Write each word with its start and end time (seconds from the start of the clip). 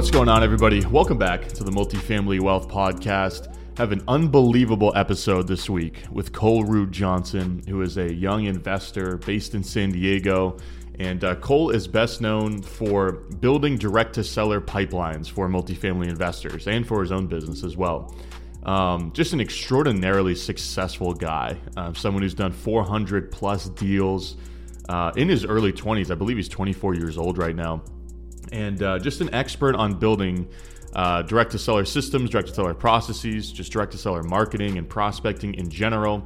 What's 0.00 0.10
going 0.10 0.30
on, 0.30 0.42
everybody? 0.42 0.82
Welcome 0.86 1.18
back 1.18 1.46
to 1.48 1.62
the 1.62 1.70
Multifamily 1.70 2.40
Wealth 2.40 2.68
Podcast. 2.68 3.54
Have 3.76 3.92
an 3.92 4.02
unbelievable 4.08 4.94
episode 4.96 5.46
this 5.46 5.68
week 5.68 6.04
with 6.10 6.32
Cole 6.32 6.64
Ruud 6.64 6.90
Johnson, 6.90 7.62
who 7.68 7.82
is 7.82 7.98
a 7.98 8.10
young 8.10 8.46
investor 8.46 9.18
based 9.18 9.54
in 9.54 9.62
San 9.62 9.90
Diego. 9.90 10.56
And 10.98 11.22
uh, 11.22 11.34
Cole 11.34 11.68
is 11.68 11.86
best 11.86 12.22
known 12.22 12.62
for 12.62 13.12
building 13.12 13.76
direct 13.76 14.14
to 14.14 14.24
seller 14.24 14.58
pipelines 14.58 15.28
for 15.28 15.50
multifamily 15.50 16.08
investors 16.08 16.66
and 16.66 16.88
for 16.88 17.02
his 17.02 17.12
own 17.12 17.26
business 17.26 17.62
as 17.62 17.76
well. 17.76 18.16
Um, 18.62 19.12
just 19.12 19.34
an 19.34 19.40
extraordinarily 19.42 20.34
successful 20.34 21.12
guy, 21.12 21.58
uh, 21.76 21.92
someone 21.92 22.22
who's 22.22 22.32
done 22.32 22.52
400 22.52 23.30
plus 23.30 23.68
deals 23.68 24.38
uh, 24.88 25.12
in 25.16 25.28
his 25.28 25.44
early 25.44 25.74
20s. 25.74 26.10
I 26.10 26.14
believe 26.14 26.38
he's 26.38 26.48
24 26.48 26.94
years 26.94 27.18
old 27.18 27.36
right 27.36 27.54
now 27.54 27.82
and 28.52 28.82
uh, 28.82 28.98
just 28.98 29.20
an 29.20 29.32
expert 29.34 29.74
on 29.74 29.94
building 29.98 30.48
uh, 30.94 31.22
direct 31.22 31.52
to 31.52 31.58
seller 31.58 31.84
systems, 31.84 32.30
direct 32.30 32.48
to 32.48 32.54
seller 32.54 32.74
processes, 32.74 33.52
just 33.52 33.72
direct 33.72 33.92
to 33.92 33.98
seller 33.98 34.22
marketing 34.22 34.78
and 34.78 34.88
prospecting 34.88 35.54
in 35.54 35.70
general. 35.70 36.24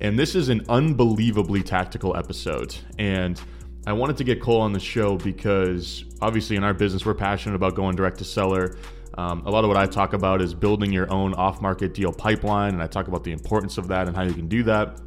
And 0.00 0.18
this 0.18 0.34
is 0.34 0.48
an 0.48 0.64
unbelievably 0.68 1.62
tactical 1.62 2.16
episode. 2.16 2.76
And 2.98 3.40
I 3.86 3.92
wanted 3.92 4.16
to 4.18 4.24
get 4.24 4.40
Cole 4.40 4.60
on 4.60 4.72
the 4.72 4.80
show 4.80 5.16
because 5.16 6.04
obviously 6.20 6.56
in 6.56 6.64
our 6.64 6.74
business, 6.74 7.04
we're 7.04 7.14
passionate 7.14 7.54
about 7.54 7.74
going 7.74 7.96
direct 7.96 8.18
to 8.18 8.24
seller. 8.24 8.76
Um, 9.16 9.42
a 9.46 9.50
lot 9.50 9.62
of 9.62 9.68
what 9.68 9.76
I 9.76 9.86
talk 9.86 10.12
about 10.12 10.42
is 10.42 10.54
building 10.54 10.92
your 10.92 11.10
own 11.12 11.34
off 11.34 11.60
market 11.60 11.94
deal 11.94 12.12
pipeline. 12.12 12.74
And 12.74 12.82
I 12.82 12.86
talk 12.86 13.08
about 13.08 13.24
the 13.24 13.32
importance 13.32 13.78
of 13.78 13.88
that 13.88 14.08
and 14.08 14.16
how 14.16 14.22
you 14.22 14.34
can 14.34 14.48
do 14.48 14.62
that. 14.64 15.00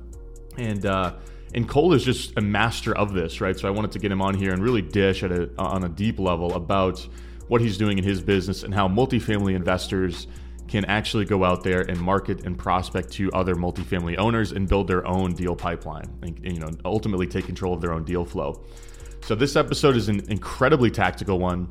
And, 0.57 0.85
uh, 0.85 1.15
and 1.53 1.67
Cole 1.67 1.93
is 1.93 2.03
just 2.03 2.37
a 2.37 2.41
master 2.41 2.95
of 2.95 3.13
this, 3.13 3.41
right? 3.41 3.57
So 3.57 3.67
I 3.67 3.71
wanted 3.71 3.91
to 3.93 3.99
get 3.99 4.11
him 4.11 4.21
on 4.21 4.35
here 4.35 4.51
and 4.53 4.61
really 4.61 4.81
dish 4.81 5.23
at 5.23 5.31
a, 5.31 5.49
on 5.57 5.83
a 5.83 5.89
deep 5.89 6.19
level 6.19 6.53
about 6.53 7.07
what 7.47 7.61
he's 7.61 7.77
doing 7.77 7.97
in 7.97 8.03
his 8.03 8.21
business 8.21 8.63
and 8.63 8.73
how 8.73 8.87
multifamily 8.87 9.55
investors 9.55 10.27
can 10.67 10.83
actually 10.85 11.25
go 11.25 11.43
out 11.45 11.63
there 11.63 11.81
and 11.81 11.99
market 11.99 12.45
and 12.45 12.57
prospect 12.57 13.11
to 13.13 13.31
other 13.31 13.55
multifamily 13.55 14.17
owners 14.17 14.51
and 14.51 14.67
build 14.67 14.87
their 14.87 15.07
own 15.07 15.33
deal 15.33 15.55
pipeline 15.55 16.13
and, 16.21 16.39
you 16.43 16.59
know 16.59 16.69
ultimately 16.83 17.25
take 17.25 17.45
control 17.45 17.73
of 17.73 17.81
their 17.81 17.93
own 17.93 18.03
deal 18.03 18.25
flow. 18.25 18.61
So 19.21 19.35
this 19.35 19.55
episode 19.55 19.95
is 19.95 20.09
an 20.09 20.29
incredibly 20.29 20.91
tactical 20.91 21.39
one. 21.39 21.69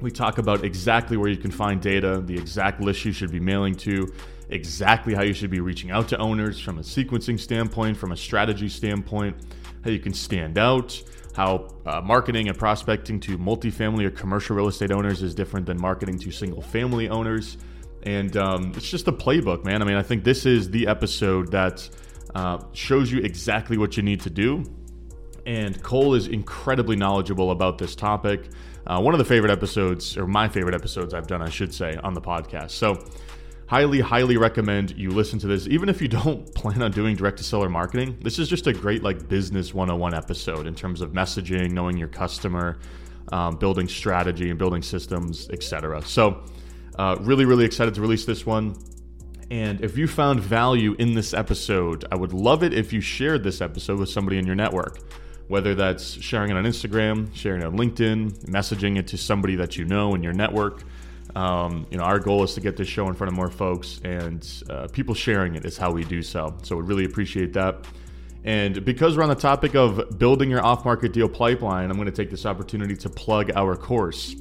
We 0.00 0.10
talk 0.10 0.38
about 0.38 0.64
exactly 0.64 1.16
where 1.16 1.30
you 1.30 1.38
can 1.38 1.50
find 1.50 1.80
data, 1.80 2.22
the 2.24 2.36
exact 2.36 2.80
list 2.80 3.04
you 3.04 3.12
should 3.12 3.32
be 3.32 3.40
mailing 3.40 3.74
to, 3.76 4.12
exactly 4.48 5.14
how 5.14 5.22
you 5.22 5.32
should 5.32 5.50
be 5.50 5.60
reaching 5.60 5.90
out 5.90 6.08
to 6.08 6.18
owners 6.18 6.60
from 6.60 6.78
a 6.78 6.82
sequencing 6.82 7.38
standpoint, 7.38 7.96
from 7.96 8.12
a 8.12 8.16
strategy 8.16 8.68
standpoint, 8.68 9.36
how 9.84 9.90
you 9.90 9.98
can 9.98 10.14
stand 10.14 10.58
out, 10.58 11.00
how 11.34 11.68
uh, 11.84 12.00
marketing 12.00 12.48
and 12.48 12.56
prospecting 12.56 13.20
to 13.20 13.38
multifamily 13.38 14.04
or 14.04 14.10
commercial 14.10 14.56
real 14.56 14.68
estate 14.68 14.90
owners 14.90 15.22
is 15.22 15.34
different 15.34 15.66
than 15.66 15.80
marketing 15.80 16.18
to 16.18 16.30
single 16.30 16.62
family 16.62 17.08
owners. 17.08 17.58
And 18.04 18.36
um, 18.36 18.72
it's 18.76 18.88
just 18.88 19.08
a 19.08 19.12
playbook, 19.12 19.64
man. 19.64 19.82
I 19.82 19.84
mean, 19.84 19.96
I 19.96 20.02
think 20.02 20.22
this 20.22 20.46
is 20.46 20.70
the 20.70 20.86
episode 20.86 21.50
that 21.50 21.88
uh, 22.34 22.58
shows 22.72 23.10
you 23.10 23.20
exactly 23.20 23.76
what 23.76 23.96
you 23.96 24.02
need 24.02 24.20
to 24.20 24.30
do. 24.30 24.64
And 25.44 25.80
Cole 25.82 26.14
is 26.14 26.26
incredibly 26.26 26.96
knowledgeable 26.96 27.50
about 27.50 27.78
this 27.78 27.94
topic. 27.94 28.48
Uh, 28.86 29.00
one 29.00 29.14
of 29.14 29.18
the 29.18 29.24
favorite 29.24 29.50
episodes, 29.50 30.16
or 30.16 30.26
my 30.26 30.48
favorite 30.48 30.74
episodes 30.74 31.14
I've 31.14 31.26
done, 31.26 31.42
I 31.42 31.48
should 31.48 31.74
say, 31.74 31.96
on 31.96 32.14
the 32.14 32.20
podcast. 32.20 32.70
So, 32.70 33.04
highly, 33.66 34.00
highly 34.00 34.36
recommend 34.36 34.96
you 34.96 35.10
listen 35.10 35.38
to 35.40 35.46
this. 35.46 35.66
Even 35.66 35.88
if 35.88 36.00
you 36.00 36.08
don't 36.08 36.52
plan 36.54 36.82
on 36.82 36.90
doing 36.90 37.16
direct 37.16 37.38
to 37.38 37.44
seller 37.44 37.68
marketing, 37.68 38.16
this 38.22 38.38
is 38.38 38.48
just 38.48 38.66
a 38.66 38.72
great 38.72 39.02
like 39.02 39.28
business 39.28 39.74
101 39.74 40.14
episode 40.14 40.66
in 40.66 40.74
terms 40.74 41.00
of 41.00 41.12
messaging, 41.12 41.70
knowing 41.70 41.96
your 41.96 42.08
customer, 42.08 42.78
um, 43.32 43.56
building 43.56 43.88
strategy 43.88 44.50
and 44.50 44.58
building 44.58 44.82
systems, 44.82 45.48
etc. 45.50 46.02
So, 46.02 46.44
uh, 46.98 47.16
really, 47.20 47.44
really 47.44 47.64
excited 47.64 47.94
to 47.94 48.00
release 48.00 48.24
this 48.24 48.46
one. 48.46 48.76
And 49.50 49.80
if 49.84 49.96
you 49.96 50.08
found 50.08 50.40
value 50.40 50.96
in 50.98 51.14
this 51.14 51.32
episode, 51.32 52.04
I 52.10 52.16
would 52.16 52.32
love 52.32 52.64
it 52.64 52.72
if 52.72 52.92
you 52.92 53.00
shared 53.00 53.44
this 53.44 53.60
episode 53.60 54.00
with 54.00 54.08
somebody 54.08 54.38
in 54.38 54.46
your 54.46 54.56
network. 54.56 54.98
Whether 55.48 55.76
that's 55.76 56.20
sharing 56.20 56.50
it 56.50 56.56
on 56.56 56.64
Instagram, 56.64 57.32
sharing 57.32 57.62
it 57.62 57.66
on 57.66 57.78
LinkedIn, 57.78 58.46
messaging 58.46 58.98
it 58.98 59.06
to 59.08 59.18
somebody 59.18 59.54
that 59.56 59.76
you 59.76 59.84
know 59.84 60.14
in 60.16 60.22
your 60.22 60.32
network. 60.32 60.82
Um, 61.34 61.86
you 61.90 61.98
know, 61.98 62.04
our 62.04 62.18
goal 62.18 62.44
is 62.44 62.54
to 62.54 62.60
get 62.60 62.76
this 62.76 62.88
show 62.88 63.08
in 63.08 63.14
front 63.14 63.30
of 63.30 63.36
more 63.36 63.50
folks, 63.50 64.00
and 64.04 64.46
uh, 64.70 64.88
people 64.88 65.14
sharing 65.14 65.54
it 65.54 65.64
is 65.64 65.76
how 65.76 65.90
we 65.90 66.04
do 66.04 66.22
so. 66.22 66.56
So 66.62 66.76
we 66.76 66.82
really 66.82 67.04
appreciate 67.04 67.52
that. 67.54 67.86
And 68.44 68.84
because 68.84 69.16
we're 69.16 69.24
on 69.24 69.28
the 69.28 69.34
topic 69.34 69.74
of 69.74 70.18
building 70.18 70.48
your 70.48 70.64
off-market 70.64 71.12
deal 71.12 71.28
pipeline, 71.28 71.90
I'm 71.90 71.96
going 71.96 72.06
to 72.06 72.12
take 72.12 72.30
this 72.30 72.46
opportunity 72.46 72.94
to 72.96 73.10
plug 73.10 73.50
our 73.56 73.74
course. 73.74 74.36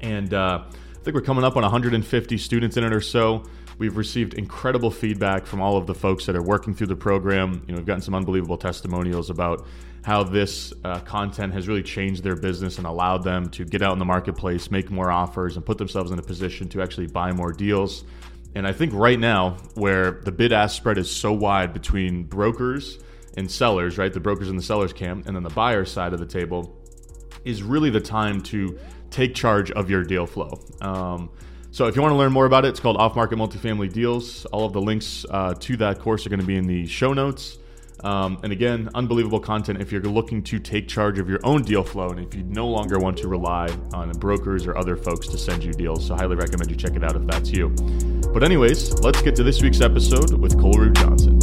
And 0.00 0.34
uh, 0.34 0.64
I 0.68 0.98
think 1.04 1.14
we're 1.14 1.22
coming 1.22 1.44
up 1.44 1.56
on 1.56 1.62
150 1.62 2.38
students 2.38 2.76
in 2.76 2.84
it 2.84 2.92
or 2.92 3.00
so. 3.00 3.44
We've 3.78 3.96
received 3.96 4.34
incredible 4.34 4.90
feedback 4.90 5.46
from 5.46 5.62
all 5.62 5.76
of 5.76 5.86
the 5.86 5.94
folks 5.94 6.26
that 6.26 6.34
are 6.34 6.42
working 6.42 6.74
through 6.74 6.88
the 6.88 6.96
program. 6.96 7.62
You 7.68 7.72
know, 7.72 7.78
we've 7.78 7.86
gotten 7.86 8.02
some 8.02 8.14
unbelievable 8.14 8.58
testimonials 8.58 9.30
about 9.30 9.66
how 10.08 10.22
this 10.22 10.72
uh, 10.84 10.98
content 11.00 11.52
has 11.52 11.68
really 11.68 11.82
changed 11.82 12.24
their 12.24 12.34
business 12.34 12.78
and 12.78 12.86
allowed 12.86 13.22
them 13.22 13.46
to 13.50 13.62
get 13.62 13.82
out 13.82 13.92
in 13.92 13.98
the 13.98 14.06
marketplace, 14.06 14.70
make 14.70 14.90
more 14.90 15.10
offers, 15.10 15.56
and 15.56 15.66
put 15.66 15.76
themselves 15.76 16.10
in 16.10 16.18
a 16.18 16.22
position 16.22 16.66
to 16.66 16.80
actually 16.80 17.06
buy 17.06 17.30
more 17.30 17.52
deals. 17.52 18.04
And 18.54 18.66
I 18.66 18.72
think 18.72 18.94
right 18.94 19.20
now, 19.20 19.58
where 19.74 20.22
the 20.24 20.32
bid 20.32 20.50
ask 20.50 20.74
spread 20.74 20.96
is 20.96 21.14
so 21.14 21.34
wide 21.34 21.74
between 21.74 22.24
brokers 22.24 23.00
and 23.36 23.50
sellers, 23.50 23.98
right? 23.98 24.10
The 24.10 24.18
brokers 24.18 24.48
and 24.48 24.58
the 24.58 24.62
sellers 24.62 24.94
camp, 24.94 25.26
and 25.26 25.36
then 25.36 25.42
the 25.42 25.50
buyer 25.50 25.84
side 25.84 26.14
of 26.14 26.20
the 26.20 26.26
table, 26.40 26.74
is 27.44 27.62
really 27.62 27.90
the 27.90 28.00
time 28.00 28.40
to 28.44 28.78
take 29.10 29.34
charge 29.34 29.70
of 29.72 29.90
your 29.90 30.04
deal 30.04 30.24
flow. 30.24 30.58
Um, 30.80 31.28
so 31.70 31.86
if 31.86 31.96
you 31.96 32.00
want 32.00 32.12
to 32.12 32.16
learn 32.16 32.32
more 32.32 32.46
about 32.46 32.64
it, 32.64 32.68
it's 32.68 32.80
called 32.80 32.96
Off 32.96 33.14
Market 33.14 33.36
Multifamily 33.36 33.92
Deals. 33.92 34.46
All 34.46 34.64
of 34.64 34.72
the 34.72 34.80
links 34.80 35.26
uh, 35.28 35.52
to 35.52 35.76
that 35.76 35.98
course 35.98 36.24
are 36.24 36.30
going 36.30 36.40
to 36.40 36.46
be 36.46 36.56
in 36.56 36.66
the 36.66 36.86
show 36.86 37.12
notes. 37.12 37.58
Um, 38.04 38.38
and 38.42 38.52
again, 38.52 38.88
unbelievable 38.94 39.40
content 39.40 39.80
if 39.80 39.90
you're 39.90 40.02
looking 40.02 40.42
to 40.44 40.58
take 40.58 40.88
charge 40.88 41.18
of 41.18 41.28
your 41.28 41.40
own 41.44 41.62
deal 41.62 41.82
flow 41.82 42.10
and 42.10 42.20
if 42.20 42.34
you 42.34 42.44
no 42.44 42.68
longer 42.68 42.98
want 42.98 43.18
to 43.18 43.28
rely 43.28 43.68
on 43.92 44.10
brokers 44.12 44.66
or 44.66 44.76
other 44.76 44.96
folks 44.96 45.28
to 45.28 45.38
send 45.38 45.64
you 45.64 45.72
deals. 45.72 46.06
So, 46.06 46.14
highly 46.14 46.36
recommend 46.36 46.70
you 46.70 46.76
check 46.76 46.94
it 46.94 47.04
out 47.04 47.16
if 47.16 47.26
that's 47.26 47.50
you. 47.50 47.70
But, 48.32 48.42
anyways, 48.42 49.00
let's 49.00 49.22
get 49.22 49.34
to 49.36 49.42
this 49.42 49.62
week's 49.62 49.80
episode 49.80 50.32
with 50.32 50.58
Cole 50.60 50.74
Ruud 50.74 50.96
Johnson. 50.96 51.37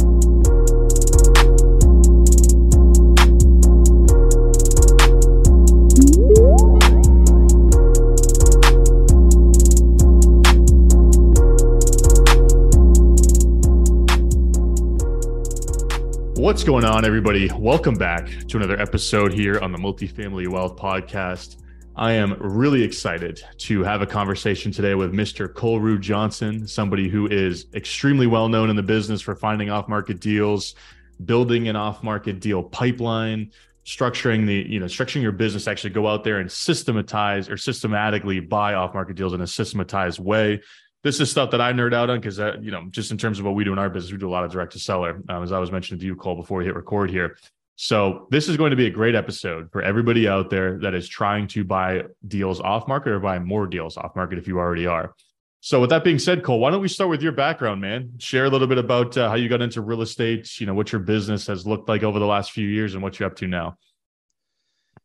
What's 16.46 16.62
going 16.62 16.84
on, 16.84 17.04
everybody? 17.04 17.50
Welcome 17.58 17.96
back 17.96 18.28
to 18.46 18.56
another 18.56 18.80
episode 18.80 19.32
here 19.32 19.58
on 19.58 19.72
the 19.72 19.78
Multifamily 19.78 20.46
Wealth 20.46 20.76
Podcast. 20.76 21.60
I 21.96 22.12
am 22.12 22.36
really 22.38 22.84
excited 22.84 23.42
to 23.58 23.82
have 23.82 24.00
a 24.00 24.06
conversation 24.06 24.70
today 24.70 24.94
with 24.94 25.12
Mr. 25.12 25.52
Cole 25.52 25.80
Ruud 25.80 25.98
Johnson, 25.98 26.64
somebody 26.68 27.08
who 27.08 27.26
is 27.26 27.66
extremely 27.74 28.28
well 28.28 28.48
known 28.48 28.70
in 28.70 28.76
the 28.76 28.82
business 28.84 29.20
for 29.20 29.34
finding 29.34 29.70
off 29.70 29.88
market 29.88 30.20
deals, 30.20 30.76
building 31.24 31.66
an 31.66 31.74
off 31.74 32.04
market 32.04 32.38
deal 32.38 32.62
pipeline, 32.62 33.50
structuring 33.84 34.46
the, 34.46 34.64
you 34.68 34.78
know, 34.78 34.86
structuring 34.86 35.22
your 35.22 35.32
business 35.32 35.66
actually 35.66 35.90
go 35.90 36.06
out 36.06 36.22
there 36.22 36.38
and 36.38 36.48
systematize 36.48 37.50
or 37.50 37.56
systematically 37.56 38.38
buy 38.38 38.74
off 38.74 38.94
market 38.94 39.16
deals 39.16 39.34
in 39.34 39.40
a 39.40 39.46
systematized 39.48 40.20
way 40.20 40.62
this 41.06 41.20
is 41.20 41.30
stuff 41.30 41.52
that 41.52 41.60
I 41.60 41.72
nerd 41.72 41.94
out 41.94 42.10
on 42.10 42.18
because, 42.18 42.38
you 42.60 42.72
know, 42.72 42.88
just 42.90 43.12
in 43.12 43.16
terms 43.16 43.38
of 43.38 43.44
what 43.44 43.54
we 43.54 43.62
do 43.62 43.72
in 43.72 43.78
our 43.78 43.88
business, 43.88 44.10
we 44.10 44.18
do 44.18 44.28
a 44.28 44.30
lot 44.30 44.42
of 44.42 44.50
direct 44.50 44.72
to 44.72 44.80
seller, 44.80 45.22
um, 45.28 45.40
as 45.44 45.52
I 45.52 45.60
was 45.60 45.70
mentioning 45.70 46.00
to 46.00 46.04
you, 46.04 46.16
Cole, 46.16 46.34
before 46.34 46.58
we 46.58 46.64
hit 46.64 46.74
record 46.74 47.10
here. 47.10 47.38
So 47.76 48.26
this 48.32 48.48
is 48.48 48.56
going 48.56 48.70
to 48.70 48.76
be 48.76 48.86
a 48.86 48.90
great 48.90 49.14
episode 49.14 49.70
for 49.70 49.82
everybody 49.82 50.26
out 50.26 50.50
there 50.50 50.78
that 50.78 50.94
is 50.94 51.06
trying 51.06 51.46
to 51.48 51.62
buy 51.62 52.02
deals 52.26 52.60
off 52.60 52.88
market 52.88 53.12
or 53.12 53.20
buy 53.20 53.38
more 53.38 53.68
deals 53.68 53.96
off 53.96 54.16
market 54.16 54.36
if 54.36 54.48
you 54.48 54.58
already 54.58 54.88
are. 54.88 55.14
So 55.60 55.80
with 55.80 55.90
that 55.90 56.02
being 56.02 56.18
said, 56.18 56.42
Cole, 56.42 56.58
why 56.58 56.72
don't 56.72 56.80
we 56.82 56.88
start 56.88 57.08
with 57.08 57.22
your 57.22 57.30
background, 57.30 57.80
man? 57.80 58.14
Share 58.18 58.46
a 58.46 58.50
little 58.50 58.66
bit 58.66 58.78
about 58.78 59.16
uh, 59.16 59.28
how 59.28 59.36
you 59.36 59.48
got 59.48 59.62
into 59.62 59.82
real 59.82 60.02
estate, 60.02 60.60
you 60.60 60.66
know, 60.66 60.74
what 60.74 60.90
your 60.90 61.00
business 61.00 61.46
has 61.46 61.68
looked 61.68 61.88
like 61.88 62.02
over 62.02 62.18
the 62.18 62.26
last 62.26 62.50
few 62.50 62.66
years 62.66 62.94
and 62.94 63.02
what 63.02 63.20
you're 63.20 63.28
up 63.28 63.36
to 63.36 63.46
now. 63.46 63.78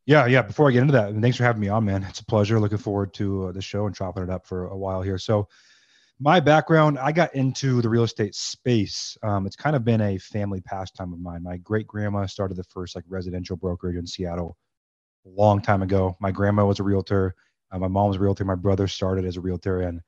Yeah, 0.05 0.25
yeah. 0.25 0.41
Before 0.41 0.67
I 0.67 0.71
get 0.71 0.81
into 0.81 0.93
that, 0.93 1.13
thanks 1.21 1.37
for 1.37 1.43
having 1.43 1.61
me 1.61 1.67
on, 1.67 1.85
man. 1.85 2.03
It's 2.03 2.21
a 2.21 2.25
pleasure. 2.25 2.59
Looking 2.59 2.79
forward 2.79 3.13
to 3.15 3.47
uh, 3.47 3.51
the 3.51 3.61
show 3.61 3.85
and 3.85 3.95
chopping 3.95 4.23
it 4.23 4.29
up 4.31 4.47
for 4.47 4.65
a 4.65 4.77
while 4.77 5.03
here. 5.03 5.19
So, 5.19 5.47
my 6.21 6.39
background, 6.39 7.00
I 7.00 7.12
got 7.12 7.33
into 7.33 7.81
the 7.81 7.89
real 7.89 8.03
estate 8.03 8.35
space. 8.35 9.18
Um, 9.23 9.47
it's 9.47 9.56
kind 9.56 9.75
of 9.75 9.83
been 9.83 10.01
a 10.01 10.19
family 10.19 10.62
pastime 10.62 11.13
of 11.13 11.19
mine. 11.19 11.41
My 11.41 11.57
great 11.57 11.88
grandma 11.88 12.27
started 12.27 12.57
the 12.57 12.63
first 12.63 12.95
like 12.95 13.03
residential 13.07 13.57
brokerage 13.57 13.95
in 13.95 14.06
Seattle 14.06 14.56
a 15.25 15.29
long 15.29 15.63
time 15.63 15.81
ago. 15.81 16.15
My 16.21 16.29
grandma 16.29 16.63
was 16.63 16.79
a 16.79 16.83
realtor. 16.83 17.33
Uh, 17.71 17.79
my 17.79 17.88
mom 17.88 18.09
was 18.09 18.18
a 18.18 18.19
realtor. 18.19 18.45
My 18.45 18.53
brother 18.53 18.88
started 18.88 19.25
as 19.25 19.35
a 19.35 19.41
realtor. 19.41 19.81
And 19.81 20.00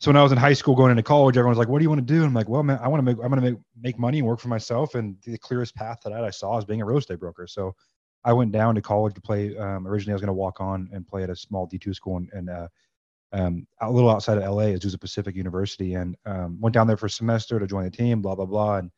so 0.00 0.10
when 0.10 0.16
I 0.16 0.24
was 0.24 0.32
in 0.32 0.38
high 0.38 0.54
school 0.54 0.74
going 0.74 0.90
into 0.90 1.04
college, 1.04 1.36
everyone 1.36 1.56
was 1.56 1.58
like, 1.58 1.68
"What 1.68 1.78
do 1.78 1.84
you 1.84 1.88
want 1.88 2.00
to 2.00 2.12
do?" 2.12 2.16
And 2.16 2.26
I'm 2.26 2.34
like, 2.34 2.48
"Well, 2.48 2.64
man, 2.64 2.80
I 2.82 2.88
want 2.88 2.98
to 2.98 3.04
make. 3.04 3.22
I'm 3.22 3.30
going 3.30 3.40
to 3.42 3.50
make 3.50 3.60
make 3.80 3.98
money 3.98 4.18
and 4.18 4.26
work 4.26 4.40
for 4.40 4.48
myself." 4.48 4.96
And 4.96 5.16
the 5.22 5.38
clearest 5.38 5.76
path 5.76 6.00
that 6.02 6.12
I 6.12 6.30
saw 6.30 6.58
is 6.58 6.64
being 6.64 6.82
a 6.82 6.84
real 6.84 6.98
estate 6.98 7.20
broker. 7.20 7.46
So 7.46 7.76
I 8.24 8.32
went 8.32 8.50
down 8.50 8.74
to 8.74 8.82
college 8.82 9.14
to 9.14 9.20
play. 9.20 9.56
Um, 9.56 9.86
originally, 9.86 10.12
I 10.12 10.16
was 10.16 10.22
going 10.22 10.28
to 10.28 10.32
walk 10.32 10.60
on 10.60 10.88
and 10.92 11.06
play 11.06 11.22
at 11.22 11.30
a 11.30 11.36
small 11.36 11.68
D2 11.68 11.94
school 11.94 12.24
in 12.32 12.48
uh, 12.48 12.66
um, 13.32 13.66
a 13.80 13.90
little 13.90 14.10
outside 14.10 14.38
of 14.38 14.44
LA 14.44 14.68
is 14.68 14.80
Azusa 14.80 15.00
Pacific 15.00 15.36
University, 15.36 15.94
and 15.94 16.16
um, 16.24 16.58
went 16.60 16.74
down 16.74 16.86
there 16.86 16.96
for 16.96 17.06
a 17.06 17.10
semester 17.10 17.58
to 17.58 17.66
join 17.66 17.84
the 17.84 17.90
team. 17.90 18.22
Blah 18.22 18.34
blah 18.34 18.46
blah, 18.46 18.76
and 18.76 18.90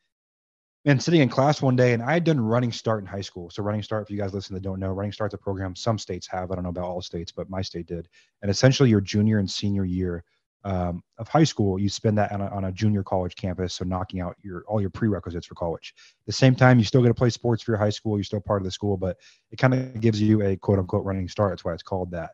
and 0.85 1.03
sitting 1.03 1.21
in 1.21 1.29
class 1.29 1.61
one 1.61 1.77
day, 1.77 1.93
and 1.93 2.03
I 2.03 2.15
had 2.15 2.25
done 2.25 2.41
Running 2.41 2.73
Start 2.73 3.00
in 3.03 3.06
high 3.06 3.21
school. 3.21 3.50
So 3.50 3.62
Running 3.62 3.82
Start, 3.82 4.05
if 4.05 4.11
you 4.11 4.17
guys 4.17 4.32
listen 4.32 4.55
that 4.55 4.62
don't 4.62 4.81
know, 4.81 4.93
Running 4.93 5.12
Start's 5.12 5.35
a 5.35 5.38
program 5.38 5.77
some 5.77 5.99
states 5.99 6.27
have. 6.29 6.50
I 6.50 6.55
don't 6.55 6.65
know 6.65 6.71
about 6.71 6.85
all 6.85 7.03
states, 7.03 7.32
but 7.32 7.50
my 7.50 7.61
state 7.61 7.87
did. 7.87 8.09
And 8.43 8.50
essentially, 8.50 8.88
your 8.88 9.00
junior 9.00 9.38
and 9.38 9.50
senior 9.50 9.85
year 9.85 10.25
um, 10.65 11.03
of 11.19 11.26
high 11.26 11.44
school, 11.44 11.79
you 11.79 11.88
spend 11.88 12.19
that 12.19 12.33
on 12.33 12.41
a, 12.41 12.47
on 12.49 12.65
a 12.65 12.73
junior 12.73 13.03
college 13.03 13.35
campus, 13.35 13.75
so 13.75 13.85
knocking 13.85 14.21
out 14.21 14.37
your 14.43 14.62
all 14.69 14.81
your 14.81 14.91
prerequisites 14.91 15.47
for 15.47 15.55
college. 15.55 15.94
The 16.26 16.33
same 16.33 16.55
time, 16.55 16.79
you 16.79 16.85
still 16.85 17.03
get 17.03 17.09
to 17.09 17.15
play 17.15 17.31
sports 17.31 17.62
for 17.62 17.73
your 17.73 17.79
high 17.79 17.91
school. 17.91 18.17
You're 18.17 18.25
still 18.25 18.41
part 18.41 18.62
of 18.62 18.65
the 18.65 18.71
school, 18.71 18.97
but 18.97 19.17
it 19.50 19.56
kind 19.56 19.75
of 19.75 20.00
gives 20.00 20.21
you 20.21 20.43
a 20.43 20.56
quote 20.56 20.79
unquote 20.79 21.05
running 21.05 21.29
start. 21.29 21.53
That's 21.53 21.65
why 21.65 21.75
it's 21.75 21.83
called 21.83 22.11
that. 22.12 22.31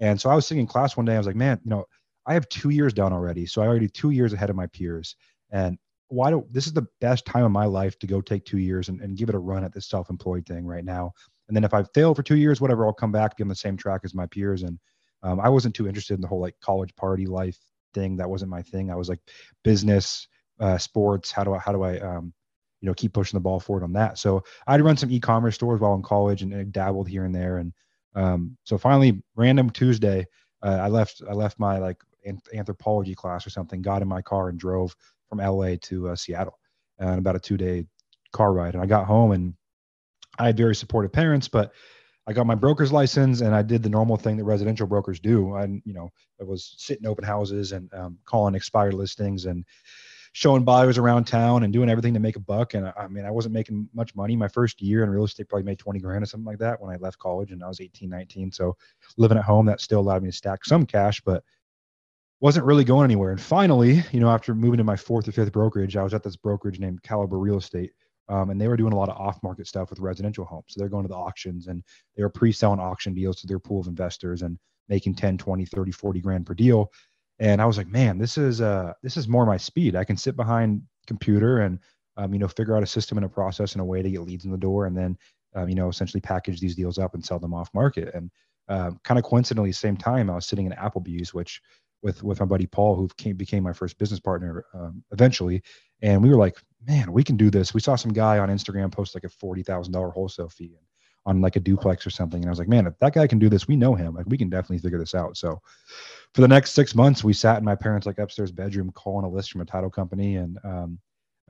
And 0.00 0.20
so 0.20 0.30
I 0.30 0.34
was 0.34 0.46
sitting 0.46 0.60
in 0.60 0.66
class 0.66 0.96
one 0.96 1.06
day. 1.06 1.14
I 1.14 1.18
was 1.18 1.26
like, 1.26 1.36
man, 1.36 1.60
you 1.64 1.70
know, 1.70 1.84
I 2.26 2.34
have 2.34 2.48
two 2.48 2.70
years 2.70 2.92
done 2.92 3.12
already, 3.12 3.46
so 3.46 3.62
I 3.62 3.66
already 3.66 3.88
two 3.88 4.10
years 4.10 4.32
ahead 4.32 4.50
of 4.50 4.56
my 4.56 4.66
peers. 4.66 5.16
And 5.50 5.78
why 6.08 6.30
don't 6.30 6.52
this 6.52 6.66
is 6.66 6.72
the 6.72 6.86
best 7.00 7.26
time 7.26 7.44
of 7.44 7.50
my 7.50 7.64
life 7.64 7.98
to 7.98 8.06
go 8.06 8.20
take 8.20 8.44
two 8.44 8.58
years 8.58 8.88
and, 8.88 9.00
and 9.00 9.16
give 9.16 9.28
it 9.28 9.34
a 9.34 9.38
run 9.38 9.64
at 9.64 9.72
this 9.72 9.88
self-employed 9.88 10.46
thing 10.46 10.66
right 10.66 10.84
now. 10.84 11.12
And 11.48 11.56
then 11.56 11.64
if 11.64 11.74
I 11.74 11.82
fail 11.94 12.14
for 12.14 12.22
two 12.22 12.36
years, 12.36 12.60
whatever, 12.60 12.86
I'll 12.86 12.92
come 12.92 13.12
back, 13.12 13.36
be 13.36 13.42
on 13.42 13.48
the 13.48 13.54
same 13.54 13.76
track 13.76 14.02
as 14.04 14.14
my 14.14 14.26
peers. 14.26 14.62
And 14.62 14.78
um, 15.22 15.40
I 15.40 15.48
wasn't 15.48 15.74
too 15.74 15.88
interested 15.88 16.14
in 16.14 16.20
the 16.20 16.28
whole 16.28 16.40
like 16.40 16.54
college 16.60 16.94
party 16.96 17.26
life 17.26 17.58
thing. 17.94 18.16
That 18.16 18.30
wasn't 18.30 18.50
my 18.50 18.62
thing. 18.62 18.90
I 18.90 18.94
was 18.94 19.08
like 19.08 19.20
business, 19.64 20.28
uh, 20.60 20.78
sports. 20.78 21.32
How 21.32 21.44
do 21.44 21.54
I, 21.54 21.58
how 21.58 21.72
do 21.72 21.82
I, 21.82 21.98
um, 21.98 22.32
you 22.80 22.86
know, 22.86 22.94
keep 22.94 23.12
pushing 23.12 23.36
the 23.36 23.42
ball 23.42 23.58
forward 23.58 23.82
on 23.82 23.94
that. 23.94 24.18
So 24.18 24.44
I'd 24.66 24.80
run 24.80 24.96
some 24.96 25.10
e-commerce 25.10 25.56
stores 25.56 25.80
while 25.80 25.94
in 25.94 26.02
college 26.02 26.42
and, 26.42 26.52
and 26.52 26.72
dabbled 26.72 27.08
here 27.08 27.24
and 27.24 27.34
there. 27.34 27.56
And 27.56 27.72
um, 28.14 28.56
so 28.64 28.78
finally, 28.78 29.22
random 29.36 29.70
Tuesday, 29.70 30.26
uh, 30.62 30.78
I 30.82 30.88
left, 30.88 31.22
I 31.28 31.32
left 31.32 31.58
my 31.58 31.78
like 31.78 32.02
anthropology 32.54 33.14
class 33.14 33.46
or 33.46 33.50
something, 33.50 33.82
got 33.82 34.02
in 34.02 34.08
my 34.08 34.22
car 34.22 34.48
and 34.48 34.58
drove 34.58 34.94
from 35.28 35.38
LA 35.38 35.76
to 35.82 36.10
uh, 36.10 36.16
Seattle 36.16 36.58
and 36.98 37.18
about 37.18 37.36
a 37.36 37.40
two 37.40 37.56
day 37.56 37.86
car 38.32 38.52
ride. 38.52 38.74
And 38.74 38.82
I 38.82 38.86
got 38.86 39.06
home 39.06 39.32
and 39.32 39.54
I 40.38 40.46
had 40.46 40.56
very 40.56 40.74
supportive 40.74 41.12
parents, 41.12 41.48
but 41.48 41.72
I 42.26 42.32
got 42.32 42.46
my 42.46 42.54
broker's 42.54 42.92
license 42.92 43.40
and 43.40 43.54
I 43.54 43.62
did 43.62 43.82
the 43.82 43.88
normal 43.88 44.16
thing 44.16 44.36
that 44.36 44.44
residential 44.44 44.86
brokers 44.86 45.18
do. 45.18 45.54
I, 45.54 45.64
you 45.64 45.94
know, 45.94 46.10
I 46.40 46.44
was 46.44 46.74
sitting 46.76 47.06
open 47.06 47.24
houses 47.24 47.72
and 47.72 47.92
um, 47.94 48.18
calling 48.26 48.54
expired 48.54 48.94
listings 48.94 49.46
and 49.46 49.64
showing 50.38 50.62
buyers 50.62 50.98
around 50.98 51.24
town 51.24 51.64
and 51.64 51.72
doing 51.72 51.90
everything 51.90 52.14
to 52.14 52.20
make 52.20 52.36
a 52.36 52.40
buck. 52.40 52.74
And 52.74 52.86
I, 52.86 52.92
I, 52.96 53.08
mean, 53.08 53.24
I 53.24 53.30
wasn't 53.32 53.54
making 53.54 53.88
much 53.92 54.14
money. 54.14 54.36
My 54.36 54.46
first 54.46 54.80
year 54.80 55.02
in 55.02 55.10
real 55.10 55.24
estate 55.24 55.48
probably 55.48 55.64
made 55.64 55.80
20 55.80 55.98
grand 55.98 56.22
or 56.22 56.26
something 56.26 56.46
like 56.46 56.58
that 56.58 56.80
when 56.80 56.94
I 56.94 56.96
left 56.98 57.18
college 57.18 57.50
and 57.50 57.60
I 57.64 57.66
was 57.66 57.80
18, 57.80 58.08
19. 58.08 58.52
So 58.52 58.76
living 59.16 59.36
at 59.36 59.42
home, 59.42 59.66
that 59.66 59.80
still 59.80 59.98
allowed 59.98 60.22
me 60.22 60.28
to 60.28 60.36
stack 60.36 60.64
some 60.64 60.86
cash, 60.86 61.20
but 61.22 61.42
wasn't 62.38 62.66
really 62.66 62.84
going 62.84 63.02
anywhere. 63.02 63.32
And 63.32 63.40
finally, 63.40 64.04
you 64.12 64.20
know, 64.20 64.30
after 64.30 64.54
moving 64.54 64.78
to 64.78 64.84
my 64.84 64.94
fourth 64.94 65.26
or 65.26 65.32
fifth 65.32 65.50
brokerage, 65.50 65.96
I 65.96 66.04
was 66.04 66.14
at 66.14 66.22
this 66.22 66.36
brokerage 66.36 66.78
named 66.78 67.02
Caliber 67.02 67.36
Real 67.36 67.56
Estate. 67.56 67.90
Um, 68.28 68.50
and 68.50 68.60
they 68.60 68.68
were 68.68 68.76
doing 68.76 68.92
a 68.92 68.96
lot 68.96 69.08
of 69.08 69.16
off-market 69.16 69.66
stuff 69.66 69.90
with 69.90 69.98
residential 69.98 70.44
homes. 70.44 70.66
So 70.68 70.78
they're 70.78 70.88
going 70.88 71.02
to 71.02 71.08
the 71.08 71.16
auctions 71.16 71.66
and 71.66 71.82
they 72.16 72.22
were 72.22 72.30
pre-selling 72.30 72.78
auction 72.78 73.12
deals 73.12 73.40
to 73.40 73.48
their 73.48 73.58
pool 73.58 73.80
of 73.80 73.88
investors 73.88 74.42
and 74.42 74.56
making 74.88 75.16
10, 75.16 75.36
20, 75.36 75.64
30, 75.64 75.90
40 75.90 76.20
grand 76.20 76.46
per 76.46 76.54
deal. 76.54 76.92
And 77.40 77.62
I 77.62 77.66
was 77.66 77.76
like, 77.76 77.88
man, 77.88 78.18
this 78.18 78.36
is 78.38 78.60
uh 78.60 78.92
this 79.02 79.16
is 79.16 79.28
more 79.28 79.46
my 79.46 79.56
speed. 79.56 79.96
I 79.96 80.04
can 80.04 80.16
sit 80.16 80.36
behind 80.36 80.82
computer 81.06 81.60
and 81.60 81.78
um, 82.16 82.32
you 82.32 82.38
know, 82.40 82.48
figure 82.48 82.76
out 82.76 82.82
a 82.82 82.86
system 82.86 83.16
and 83.16 83.24
a 83.24 83.28
process 83.28 83.72
and 83.72 83.80
a 83.80 83.84
way 83.84 84.02
to 84.02 84.10
get 84.10 84.22
leads 84.22 84.44
in 84.44 84.50
the 84.50 84.58
door 84.58 84.86
and 84.86 84.96
then 84.96 85.16
um, 85.54 85.68
you 85.68 85.74
know, 85.74 85.88
essentially 85.88 86.20
package 86.20 86.60
these 86.60 86.76
deals 86.76 86.98
up 86.98 87.14
and 87.14 87.24
sell 87.24 87.38
them 87.38 87.54
off 87.54 87.72
market. 87.74 88.14
And 88.14 88.30
um, 88.68 89.00
kind 89.02 89.18
of 89.18 89.24
coincidentally, 89.24 89.72
same 89.72 89.96
time 89.96 90.30
I 90.30 90.34
was 90.34 90.46
sitting 90.46 90.66
in 90.66 90.72
Applebee's, 90.72 91.32
which 91.32 91.60
with 92.02 92.22
with 92.22 92.40
my 92.40 92.46
buddy 92.46 92.66
Paul, 92.66 92.96
who 92.96 93.08
came 93.16 93.36
became 93.36 93.62
my 93.62 93.72
first 93.72 93.98
business 93.98 94.20
partner 94.20 94.64
um, 94.74 95.02
eventually. 95.10 95.62
And 96.02 96.22
we 96.22 96.28
were 96.28 96.36
like, 96.36 96.56
man, 96.86 97.12
we 97.12 97.24
can 97.24 97.36
do 97.36 97.50
this. 97.50 97.74
We 97.74 97.80
saw 97.80 97.96
some 97.96 98.12
guy 98.12 98.38
on 98.38 98.50
Instagram 98.50 98.92
post 98.92 99.14
like 99.14 99.24
a 99.24 99.28
forty 99.28 99.62
thousand 99.62 99.92
dollar 99.92 100.10
wholesale 100.10 100.48
fee 100.48 100.76
on 101.28 101.40
like 101.40 101.56
a 101.56 101.60
duplex 101.60 102.06
or 102.06 102.10
something, 102.10 102.40
and 102.40 102.48
I 102.48 102.50
was 102.50 102.58
like, 102.58 102.68
man, 102.68 102.86
if 102.86 102.98
that 102.98 103.14
guy 103.14 103.26
can 103.26 103.38
do 103.38 103.48
this, 103.48 103.68
we 103.68 103.76
know 103.76 103.94
him. 103.94 104.14
Like 104.14 104.26
we 104.28 104.38
can 104.38 104.48
definitely 104.48 104.78
figure 104.78 104.98
this 104.98 105.14
out. 105.14 105.36
So 105.36 105.60
for 106.34 106.40
the 106.40 106.48
next 106.48 106.72
six 106.72 106.94
months, 106.94 107.22
we 107.22 107.32
sat 107.32 107.58
in 107.58 107.64
my 107.64 107.74
parents' 107.74 108.06
like 108.06 108.18
upstairs 108.18 108.50
bedroom 108.50 108.90
calling 108.92 109.24
a 109.24 109.28
list 109.28 109.52
from 109.52 109.60
a 109.60 109.66
title 109.66 109.90
company, 109.90 110.36
and 110.36 110.58
um, 110.64 110.98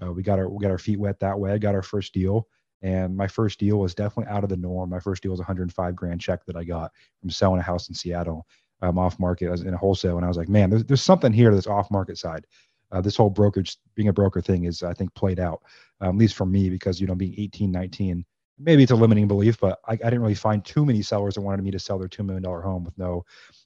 uh, 0.03 0.13
we 0.13 0.23
got 0.23 0.39
our 0.39 0.49
we 0.49 0.61
got 0.61 0.71
our 0.71 0.79
feet 0.79 0.99
wet 0.99 1.21
that 1.21 1.39
way. 1.39 1.53
I 1.53 1.59
got 1.59 1.75
our 1.75 1.83
first 1.83 2.13
deal. 2.13 2.49
And 2.83 3.17
my 3.17 3.27
first 3.27 3.59
deal 3.59 3.79
was 3.79 3.95
definitely 3.95 4.33
out 4.33 4.45
of 4.45 4.51
the 4.51 4.57
norm. 4.57 4.91
My 4.91 5.01
first 5.01 5.23
deal 5.23 5.33
was 5.33 5.41
105 5.41 5.97
grand 5.97 6.21
check 6.21 6.45
that 6.47 6.57
I 6.57 6.63
got 6.63 6.93
from 7.21 7.31
selling 7.31 7.59
a 7.59 7.63
house 7.63 7.89
in 7.89 7.95
Seattle 7.95 8.47
um, 8.83 8.99
off 8.99 9.19
market 9.19 9.53
in 9.61 9.75
a 9.75 9.77
wholesale. 9.77 10.17
And 10.17 10.25
I 10.25 10.29
was 10.29 10.37
like, 10.37 10.49
man, 10.49 10.71
there's, 10.71 10.85
there's 10.85 11.03
something 11.03 11.33
here 11.33 11.53
this 11.55 11.67
off 11.67 11.91
market 11.91 12.19
side. 12.19 12.47
Uh, 12.91 13.01
this 13.01 13.17
whole 13.17 13.31
brokerage, 13.31 13.77
being 13.97 14.09
a 14.09 14.13
broker 14.13 14.41
thing 14.41 14.65
is, 14.65 14.83
I 14.83 14.95
think, 14.95 15.13
played 15.15 15.41
out, 15.41 15.63
um, 16.01 16.11
at 16.11 16.17
least 16.17 16.37
for 16.37 16.47
me, 16.47 16.71
because, 16.71 17.01
you 17.01 17.07
know, 17.07 17.15
being 17.15 17.35
18, 17.37 17.71
19, 17.71 18.25
maybe 18.59 18.83
it's 18.83 18.93
a 18.93 18.97
limiting 18.97 19.29
belief, 19.29 19.59
but 19.61 19.79
I, 19.87 19.93
I 19.93 19.97
didn't 19.97 20.21
really 20.21 20.35
find 20.35 20.65
too 20.65 20.85
many 20.85 21.03
sellers 21.03 21.35
that 21.35 21.41
wanted 21.41 21.63
me 21.63 21.71
to 21.71 21.79
sell 21.79 21.99
their 21.99 22.09
$2 22.09 22.25
million 22.25 22.45
home 22.45 22.85
with 22.85 22.97
no, 22.99 23.25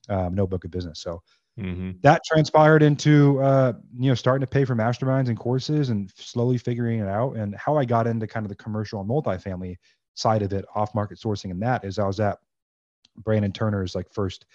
um, 0.09 0.35
no 0.35 0.47
book 0.47 0.65
of 0.65 0.71
business. 0.71 1.01
So 1.01 1.23
mm-hmm. 1.59 1.93
that 2.03 2.23
transpired 2.27 2.83
into, 2.83 3.41
uh, 3.43 3.73
you 3.99 4.09
know, 4.09 4.15
starting 4.15 4.41
to 4.43 4.47
pay 4.47 4.65
for 4.65 4.75
masterminds 4.75 5.29
and 5.29 5.39
courses 5.39 5.91
and 5.91 6.11
slowly 6.17 6.59
figuring 6.59 7.01
it 7.01 7.09
out. 7.09 7.37
And 7.37 7.55
how 7.57 7.77
I 7.77 7.85
got 7.85 8.07
into 8.07 8.27
kind 8.27 8.45
of 8.45 8.51
the 8.51 8.57
commercial 8.57 9.01
and 9.01 9.09
multifamily 9.09 9.77
side 10.15 10.43
of 10.43 10.53
it, 10.53 10.65
off 10.75 10.95
market 10.95 11.19
sourcing 11.19 11.51
and 11.51 11.63
that 11.63 11.85
is 11.85 11.99
I 11.99 12.07
was 12.07 12.21
at 12.21 12.39
Brandon 13.17 13.53
Turner's 13.53 13.95
like 13.95 14.13
first 14.13 14.47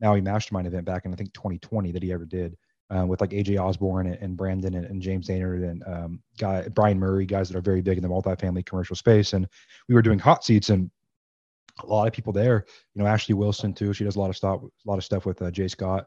Maui 0.00 0.20
Mastermind 0.20 0.66
event 0.66 0.84
back 0.84 1.04
in 1.04 1.12
I 1.12 1.16
think 1.16 1.32
2020 1.34 1.92
that 1.92 2.02
he 2.02 2.12
ever 2.12 2.24
did 2.24 2.56
uh, 2.90 3.06
with 3.06 3.20
like 3.20 3.30
AJ 3.30 3.58
Osborne 3.58 4.06
and, 4.06 4.16
and 4.16 4.36
Brandon 4.36 4.74
and, 4.74 4.86
and, 4.86 5.00
James 5.00 5.28
Dainard 5.28 5.68
and 5.68 5.82
um, 5.86 6.22
guy 6.38 6.66
Brian 6.68 6.98
Murray, 6.98 7.26
guys 7.26 7.48
that 7.48 7.56
are 7.56 7.62
very 7.62 7.80
big 7.80 7.96
in 7.96 8.02
the 8.02 8.08
multifamily 8.08 8.66
commercial 8.66 8.96
space. 8.96 9.32
And 9.32 9.48
we 9.88 9.94
were 9.94 10.02
doing 10.02 10.18
hot 10.18 10.44
seats 10.44 10.70
and 10.70 10.90
a 11.82 11.86
lot 11.86 12.06
of 12.06 12.12
people 12.12 12.32
there. 12.32 12.64
You 12.94 13.02
know, 13.02 13.08
Ashley 13.08 13.34
Wilson 13.34 13.72
too. 13.72 13.92
She 13.92 14.04
does 14.04 14.16
a 14.16 14.20
lot 14.20 14.30
of 14.30 14.36
stuff, 14.36 14.62
a 14.62 14.88
lot 14.88 14.98
of 14.98 15.04
stuff 15.04 15.26
with 15.26 15.40
uh, 15.42 15.50
Jay 15.50 15.68
Scott. 15.68 16.06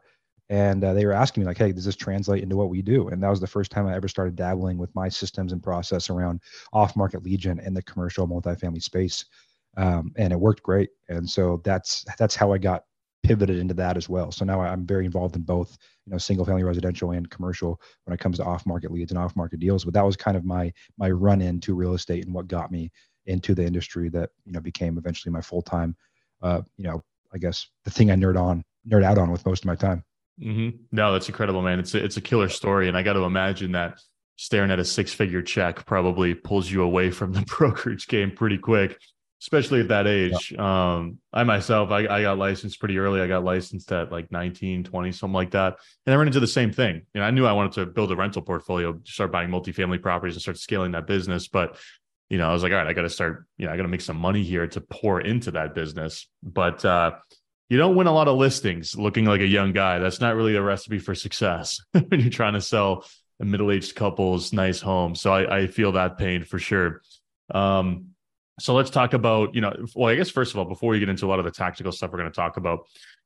And 0.50 0.82
uh, 0.82 0.94
they 0.94 1.04
were 1.04 1.12
asking 1.12 1.42
me 1.42 1.46
like, 1.46 1.58
"Hey, 1.58 1.72
does 1.72 1.84
this 1.84 1.96
translate 1.96 2.42
into 2.42 2.56
what 2.56 2.70
we 2.70 2.80
do?" 2.80 3.08
And 3.08 3.22
that 3.22 3.28
was 3.28 3.40
the 3.40 3.46
first 3.46 3.70
time 3.70 3.86
I 3.86 3.94
ever 3.94 4.08
started 4.08 4.34
dabbling 4.34 4.78
with 4.78 4.94
my 4.94 5.08
systems 5.10 5.52
and 5.52 5.62
process 5.62 6.08
around 6.08 6.40
off-market 6.72 7.22
lead 7.22 7.40
gen 7.40 7.58
in 7.58 7.74
the 7.74 7.82
commercial 7.82 8.26
multifamily 8.26 8.82
space. 8.82 9.26
Um, 9.76 10.12
and 10.16 10.32
it 10.32 10.40
worked 10.40 10.62
great. 10.62 10.88
And 11.10 11.28
so 11.28 11.60
that's 11.64 12.04
that's 12.18 12.34
how 12.34 12.52
I 12.52 12.58
got 12.58 12.84
pivoted 13.22 13.58
into 13.58 13.74
that 13.74 13.96
as 13.96 14.08
well. 14.08 14.30
So 14.30 14.44
now 14.44 14.60
I'm 14.60 14.86
very 14.86 15.04
involved 15.04 15.36
in 15.36 15.42
both, 15.42 15.76
you 16.06 16.12
know, 16.12 16.18
single 16.18 16.46
family 16.46 16.62
residential 16.62 17.10
and 17.10 17.28
commercial 17.30 17.80
when 18.04 18.14
it 18.14 18.20
comes 18.20 18.38
to 18.38 18.44
off 18.44 18.66
market 18.66 18.90
leads 18.90 19.10
and 19.10 19.18
off 19.18 19.36
market 19.36 19.60
deals. 19.60 19.84
But 19.84 19.94
that 19.94 20.04
was 20.04 20.16
kind 20.16 20.36
of 20.36 20.44
my 20.44 20.72
my 20.96 21.10
run 21.10 21.40
into 21.40 21.74
real 21.74 21.94
estate 21.94 22.24
and 22.24 22.34
what 22.34 22.48
got 22.48 22.70
me 22.70 22.90
into 23.26 23.54
the 23.54 23.64
industry 23.64 24.08
that 24.10 24.30
you 24.44 24.52
know 24.52 24.60
became 24.60 24.98
eventually 24.98 25.32
my 25.32 25.40
full 25.40 25.62
time, 25.62 25.96
uh, 26.42 26.62
you 26.76 26.84
know, 26.84 27.02
I 27.32 27.38
guess 27.38 27.68
the 27.84 27.90
thing 27.90 28.10
I 28.10 28.14
nerd 28.14 28.40
on 28.40 28.64
nerd 28.88 29.04
out 29.04 29.18
on 29.18 29.30
with 29.30 29.44
most 29.44 29.64
of 29.64 29.66
my 29.66 29.76
time. 29.76 30.04
Mm-hmm. 30.40 30.76
No, 30.92 31.12
that's 31.12 31.28
incredible, 31.28 31.62
man. 31.62 31.80
It's 31.80 31.94
a, 31.94 32.04
it's 32.04 32.16
a 32.16 32.20
killer 32.20 32.48
story, 32.48 32.88
and 32.88 32.96
I 32.96 33.02
got 33.02 33.14
to 33.14 33.24
imagine 33.24 33.72
that 33.72 33.98
staring 34.36 34.70
at 34.70 34.78
a 34.78 34.84
six 34.84 35.12
figure 35.12 35.42
check 35.42 35.84
probably 35.84 36.32
pulls 36.32 36.70
you 36.70 36.82
away 36.82 37.10
from 37.10 37.32
the 37.32 37.42
brokerage 37.58 38.06
game 38.06 38.30
pretty 38.30 38.56
quick 38.56 38.98
especially 39.40 39.80
at 39.80 39.88
that 39.88 40.06
age. 40.06 40.52
Yeah. 40.52 40.94
Um, 40.96 41.18
I 41.32 41.44
myself, 41.44 41.90
I, 41.90 42.06
I 42.06 42.22
got 42.22 42.38
licensed 42.38 42.80
pretty 42.80 42.98
early. 42.98 43.20
I 43.20 43.28
got 43.28 43.44
licensed 43.44 43.90
at 43.92 44.10
like 44.10 44.32
19, 44.32 44.84
20, 44.84 45.12
something 45.12 45.34
like 45.34 45.52
that. 45.52 45.76
And 46.06 46.14
I 46.14 46.16
ran 46.16 46.26
into 46.26 46.40
the 46.40 46.46
same 46.46 46.72
thing. 46.72 47.02
You 47.14 47.20
know, 47.20 47.26
I 47.26 47.30
knew 47.30 47.46
I 47.46 47.52
wanted 47.52 47.72
to 47.72 47.86
build 47.86 48.10
a 48.10 48.16
rental 48.16 48.42
portfolio, 48.42 49.00
start 49.04 49.30
buying 49.30 49.50
multifamily 49.50 50.02
properties 50.02 50.34
and 50.34 50.42
start 50.42 50.58
scaling 50.58 50.92
that 50.92 51.06
business. 51.06 51.46
But, 51.46 51.76
you 52.28 52.38
know, 52.38 52.48
I 52.48 52.52
was 52.52 52.62
like, 52.62 52.72
all 52.72 52.78
right, 52.78 52.86
I 52.86 52.92
got 52.92 53.02
to 53.02 53.10
start, 53.10 53.46
you 53.56 53.66
know, 53.66 53.72
I 53.72 53.76
got 53.76 53.84
to 53.84 53.88
make 53.88 54.00
some 54.00 54.16
money 54.16 54.42
here 54.42 54.66
to 54.66 54.80
pour 54.80 55.20
into 55.20 55.52
that 55.52 55.74
business. 55.74 56.26
But, 56.42 56.84
uh, 56.84 57.12
you 57.68 57.76
don't 57.76 57.96
win 57.96 58.06
a 58.06 58.12
lot 58.12 58.28
of 58.28 58.38
listings 58.38 58.96
looking 58.96 59.26
like 59.26 59.42
a 59.42 59.46
young 59.46 59.72
guy. 59.72 59.98
That's 59.98 60.20
not 60.20 60.34
really 60.34 60.56
a 60.56 60.62
recipe 60.62 60.98
for 60.98 61.14
success 61.14 61.82
when 61.92 62.20
you're 62.20 62.30
trying 62.30 62.54
to 62.54 62.62
sell 62.62 63.04
a 63.40 63.44
middle-aged 63.44 63.94
couple's 63.94 64.52
nice 64.52 64.80
home. 64.80 65.14
So 65.14 65.32
I, 65.32 65.58
I 65.58 65.66
feel 65.66 65.92
that 65.92 66.18
pain 66.18 66.44
for 66.44 66.58
sure. 66.58 67.02
Um, 67.50 68.07
so 68.58 68.74
let's 68.74 68.90
talk 68.90 69.14
about, 69.14 69.54
you 69.54 69.60
know, 69.60 69.74
well, 69.94 70.10
I 70.10 70.16
guess 70.16 70.30
first 70.30 70.52
of 70.52 70.58
all, 70.58 70.64
before 70.64 70.90
we 70.90 70.98
get 70.98 71.08
into 71.08 71.26
a 71.26 71.28
lot 71.28 71.38
of 71.38 71.44
the 71.44 71.50
tactical 71.50 71.92
stuff 71.92 72.10
we're 72.12 72.18
going 72.18 72.30
to 72.30 72.36
talk 72.36 72.56
about, 72.56 72.80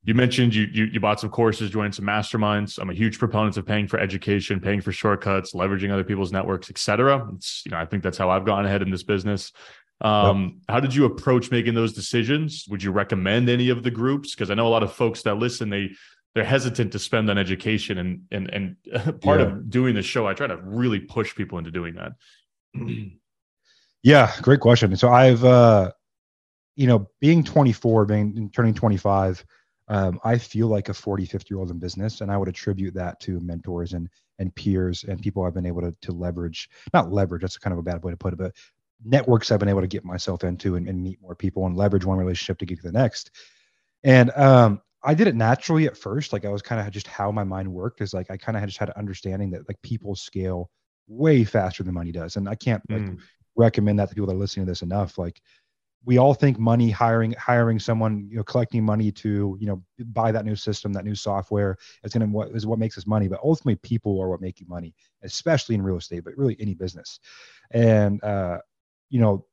you 0.04 0.14
mentioned 0.14 0.54
you, 0.54 0.66
you 0.72 0.84
you 0.86 1.00
bought 1.00 1.20
some 1.20 1.30
courses, 1.30 1.70
joined 1.70 1.94
some 1.94 2.04
masterminds. 2.04 2.78
I'm 2.78 2.90
a 2.90 2.94
huge 2.94 3.18
proponent 3.18 3.56
of 3.56 3.64
paying 3.64 3.86
for 3.86 4.00
education, 4.00 4.58
paying 4.58 4.80
for 4.80 4.92
shortcuts, 4.92 5.54
leveraging 5.54 5.92
other 5.92 6.04
people's 6.04 6.32
networks, 6.32 6.70
etc. 6.70 7.28
It's 7.34 7.62
you 7.64 7.70
know, 7.70 7.78
I 7.78 7.86
think 7.86 8.02
that's 8.02 8.18
how 8.18 8.28
I've 8.28 8.44
gone 8.44 8.66
ahead 8.66 8.82
in 8.82 8.90
this 8.90 9.04
business. 9.04 9.52
Um, 10.00 10.42
yep. 10.42 10.52
How 10.68 10.80
did 10.80 10.94
you 10.94 11.04
approach 11.04 11.52
making 11.52 11.74
those 11.74 11.92
decisions? 11.92 12.66
Would 12.68 12.82
you 12.82 12.90
recommend 12.90 13.48
any 13.48 13.68
of 13.68 13.84
the 13.84 13.90
groups? 13.92 14.34
Because 14.34 14.50
I 14.50 14.54
know 14.54 14.66
a 14.66 14.70
lot 14.70 14.82
of 14.82 14.92
folks 14.92 15.22
that 15.22 15.36
listen, 15.36 15.70
they 15.70 15.90
they're 16.34 16.44
hesitant 16.44 16.92
to 16.92 16.98
spend 16.98 17.30
on 17.30 17.38
education, 17.38 17.98
and 17.98 18.22
and 18.32 18.50
and 18.52 19.20
part 19.20 19.40
yeah. 19.40 19.46
of 19.46 19.70
doing 19.70 19.94
the 19.94 20.02
show, 20.02 20.26
I 20.26 20.34
try 20.34 20.48
to 20.48 20.56
really 20.56 20.98
push 20.98 21.34
people 21.34 21.58
into 21.58 21.70
doing 21.70 21.94
that. 21.94 22.12
Yeah, 24.02 24.32
great 24.42 24.60
question. 24.60 24.94
So 24.96 25.10
I've, 25.10 25.44
uh, 25.44 25.92
you 26.76 26.86
know, 26.86 27.08
being 27.20 27.44
24, 27.44 28.04
being 28.06 28.50
turning 28.50 28.74
25, 28.74 29.44
um, 29.88 30.18
I 30.24 30.38
feel 30.38 30.68
like 30.68 30.88
a 30.88 30.94
40, 30.94 31.26
50 31.26 31.52
year 31.52 31.58
old 31.60 31.70
in 31.70 31.78
business, 31.78 32.20
and 32.20 32.30
I 32.30 32.36
would 32.36 32.48
attribute 32.48 32.94
that 32.94 33.20
to 33.20 33.40
mentors 33.40 33.92
and 33.92 34.08
and 34.38 34.54
peers 34.54 35.04
and 35.04 35.20
people 35.20 35.44
I've 35.44 35.54
been 35.54 35.66
able 35.66 35.82
to 35.82 35.94
to 36.02 36.12
leverage. 36.12 36.70
Not 36.94 37.12
leverage, 37.12 37.42
that's 37.42 37.58
kind 37.58 37.72
of 37.72 37.78
a 37.78 37.82
bad 37.82 38.02
way 38.02 38.12
to 38.12 38.16
put 38.16 38.32
it, 38.32 38.38
but 38.38 38.54
networks 39.04 39.50
I've 39.50 39.58
been 39.58 39.68
able 39.68 39.80
to 39.80 39.86
get 39.86 40.04
myself 40.04 40.44
into 40.44 40.76
and, 40.76 40.88
and 40.88 41.02
meet 41.02 41.20
more 41.20 41.34
people 41.34 41.66
and 41.66 41.76
leverage 41.76 42.04
one 42.04 42.18
relationship 42.18 42.58
to 42.58 42.66
get 42.66 42.78
to 42.78 42.84
the 42.84 42.92
next. 42.92 43.30
And 44.04 44.30
um, 44.32 44.80
I 45.02 45.14
did 45.14 45.26
it 45.26 45.34
naturally 45.34 45.86
at 45.86 45.96
first. 45.96 46.32
Like 46.32 46.44
I 46.44 46.48
was 46.48 46.62
kind 46.62 46.80
of 46.80 46.92
just 46.92 47.06
how 47.06 47.30
my 47.32 47.44
mind 47.44 47.72
worked 47.72 48.00
is 48.00 48.14
like 48.14 48.30
I 48.30 48.36
kind 48.36 48.56
of 48.56 48.64
just 48.64 48.78
had 48.78 48.90
an 48.90 48.94
understanding 48.96 49.50
that 49.50 49.68
like 49.68 49.80
people 49.82 50.14
scale 50.14 50.70
way 51.08 51.44
faster 51.44 51.82
than 51.82 51.94
money 51.94 52.12
does. 52.12 52.36
And 52.36 52.48
I 52.48 52.54
can't 52.54 52.82
like 52.88 53.02
mm. 53.02 53.18
Recommend 53.56 53.98
that 53.98 54.08
to 54.08 54.14
people 54.14 54.26
that 54.26 54.34
are 54.34 54.38
listening 54.38 54.66
to 54.66 54.70
this 54.70 54.82
enough. 54.82 55.18
Like 55.18 55.40
we 56.04 56.18
all 56.18 56.34
think 56.34 56.58
money 56.58 56.90
hiring 56.90 57.32
hiring 57.32 57.78
someone 57.78 58.26
you 58.28 58.36
know 58.36 58.42
collecting 58.42 58.84
money 58.84 59.12
to 59.12 59.56
you 59.60 59.66
know 59.66 59.82
buy 60.06 60.32
that 60.32 60.44
new 60.44 60.56
system 60.56 60.92
that 60.92 61.04
new 61.04 61.14
software 61.14 61.76
is 62.02 62.12
going 62.12 62.28
to 62.28 62.34
what 62.34 62.50
is 62.50 62.66
what 62.66 62.78
makes 62.78 62.98
us 62.98 63.06
money 63.06 63.28
but 63.28 63.38
ultimately 63.44 63.76
people 63.76 64.20
are 64.20 64.28
what 64.28 64.40
make 64.40 64.58
you 64.58 64.66
money 64.66 64.94
especially 65.22 65.76
in 65.76 65.82
real 65.82 65.96
estate 65.96 66.24
but 66.24 66.36
really 66.36 66.56
any 66.58 66.74
business 66.74 67.20
and 67.70 68.22
uh 68.24 68.58
you 69.10 69.20
know 69.20 69.44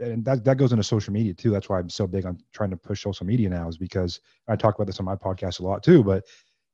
and 0.00 0.24
that, 0.24 0.44
that 0.44 0.56
goes 0.56 0.72
into 0.72 0.82
social 0.82 1.12
media 1.12 1.34
too. 1.34 1.50
That's 1.50 1.68
why 1.68 1.78
I'm 1.78 1.88
so 1.88 2.06
big 2.06 2.26
on 2.26 2.38
trying 2.52 2.70
to 2.70 2.76
push 2.76 3.02
social 3.02 3.26
media 3.26 3.48
now 3.48 3.68
is 3.68 3.78
because 3.78 4.20
I 4.48 4.56
talk 4.56 4.74
about 4.74 4.86
this 4.86 4.98
on 4.98 5.06
my 5.06 5.16
podcast 5.16 5.60
a 5.60 5.62
lot 5.62 5.82
too, 5.82 6.02
but 6.02 6.24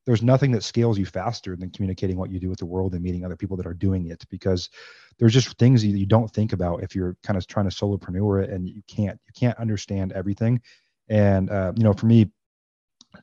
there's 0.07 0.23
nothing 0.23 0.51
that 0.53 0.65
scales 0.65 0.99
you 0.99 1.07
faster 1.07 1.57
than 1.57 1.71
communicating 1.71 2.17
what 2.17 2.31
you 2.31 2.41
do 2.41 2.49
with 2.49 2.59
the 2.59 2.67
world 2.67 2.95
and 2.95 3.03
meeting 3.03 3.25
other 3.25 3.37
people 3.37 3.57
that 3.57 3.67
are 3.67 3.75
doing 3.75 4.07
it 4.07 4.25
because 4.31 4.71
there's 5.19 5.35
just 5.35 5.59
things 5.59 5.83
that 5.83 5.89
you 5.89 6.07
don't 6.07 6.33
think 6.33 6.53
about 6.53 6.83
if 6.83 6.95
you're 6.95 7.17
kind 7.23 7.37
of 7.37 7.47
trying 7.47 7.69
to 7.69 7.75
solopreneur 7.75 8.43
it 8.43 8.51
and 8.51 8.69
you 8.69 8.83
can't, 8.89 9.19
you 9.27 9.33
can't 9.39 9.59
understand 9.59 10.13
everything. 10.13 10.61
And, 11.09 11.51
uh, 11.51 11.73
you 11.77 11.85
know, 11.85 11.93
for 11.93 12.07
me, 12.07 12.31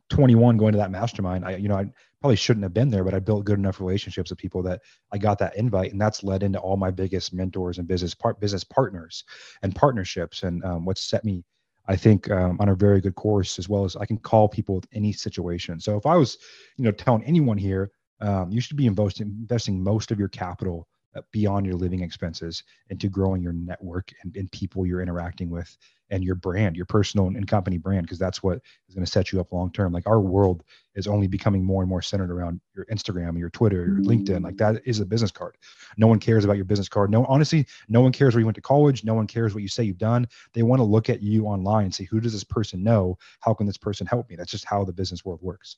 21 0.10 0.58
going 0.58 0.74
to 0.74 0.78
that 0.78 0.92
mastermind, 0.92 1.46
I, 1.46 1.56
you 1.56 1.68
know, 1.68 1.78
I 1.78 1.86
probably 2.22 2.36
shouldn't 2.36 2.64
have 2.64 2.74
been 2.74 2.90
there, 2.90 3.04
but 3.04 3.14
I 3.14 3.20
built 3.20 3.46
good 3.46 3.60
enough 3.60 3.80
relationships 3.80 4.30
with 4.30 4.40
people 4.40 4.64
that 4.64 4.82
I 5.12 5.18
got 5.18 5.40
that 5.40 5.56
invite, 5.56 5.92
and 5.92 6.02
that's 6.02 6.24
led 6.24 6.44
into 6.44 6.60
all 6.60 6.78
my 6.78 6.92
biggest 6.92 7.34
mentors 7.34 7.78
and 7.78 7.88
business 7.88 8.16
part 8.16 8.40
business 8.40 8.64
partners 8.64 9.24
and 9.62 9.76
partnerships, 9.76 10.44
and 10.44 10.64
um, 10.66 10.86
what's 10.86 11.04
set 11.04 11.24
me, 11.24 11.44
I 11.88 11.96
think, 11.96 12.30
um, 12.30 12.58
on 12.60 12.70
a 12.70 12.76
very 12.76 13.02
good 13.02 13.16
course 13.16 13.60
as 13.60 13.70
well 13.70 13.86
as 13.86 13.96
I 13.96 14.06
can 14.06 14.18
call 14.18 14.50
people 14.50 14.76
with 14.76 14.88
any 14.94 15.14
situation. 15.14 15.80
So 15.80 15.98
if 15.98 16.06
I 16.06 16.16
was, 16.16 16.38
you 16.78 16.84
know, 16.84 16.92
telling 16.92 17.24
anyone 17.24 17.58
here, 17.58 17.92
um, 18.20 18.52
you 18.52 18.60
should 18.62 18.78
be 18.78 18.88
investing 18.88 19.84
most 19.84 20.12
of 20.12 20.20
your 20.20 20.28
capital 20.28 20.88
beyond 21.32 21.66
your 21.66 21.76
living 21.76 22.02
expenses 22.02 22.64
into 22.90 23.10
growing 23.10 23.42
your 23.42 23.54
network 23.54 24.12
and, 24.24 24.36
and 24.36 24.52
people 24.52 24.86
you're 24.86 25.02
interacting 25.02 25.50
with 25.50 25.78
and 26.10 26.24
your 26.24 26.36
brand, 26.36 26.78
your 26.78 26.86
personal 26.86 27.28
and 27.28 27.48
company 27.48 27.78
brand, 27.78 28.04
because 28.04 28.20
that's 28.20 28.42
what 28.42 28.62
is 28.88 28.96
going 28.96 29.06
to 29.06 29.12
set 29.12 29.32
you 29.32 29.42
up 29.42 29.52
long 29.52 29.72
term. 29.72 29.92
Like 29.92 30.08
our 30.08 30.22
world 30.22 30.64
is 30.96 31.06
only 31.06 31.28
becoming 31.28 31.64
more 31.64 31.82
and 31.82 31.90
more 31.90 32.02
centered 32.02 32.32
around 32.32 32.62
your 32.76 32.86
Instagram, 32.86 33.38
your 33.38 33.50
Twitter, 33.50 33.86
your 33.86 34.00
LinkedIn. 34.00 34.44
Like 34.44 34.58
that 34.58 34.82
is 34.86 35.00
a 35.00 35.06
business 35.06 35.32
card. 35.32 35.58
No 35.98 36.08
one 36.08 36.20
cares 36.20 36.46
about 36.46 36.56
your 36.56 36.66
business 36.66 36.88
card. 36.88 37.12
No, 37.12 37.26
honestly, 37.26 37.68
no 37.90 38.02
one 38.02 38.14
cares 38.14 38.34
where 38.34 38.40
you 38.40 38.46
went 38.46 38.56
to 38.56 38.62
college. 38.62 39.04
No 39.04 39.14
one 39.14 39.28
cares 39.28 39.54
what 39.54 39.64
you 39.64 39.70
say 39.70 39.84
you've 39.84 39.98
done. 39.98 40.28
They 40.54 40.64
want 40.64 40.80
to 40.80 40.86
look 40.86 41.10
at 41.10 41.22
you 41.22 41.46
online 41.46 41.86
and 41.86 41.94
say, 41.94 42.06
who 42.06 42.22
does 42.22 42.34
this 42.34 42.44
person 42.44 42.84
know? 42.84 43.18
How 43.42 43.54
can 43.54 43.68
this 43.68 43.78
person 43.78 44.08
help 44.08 44.30
me? 44.30 44.36
That's 44.38 44.52
just 44.52 44.66
how 44.66 44.86
the 44.86 44.94
business 44.94 45.26
world 45.26 45.42
works. 45.42 45.76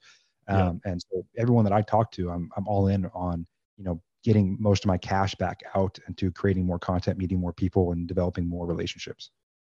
Um, 0.48 0.82
And 0.86 1.02
so 1.02 1.26
everyone 1.38 1.64
that 1.66 1.74
I 1.74 1.82
talk 1.82 2.12
to, 2.14 2.30
I'm 2.30 2.50
I'm 2.56 2.68
all 2.68 2.88
in 2.88 3.06
on 3.14 3.46
you 3.78 3.84
know 3.84 4.02
getting 4.24 4.58
most 4.60 4.84
of 4.84 4.88
my 4.88 4.98
cash 4.98 5.36
back 5.36 5.62
out 5.76 5.98
into 6.08 6.32
creating 6.32 6.66
more 6.66 6.80
content, 6.80 7.18
meeting 7.18 7.40
more 7.40 7.54
people, 7.54 7.92
and 7.92 8.08
developing 8.08 8.48
more 8.48 8.66
relationships. 8.66 9.32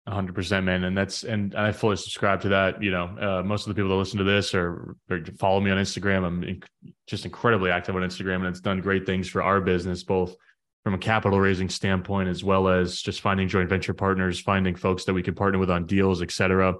hundred 0.08 0.34
percent, 0.34 0.66
man, 0.66 0.84
and 0.84 0.98
that's 0.98 1.24
and 1.24 1.56
I 1.56 1.72
fully 1.72 1.96
subscribe 1.96 2.42
to 2.42 2.50
that. 2.50 2.82
You 2.82 2.92
know, 2.92 3.06
uh, 3.20 3.44
most 3.44 3.68
of 3.68 3.70
the 3.70 3.76
people 3.76 3.90
that 3.90 3.98
listen 3.98 4.18
to 4.18 4.24
this 4.24 4.56
or, 4.56 4.96
or 5.10 5.24
follow 5.38 5.60
me 5.60 5.72
on 5.72 5.78
Instagram. 5.78 6.26
I'm 6.26 6.42
inc- 6.42 6.94
just 7.08 7.26
incredibly 7.26 7.70
active 7.72 7.96
on 7.96 8.02
Instagram, 8.02 8.38
and 8.38 8.48
it's 8.48 8.62
done 8.62 8.82
great 8.82 9.06
things 9.06 9.30
for 9.30 9.44
our 9.44 9.62
business, 9.62 10.04
both 10.04 10.36
from 10.84 10.96
a 10.96 10.98
capital 10.98 11.40
raising 11.40 11.70
standpoint 11.70 12.28
as 12.28 12.44
well 12.44 12.68
as 12.68 13.00
just 13.00 13.22
finding 13.22 13.48
joint 13.48 13.70
venture 13.70 13.94
partners, 13.94 14.40
finding 14.40 14.76
folks 14.76 15.06
that 15.06 15.14
we 15.14 15.22
can 15.22 15.36
partner 15.36 15.60
with 15.60 15.70
on 15.70 15.86
deals, 15.86 16.24
et 16.24 16.32
cetera. 16.32 16.74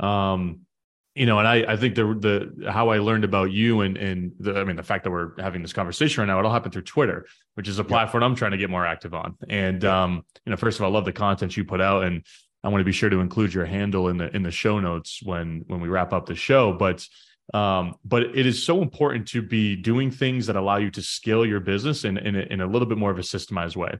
Um, 0.00 0.65
you 1.16 1.24
know, 1.24 1.38
and 1.38 1.48
I, 1.48 1.64
I 1.66 1.76
think 1.78 1.94
the 1.94 2.04
the 2.04 2.70
how 2.70 2.90
I 2.90 2.98
learned 2.98 3.24
about 3.24 3.50
you 3.50 3.80
and 3.80 3.96
and 3.96 4.32
the 4.38 4.60
I 4.60 4.64
mean 4.64 4.76
the 4.76 4.82
fact 4.82 5.02
that 5.04 5.10
we're 5.10 5.30
having 5.40 5.62
this 5.62 5.72
conversation 5.72 6.20
right 6.20 6.26
now, 6.26 6.38
it 6.38 6.44
all 6.44 6.52
happened 6.52 6.74
through 6.74 6.82
Twitter, 6.82 7.26
which 7.54 7.68
is 7.68 7.78
a 7.78 7.84
platform 7.84 8.22
yeah. 8.22 8.28
I'm 8.28 8.34
trying 8.34 8.50
to 8.50 8.58
get 8.58 8.68
more 8.68 8.84
active 8.84 9.14
on. 9.14 9.34
And 9.48 9.82
um, 9.86 10.22
you 10.44 10.50
know, 10.50 10.56
first 10.56 10.78
of 10.78 10.84
all, 10.84 10.90
I 10.90 10.94
love 10.94 11.06
the 11.06 11.12
content 11.12 11.56
you 11.56 11.64
put 11.64 11.80
out, 11.80 12.04
and 12.04 12.22
I 12.62 12.68
want 12.68 12.82
to 12.82 12.84
be 12.84 12.92
sure 12.92 13.08
to 13.08 13.20
include 13.20 13.54
your 13.54 13.64
handle 13.64 14.08
in 14.08 14.18
the 14.18 14.34
in 14.36 14.42
the 14.42 14.50
show 14.50 14.78
notes 14.78 15.20
when 15.22 15.64
when 15.68 15.80
we 15.80 15.88
wrap 15.88 16.12
up 16.12 16.26
the 16.26 16.34
show. 16.34 16.74
But 16.74 17.06
um, 17.54 17.94
but 18.04 18.22
it 18.36 18.44
is 18.44 18.62
so 18.62 18.82
important 18.82 19.28
to 19.28 19.40
be 19.40 19.74
doing 19.74 20.10
things 20.10 20.48
that 20.48 20.56
allow 20.56 20.76
you 20.76 20.90
to 20.90 21.02
scale 21.02 21.46
your 21.46 21.60
business 21.60 22.04
in 22.04 22.18
in 22.18 22.36
a, 22.36 22.40
in 22.40 22.60
a 22.60 22.66
little 22.66 22.86
bit 22.86 22.98
more 22.98 23.10
of 23.10 23.18
a 23.18 23.22
systemized 23.22 23.76
way. 23.76 23.98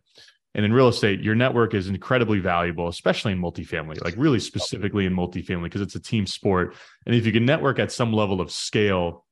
And 0.57 0.65
in 0.65 0.73
real 0.73 0.89
estate, 0.89 1.21
your 1.21 1.35
network 1.35 1.75
is 1.75 1.87
incredibly 1.87 2.39
valuable, 2.39 2.89
especially 2.89 3.33
in 3.33 3.39
multifamily, 3.39 4.03
like 4.03 4.15
really 4.17 4.41
specifically 4.41 5.05
in 5.05 5.15
multifamily, 5.15 5.65
because 5.65 5.83
it's 5.83 5.97
a 5.97 6.01
team 6.01 6.27
sport. 6.27 6.75
And 7.05 7.15
if 7.15 7.27
you 7.27 7.33
can 7.33 7.45
network 7.45 7.79
at 7.79 7.93
some 7.93 8.11
level 8.11 8.41
of 8.41 8.51
scale 8.51 9.27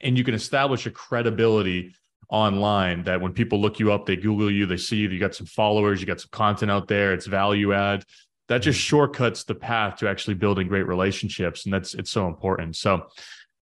and 0.00 0.16
you 0.16 0.22
can 0.22 0.32
establish 0.32 0.86
a 0.86 0.92
credibility 0.92 1.96
online 2.28 3.02
that 3.02 3.20
when 3.20 3.32
people 3.32 3.60
look 3.60 3.80
you 3.80 3.92
up, 3.92 4.06
they 4.06 4.14
Google 4.14 4.48
you, 4.48 4.64
they 4.64 4.76
see 4.76 4.98
you, 4.98 5.08
you 5.08 5.18
got 5.18 5.34
some 5.34 5.46
followers, 5.46 6.00
you 6.00 6.06
got 6.06 6.20
some 6.20 6.30
content 6.30 6.70
out 6.70 6.86
there, 6.86 7.12
it's 7.12 7.26
value 7.26 7.72
add. 7.72 8.04
That 8.46 8.58
just 8.58 8.78
mm-hmm. 8.78 8.86
shortcuts 8.86 9.42
the 9.42 9.56
path 9.56 9.96
to 9.98 10.08
actually 10.08 10.34
building 10.34 10.68
great 10.68 10.86
relationships. 10.86 11.64
And 11.64 11.74
that's 11.74 11.94
it's 11.94 12.10
so 12.10 12.28
important. 12.28 12.76
So 12.76 13.08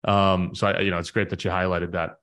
um, 0.04 0.54
so 0.54 0.66
I, 0.66 0.80
you 0.80 0.90
know, 0.90 0.98
it's 0.98 1.10
great 1.10 1.30
that 1.30 1.42
you 1.42 1.50
highlighted 1.50 1.92
that. 1.92 2.16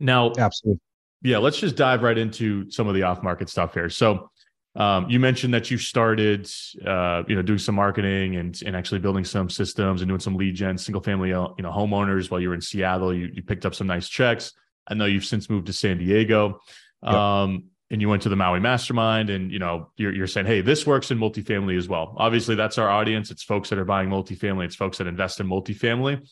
Now, 0.00 0.32
absolutely 0.36 0.80
yeah, 1.22 1.38
let's 1.38 1.58
just 1.58 1.76
dive 1.76 2.02
right 2.02 2.16
into 2.16 2.70
some 2.70 2.88
of 2.88 2.94
the 2.94 3.02
off-market 3.02 3.48
stuff 3.48 3.74
here. 3.74 3.90
So, 3.90 4.30
um, 4.76 5.10
you 5.10 5.18
mentioned 5.18 5.52
that 5.54 5.70
you 5.70 5.78
started, 5.78 6.48
uh, 6.86 7.24
you 7.26 7.34
know, 7.34 7.42
doing 7.42 7.58
some 7.58 7.74
marketing 7.74 8.36
and 8.36 8.58
and 8.64 8.76
actually 8.76 9.00
building 9.00 9.24
some 9.24 9.50
systems 9.50 10.00
and 10.00 10.08
doing 10.08 10.20
some 10.20 10.36
lead 10.36 10.54
gen, 10.54 10.78
single-family, 10.78 11.32
uh, 11.32 11.48
you 11.58 11.62
know, 11.62 11.70
homeowners 11.70 12.30
while 12.30 12.40
you 12.40 12.48
were 12.48 12.54
in 12.54 12.60
Seattle. 12.60 13.12
You 13.12 13.30
you 13.32 13.42
picked 13.42 13.66
up 13.66 13.74
some 13.74 13.88
nice 13.88 14.08
checks. 14.08 14.52
I 14.86 14.94
know 14.94 15.06
you've 15.06 15.24
since 15.24 15.50
moved 15.50 15.66
to 15.66 15.72
San 15.72 15.98
Diego, 15.98 16.60
yep. 17.02 17.12
um, 17.12 17.64
and 17.90 18.00
you 18.00 18.08
went 18.08 18.22
to 18.22 18.28
the 18.28 18.36
Maui 18.36 18.60
Mastermind, 18.60 19.28
and 19.28 19.50
you 19.50 19.58
know, 19.58 19.90
you're 19.96 20.14
you're 20.14 20.28
saying, 20.28 20.46
hey, 20.46 20.60
this 20.60 20.86
works 20.86 21.10
in 21.10 21.18
multifamily 21.18 21.76
as 21.76 21.88
well. 21.88 22.14
Obviously, 22.16 22.54
that's 22.54 22.78
our 22.78 22.88
audience. 22.88 23.32
It's 23.32 23.42
folks 23.42 23.70
that 23.70 23.78
are 23.78 23.84
buying 23.84 24.08
multifamily. 24.08 24.66
It's 24.66 24.76
folks 24.76 24.98
that 24.98 25.08
invest 25.08 25.40
in 25.40 25.48
multifamily. 25.48 26.26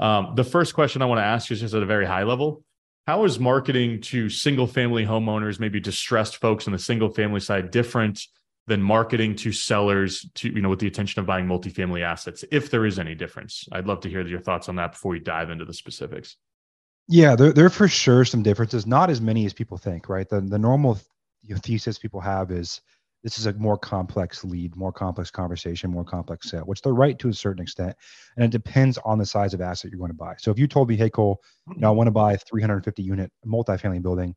Um, 0.00 0.32
the 0.34 0.44
first 0.44 0.74
question 0.74 1.00
I 1.00 1.06
want 1.06 1.20
to 1.20 1.24
ask 1.24 1.48
you 1.48 1.54
is 1.54 1.60
just 1.60 1.74
at 1.74 1.82
a 1.82 1.86
very 1.86 2.06
high 2.06 2.24
level 2.24 2.64
how 3.08 3.24
is 3.24 3.40
marketing 3.40 4.02
to 4.02 4.28
single 4.28 4.66
family 4.66 5.02
homeowners, 5.02 5.58
maybe 5.58 5.80
distressed 5.80 6.36
folks 6.36 6.66
on 6.66 6.74
the 6.74 6.78
single 6.78 7.08
family 7.08 7.40
side, 7.40 7.70
different 7.70 8.20
than 8.66 8.82
marketing 8.82 9.34
to 9.34 9.50
sellers 9.50 10.28
to, 10.34 10.52
you 10.52 10.60
know, 10.60 10.68
with 10.68 10.78
the 10.78 10.88
intention 10.88 11.18
of 11.18 11.24
buying 11.24 11.46
multifamily 11.46 12.02
assets, 12.02 12.44
if 12.52 12.70
there 12.70 12.84
is 12.84 12.98
any 12.98 13.14
difference? 13.14 13.66
I'd 13.72 13.86
love 13.86 14.00
to 14.00 14.10
hear 14.10 14.20
your 14.26 14.40
thoughts 14.40 14.68
on 14.68 14.76
that 14.76 14.92
before 14.92 15.12
we 15.12 15.20
dive 15.20 15.48
into 15.48 15.64
the 15.64 15.72
specifics. 15.72 16.36
Yeah, 17.08 17.34
there, 17.34 17.50
there 17.50 17.64
are 17.64 17.70
for 17.70 17.88
sure 17.88 18.26
some 18.26 18.42
differences, 18.42 18.86
not 18.86 19.08
as 19.08 19.22
many 19.22 19.46
as 19.46 19.54
people 19.54 19.78
think, 19.78 20.10
right? 20.10 20.28
The, 20.28 20.42
the 20.42 20.58
normal 20.58 21.00
know, 21.48 21.56
thesis 21.56 21.98
people 21.98 22.20
have 22.20 22.50
is 22.50 22.82
this 23.22 23.38
is 23.38 23.46
a 23.46 23.52
more 23.54 23.76
complex 23.76 24.44
lead, 24.44 24.76
more 24.76 24.92
complex 24.92 25.30
conversation, 25.30 25.90
more 25.90 26.04
complex 26.04 26.50
sale, 26.50 26.62
which 26.62 26.82
they're 26.82 26.92
right 26.92 27.18
to 27.18 27.28
a 27.28 27.34
certain 27.34 27.62
extent. 27.62 27.96
And 28.36 28.44
it 28.44 28.50
depends 28.50 28.98
on 29.04 29.18
the 29.18 29.26
size 29.26 29.54
of 29.54 29.60
asset 29.60 29.90
you're 29.90 29.98
going 29.98 30.10
to 30.10 30.16
buy. 30.16 30.34
So 30.38 30.50
if 30.50 30.58
you 30.58 30.66
told 30.66 30.88
me, 30.88 30.96
hey, 30.96 31.10
Cole, 31.10 31.42
you 31.68 31.80
know, 31.80 31.88
I 31.88 31.90
want 31.90 32.06
to 32.06 32.12
buy 32.12 32.34
a 32.34 32.38
350 32.38 33.02
unit 33.02 33.32
multifamily 33.46 34.02
building, 34.02 34.34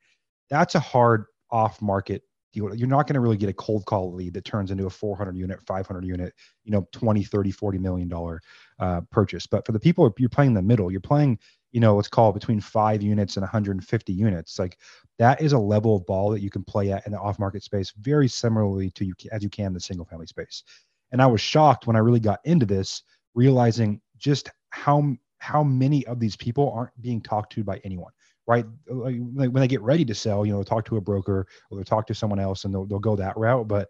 that's 0.50 0.76
a 0.76 0.80
hard 0.80 1.26
off 1.52 1.82
market 1.82 2.24
deal. 2.54 2.74
You're 2.76 2.88
not 2.88 3.08
going 3.08 3.14
to 3.16 3.20
really 3.20 3.38
get 3.38 3.50
a 3.50 3.54
cold 3.54 3.86
call 3.86 4.14
lead 4.14 4.34
that 4.34 4.46
turns 4.46 4.72
into 4.72 4.86
a 4.86 4.90
400 4.90 5.36
unit, 5.36 5.60
500 5.66 6.06
unit, 6.06 6.34
you 6.64 6.72
know, 6.72 6.88
20, 6.92 7.24
30, 7.24 7.52
40 7.52 7.78
million 7.78 8.08
dollar 8.08 8.42
uh, 8.80 9.02
purchase. 9.12 9.48
But 9.48 9.66
for 9.66 9.72
the 9.72 9.80
people, 9.80 10.14
you're 10.18 10.30
playing 10.30 10.52
in 10.52 10.56
the 10.56 10.62
middle, 10.62 10.92
you're 10.92 11.02
playing 11.02 11.40
you 11.72 11.80
know, 11.80 11.96
let's 11.96 12.08
call 12.08 12.30
it 12.30 12.34
between 12.34 12.60
five 12.60 13.02
units 13.02 13.38
and 13.38 13.42
150 13.42 14.14
units. 14.14 14.60
Like 14.60 14.78
that 15.20 15.42
is 15.42 15.54
a 15.54 15.60
level 15.60 15.96
of 15.96 16.06
ball 16.06 16.30
that 16.32 16.42
you 16.42 16.50
can 16.50 16.64
play 16.64 16.92
at 16.92 17.06
in 17.06 17.12
the 17.12 17.20
off 17.20 17.40
market 17.40 17.64
space 17.64 17.94
very 18.00 18.28
similarly 18.28 18.90
to 18.92 19.06
you 19.06 19.14
as 19.32 19.44
you 19.44 19.50
can 19.50 19.74
the 19.74 19.80
single 19.80 20.06
family 20.06 20.28
space. 20.28 20.64
And 21.12 21.22
I 21.22 21.28
was 21.28 21.42
shocked 21.42 21.88
when 21.88 21.96
I 21.96 22.00
really 22.00 22.20
got 22.20 22.40
into 22.46 22.66
this, 22.66 23.04
realizing 23.34 24.02
just 24.18 24.50
how 24.70 25.16
how 25.40 25.64
many 25.64 26.06
of 26.06 26.20
these 26.20 26.36
people 26.36 26.72
aren't 26.72 27.02
being 27.02 27.20
talked 27.20 27.52
to 27.54 27.64
by 27.64 27.82
anyone 27.84 28.12
right 28.48 28.66
like 28.88 29.16
when 29.18 29.54
they 29.54 29.68
get 29.68 29.82
ready 29.82 30.06
to 30.06 30.14
sell 30.14 30.46
you 30.46 30.54
know 30.54 30.64
talk 30.64 30.86
to 30.86 30.98
a 30.98 31.02
broker 31.02 31.48
or 31.70 31.76
they'll 31.76 31.84
talk 31.84 32.06
to 32.06 32.14
someone 32.14 32.40
else 32.40 32.64
and 32.64 32.74
they'll, 32.74 32.86
they'll 32.86 33.00
go 33.00 33.16
that 33.16 33.36
route 33.38 33.68
but 33.68 33.90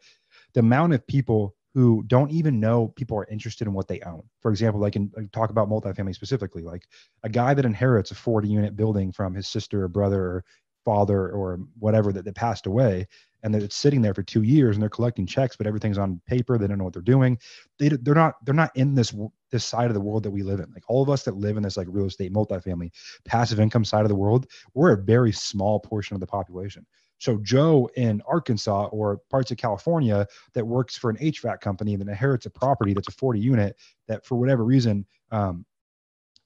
the 0.53 0.59
amount 0.59 0.93
of 0.93 1.05
people 1.07 1.55
who 1.73 2.03
don't 2.07 2.31
even 2.31 2.59
know 2.59 2.89
people 2.89 3.17
are 3.17 3.27
interested 3.31 3.67
in 3.67 3.73
what 3.73 3.87
they 3.87 4.01
own. 4.01 4.23
For 4.41 4.51
example, 4.51 4.81
like 4.81 4.95
in 4.95 5.11
talk 5.31 5.49
about 5.49 5.69
multifamily 5.69 6.13
specifically, 6.13 6.63
like 6.63 6.83
a 7.23 7.29
guy 7.29 7.53
that 7.53 7.65
inherits 7.65 8.11
a 8.11 8.15
40 8.15 8.47
unit 8.47 8.75
building 8.75 9.11
from 9.11 9.33
his 9.33 9.47
sister 9.47 9.83
or 9.83 9.87
brother 9.87 10.21
or 10.21 10.45
father 10.83 11.29
or 11.29 11.59
whatever 11.79 12.11
that, 12.11 12.25
that 12.25 12.35
passed 12.35 12.65
away 12.65 13.07
and 13.43 13.53
that 13.53 13.63
it's 13.63 13.75
sitting 13.75 14.01
there 14.01 14.13
for 14.13 14.23
two 14.23 14.43
years 14.43 14.75
and 14.75 14.81
they're 14.81 14.89
collecting 14.89 15.25
checks, 15.25 15.55
but 15.55 15.67
everything's 15.67 15.97
on 15.97 16.21
paper. 16.27 16.57
They 16.57 16.67
don't 16.67 16.77
know 16.77 16.83
what 16.83 16.93
they're 16.93 17.01
doing. 17.01 17.37
They, 17.79 17.89
they're 17.89 18.15
not, 18.15 18.35
they're 18.45 18.53
not 18.53 18.75
in 18.75 18.95
this 18.95 19.13
this 19.51 19.65
side 19.65 19.87
of 19.87 19.93
the 19.93 20.01
world 20.01 20.23
that 20.23 20.31
we 20.31 20.43
live 20.43 20.59
in. 20.59 20.71
Like 20.73 20.89
all 20.89 21.03
of 21.03 21.09
us 21.09 21.23
that 21.23 21.35
live 21.35 21.57
in 21.57 21.63
this 21.63 21.75
like 21.75 21.87
real 21.89 22.05
estate, 22.05 22.33
multifamily, 22.33 22.91
passive 23.25 23.59
income 23.59 23.83
side 23.83 24.03
of 24.03 24.09
the 24.09 24.15
world, 24.15 24.47
we're 24.73 24.93
a 24.93 25.03
very 25.03 25.31
small 25.31 25.79
portion 25.79 26.15
of 26.15 26.21
the 26.21 26.27
population. 26.27 26.85
So 27.21 27.37
Joe 27.37 27.87
in 27.95 28.19
Arkansas 28.27 28.87
or 28.87 29.21
parts 29.29 29.51
of 29.51 29.57
California 29.57 30.25
that 30.55 30.65
works 30.65 30.97
for 30.97 31.11
an 31.11 31.17
HVAC 31.17 31.61
company 31.61 31.95
that 31.95 32.07
inherits 32.07 32.47
a 32.47 32.49
property 32.49 32.93
that's 32.93 33.09
a 33.09 33.11
40 33.11 33.39
unit 33.39 33.75
that 34.07 34.25
for 34.25 34.35
whatever 34.37 34.65
reason 34.65 35.05
um, 35.29 35.63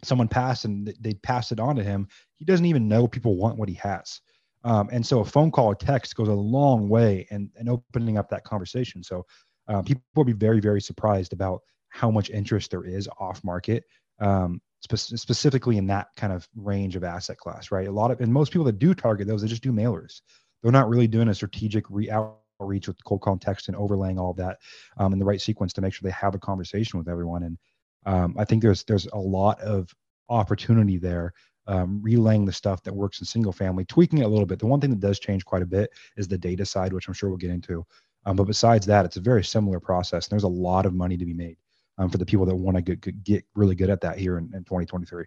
someone 0.04 0.28
passed 0.28 0.66
and 0.66 0.94
they 1.00 1.14
passed 1.14 1.54
it 1.54 1.62
on 1.62 1.78
to 1.78 1.84
him. 1.84 2.10
He 2.36 2.44
doesn't 2.44 2.66
even 2.66 2.90
know 2.90 3.08
people 3.08 3.38
want 3.38 3.58
what 3.58 3.70
he 3.70 3.76
has. 3.76 4.20
Um, 4.66 4.90
and 4.92 5.06
so 5.06 5.22
a 5.22 5.26
phone 5.26 5.50
call 5.50 5.68
or 5.68 5.76
text 5.76 6.14
goes 6.18 6.28
a 6.28 6.34
long 6.34 6.90
way 6.90 7.26
and 7.32 7.50
and 7.56 7.70
opening 7.70 8.18
up 8.18 8.30
that 8.32 8.44
conversation. 8.44 9.02
So 9.02 9.26
um, 9.70 9.86
people 9.86 10.04
will 10.14 10.26
be 10.26 10.34
very, 10.34 10.60
very 10.60 10.82
surprised 10.82 11.32
about 11.32 11.62
how 11.88 12.12
much 12.12 12.30
interest 12.30 12.72
there 12.72 12.84
is 12.84 13.08
off 13.18 13.42
market, 13.46 13.86
um, 14.20 14.62
spe- 14.82 15.18
specifically 15.18 15.78
in 15.78 15.88
that 15.88 16.08
kind 16.18 16.34
of 16.34 16.50
range 16.54 16.98
of 16.98 17.06
asset 17.06 17.38
class, 17.38 17.72
right? 17.72 17.88
A 17.88 17.92
lot 17.92 18.12
of, 18.12 18.20
and 18.20 18.34
most 18.34 18.52
people 18.52 18.66
that 18.66 18.80
do 18.80 18.94
target 18.94 19.26
those, 19.26 19.42
they 19.42 19.48
just 19.48 19.64
do 19.64 19.72
mailers. 19.72 20.20
They're 20.66 20.72
not 20.72 20.90
really 20.90 21.08
doing 21.08 21.28
a 21.28 21.36
strategic 21.36 21.86
re- 21.92 22.10
outreach 22.10 22.88
with 22.88 23.04
cold 23.04 23.22
call 23.22 23.38
text 23.38 23.68
and 23.68 23.78
overlaying 23.78 24.18
all 24.18 24.32
of 24.32 24.38
that 24.38 24.58
um, 24.98 25.14
in 25.14 25.20
the 25.20 25.26
right 25.26 25.40
sequence 25.40 25.74
to 25.74 25.82
make 25.82 25.94
sure 25.94 26.02
they 26.04 26.16
have 26.16 26.34
a 26.34 26.40
conversation 26.40 26.98
with 26.98 27.08
everyone. 27.08 27.44
And 27.44 27.58
um, 28.08 28.36
I 28.40 28.46
think 28.46 28.64
there's 28.64 28.84
there's 28.86 29.06
a 29.14 29.18
lot 29.18 29.62
of 29.62 29.94
opportunity 30.28 30.98
there 30.98 31.34
um, 31.68 32.02
relaying 32.02 32.46
the 32.46 32.52
stuff 32.52 32.82
that 32.82 32.96
works 32.96 33.20
in 33.20 33.28
single 33.28 33.52
family, 33.52 33.86
tweaking 33.86 34.18
it 34.18 34.26
a 34.26 34.28
little 34.28 34.48
bit. 34.48 34.58
The 34.58 34.66
one 34.66 34.82
thing 34.82 34.90
that 34.90 35.00
does 35.00 35.20
change 35.20 35.46
quite 35.46 35.62
a 35.62 35.68
bit 35.68 35.92
is 36.18 36.28
the 36.28 36.36
data 36.36 36.66
side, 36.66 36.94
which 36.94 37.08
I'm 37.08 37.14
sure 37.14 37.30
we'll 37.30 37.38
get 37.38 37.52
into. 37.52 37.86
Um, 38.26 38.36
but 38.36 38.46
besides 38.46 38.88
that, 38.88 39.06
it's 39.06 39.18
a 39.18 39.22
very 39.22 39.44
similar 39.44 39.80
process. 39.80 40.26
And 40.26 40.32
there's 40.32 40.46
a 40.46 40.48
lot 40.48 40.88
of 40.88 40.96
money 40.96 41.16
to 41.16 41.26
be 41.26 41.34
made 41.36 41.58
um, 42.00 42.10
for 42.10 42.18
the 42.18 42.26
people 42.26 42.48
that 42.48 42.56
want 42.56 42.76
to 42.76 42.82
get, 42.82 43.24
get 43.24 43.46
really 43.54 43.76
good 43.76 43.92
at 43.92 44.02
that 44.02 44.18
here 44.18 44.40
in, 44.40 44.46
in 44.46 44.64
2023. 44.64 45.26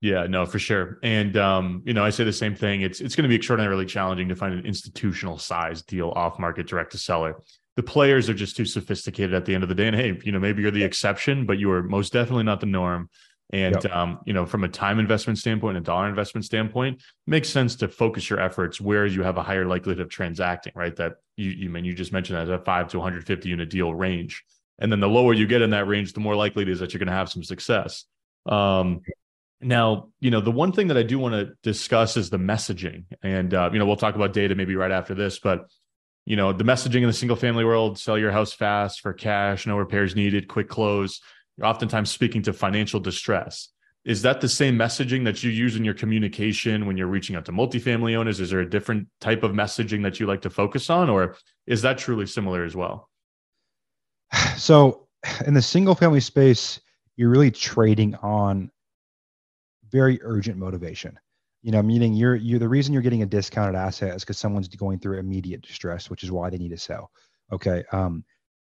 Yeah, 0.00 0.26
no, 0.26 0.46
for 0.46 0.58
sure. 0.58 0.98
And 1.02 1.36
um, 1.36 1.82
you 1.84 1.92
know, 1.92 2.04
I 2.04 2.10
say 2.10 2.24
the 2.24 2.32
same 2.32 2.54
thing. 2.54 2.80
It's 2.80 3.00
it's 3.00 3.14
going 3.14 3.24
to 3.24 3.28
be 3.28 3.36
extraordinarily 3.36 3.84
challenging 3.84 4.28
to 4.28 4.36
find 4.36 4.54
an 4.54 4.64
institutional 4.64 5.38
size 5.38 5.82
deal 5.82 6.10
off 6.16 6.38
market 6.38 6.66
direct 6.66 6.92
to 6.92 6.98
seller. 6.98 7.36
The 7.76 7.82
players 7.82 8.28
are 8.28 8.34
just 8.34 8.56
too 8.56 8.64
sophisticated 8.64 9.34
at 9.34 9.44
the 9.44 9.54
end 9.54 9.62
of 9.62 9.68
the 9.68 9.74
day. 9.74 9.88
And 9.88 9.96
hey, 9.96 10.18
you 10.24 10.32
know, 10.32 10.40
maybe 10.40 10.62
you're 10.62 10.70
the 10.70 10.84
exception, 10.84 11.44
but 11.46 11.58
you 11.58 11.70
are 11.70 11.82
most 11.82 12.12
definitely 12.12 12.44
not 12.44 12.60
the 12.60 12.66
norm. 12.66 13.10
And 13.52 13.76
yep. 13.82 13.94
um, 13.94 14.20
you 14.24 14.32
know, 14.32 14.46
from 14.46 14.64
a 14.64 14.68
time 14.68 14.98
investment 14.98 15.38
standpoint, 15.38 15.76
a 15.76 15.80
dollar 15.80 16.08
investment 16.08 16.44
standpoint, 16.46 17.02
makes 17.26 17.48
sense 17.50 17.76
to 17.76 17.88
focus 17.88 18.30
your 18.30 18.40
efforts 18.40 18.80
where 18.80 19.06
you 19.06 19.22
have 19.22 19.36
a 19.36 19.42
higher 19.42 19.66
likelihood 19.66 20.00
of 20.00 20.08
transacting, 20.08 20.72
right? 20.74 20.94
That 20.96 21.14
you, 21.36 21.50
you 21.50 21.68
mean 21.68 21.84
you 21.84 21.92
just 21.92 22.12
mentioned 22.12 22.38
that 22.38 22.52
a 22.52 22.58
five 22.58 22.88
to 22.88 22.98
150 22.98 23.48
unit 23.48 23.68
deal 23.68 23.92
range. 23.92 24.44
And 24.78 24.90
then 24.90 25.00
the 25.00 25.08
lower 25.08 25.34
you 25.34 25.46
get 25.46 25.60
in 25.60 25.70
that 25.70 25.86
range, 25.86 26.14
the 26.14 26.20
more 26.20 26.36
likely 26.36 26.62
it 26.62 26.70
is 26.70 26.80
that 26.80 26.94
you're 26.94 27.00
going 27.00 27.08
to 27.08 27.12
have 27.12 27.28
some 27.28 27.42
success. 27.42 28.06
Um, 28.46 29.02
now, 29.60 30.08
you 30.20 30.30
know, 30.30 30.40
the 30.40 30.50
one 30.50 30.72
thing 30.72 30.88
that 30.88 30.96
I 30.96 31.02
do 31.02 31.18
want 31.18 31.34
to 31.34 31.52
discuss 31.62 32.16
is 32.16 32.30
the 32.30 32.38
messaging. 32.38 33.04
And 33.22 33.52
uh, 33.52 33.70
you 33.72 33.78
know, 33.78 33.86
we'll 33.86 33.96
talk 33.96 34.14
about 34.14 34.32
data 34.32 34.54
maybe 34.54 34.74
right 34.74 34.90
after 34.90 35.14
this, 35.14 35.38
but 35.38 35.70
you 36.26 36.36
know, 36.36 36.52
the 36.52 36.64
messaging 36.64 37.00
in 37.00 37.06
the 37.06 37.12
single 37.12 37.36
family 37.36 37.64
world, 37.64 37.98
sell 37.98 38.18
your 38.18 38.30
house 38.30 38.52
fast 38.52 39.00
for 39.00 39.12
cash, 39.12 39.66
no 39.66 39.76
repairs 39.76 40.14
needed, 40.14 40.48
quick 40.48 40.68
close 40.68 41.20
you're 41.60 41.66
oftentimes 41.66 42.10
speaking 42.10 42.42
to 42.42 42.52
financial 42.52 43.00
distress. 43.00 43.68
Is 44.04 44.22
that 44.22 44.40
the 44.40 44.48
same 44.48 44.78
messaging 44.78 45.24
that 45.24 45.42
you 45.42 45.50
use 45.50 45.76
in 45.76 45.84
your 45.84 45.92
communication 45.92 46.86
when 46.86 46.96
you're 46.96 47.06
reaching 47.06 47.36
out 47.36 47.44
to 47.44 47.52
multifamily 47.52 48.16
owners? 48.16 48.40
Is 48.40 48.48
there 48.48 48.60
a 48.60 48.68
different 48.68 49.08
type 49.20 49.42
of 49.42 49.52
messaging 49.52 50.02
that 50.04 50.18
you 50.18 50.26
like 50.26 50.40
to 50.42 50.50
focus 50.50 50.88
on, 50.88 51.10
or 51.10 51.36
is 51.66 51.82
that 51.82 51.98
truly 51.98 52.26
similar 52.26 52.64
as 52.64 52.74
well? 52.74 53.08
So, 54.56 55.06
in 55.46 55.54
the 55.54 55.62
single 55.62 55.94
family 55.94 56.20
space, 56.20 56.80
you're 57.16 57.30
really 57.30 57.50
trading 57.50 58.14
on 58.16 58.70
very 59.90 60.18
urgent 60.22 60.58
motivation. 60.58 61.18
You 61.62 61.72
know, 61.72 61.82
meaning 61.82 62.14
you're 62.14 62.36
you're 62.36 62.58
the 62.58 62.68
reason 62.68 62.92
you're 62.92 63.02
getting 63.02 63.22
a 63.22 63.26
discounted 63.26 63.74
asset 63.74 64.16
is 64.16 64.22
because 64.22 64.38
someone's 64.38 64.68
going 64.68 64.98
through 64.98 65.18
immediate 65.18 65.62
distress, 65.62 66.08
which 66.08 66.22
is 66.22 66.32
why 66.32 66.48
they 66.48 66.58
need 66.58 66.70
to 66.70 66.78
sell. 66.78 67.10
Okay. 67.52 67.84
Um, 67.92 68.24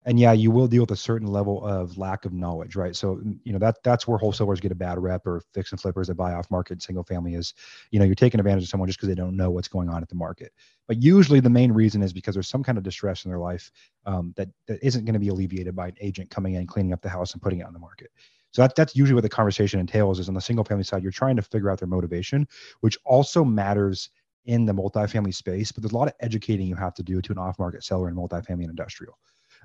and 0.07 0.17
yeah, 0.17 0.31
you 0.31 0.51
will 0.51 0.67
deal 0.67 0.83
with 0.83 0.91
a 0.91 0.95
certain 0.95 1.27
level 1.27 1.65
of 1.65 1.97
lack 1.97 2.23
of 2.23 2.31
knowledge, 2.31 2.77
right? 2.77 2.95
So 2.95 3.21
you 3.43 3.51
know 3.51 3.59
that 3.59 3.75
that's 3.83 4.07
where 4.07 4.17
wholesalers 4.17 4.61
get 4.61 4.71
a 4.71 4.75
bad 4.75 4.97
rep, 4.97 5.27
or 5.27 5.41
fix 5.53 5.73
and 5.73 5.81
flippers 5.81 6.07
that 6.07 6.15
buy 6.15 6.33
off 6.33 6.49
market 6.49 6.81
single 6.81 7.03
family 7.03 7.35
is, 7.35 7.53
you 7.91 7.99
know, 7.99 8.05
you're 8.05 8.15
taking 8.15 8.39
advantage 8.39 8.63
of 8.63 8.69
someone 8.69 8.87
just 8.87 8.99
because 8.99 9.09
they 9.09 9.15
don't 9.15 9.35
know 9.35 9.51
what's 9.51 9.67
going 9.67 9.89
on 9.89 10.01
at 10.01 10.07
the 10.07 10.15
market. 10.15 10.53
But 10.87 11.03
usually 11.03 11.41
the 11.41 11.49
main 11.49 11.73
reason 11.73 12.01
is 12.01 12.13
because 12.13 12.35
there's 12.35 12.47
some 12.47 12.63
kind 12.63 12.77
of 12.77 12.85
distress 12.85 13.25
in 13.25 13.31
their 13.31 13.39
life 13.39 13.69
um, 14.05 14.33
that 14.37 14.47
that 14.67 14.79
isn't 14.81 15.03
going 15.03 15.13
to 15.13 15.19
be 15.19 15.27
alleviated 15.27 15.75
by 15.75 15.89
an 15.89 15.95
agent 15.99 16.29
coming 16.29 16.53
in, 16.53 16.67
cleaning 16.67 16.93
up 16.93 17.01
the 17.01 17.09
house, 17.09 17.33
and 17.33 17.41
putting 17.41 17.59
it 17.59 17.67
on 17.67 17.73
the 17.73 17.79
market. 17.79 18.09
So 18.51 18.61
that, 18.61 18.75
that's 18.75 18.95
usually 18.95 19.15
what 19.15 19.23
the 19.23 19.29
conversation 19.29 19.79
entails. 19.79 20.19
Is 20.19 20.29
on 20.29 20.35
the 20.35 20.41
single 20.41 20.65
family 20.65 20.83
side, 20.83 21.03
you're 21.03 21.11
trying 21.11 21.35
to 21.35 21.41
figure 21.41 21.69
out 21.69 21.79
their 21.79 21.87
motivation, 21.87 22.47
which 22.81 22.97
also 23.05 23.43
matters 23.43 24.09
in 24.45 24.65
the 24.65 24.73
multifamily 24.73 25.33
space. 25.35 25.71
But 25.71 25.83
there's 25.83 25.91
a 25.91 25.97
lot 25.97 26.07
of 26.07 26.13
educating 26.21 26.67
you 26.67 26.75
have 26.75 26.93
to 26.95 27.03
do 27.03 27.21
to 27.21 27.31
an 27.31 27.37
off 27.37 27.59
market 27.59 27.83
seller 27.83 28.07
in 28.09 28.15
multifamily 28.15 28.61
and 28.61 28.69
industrial 28.69 29.17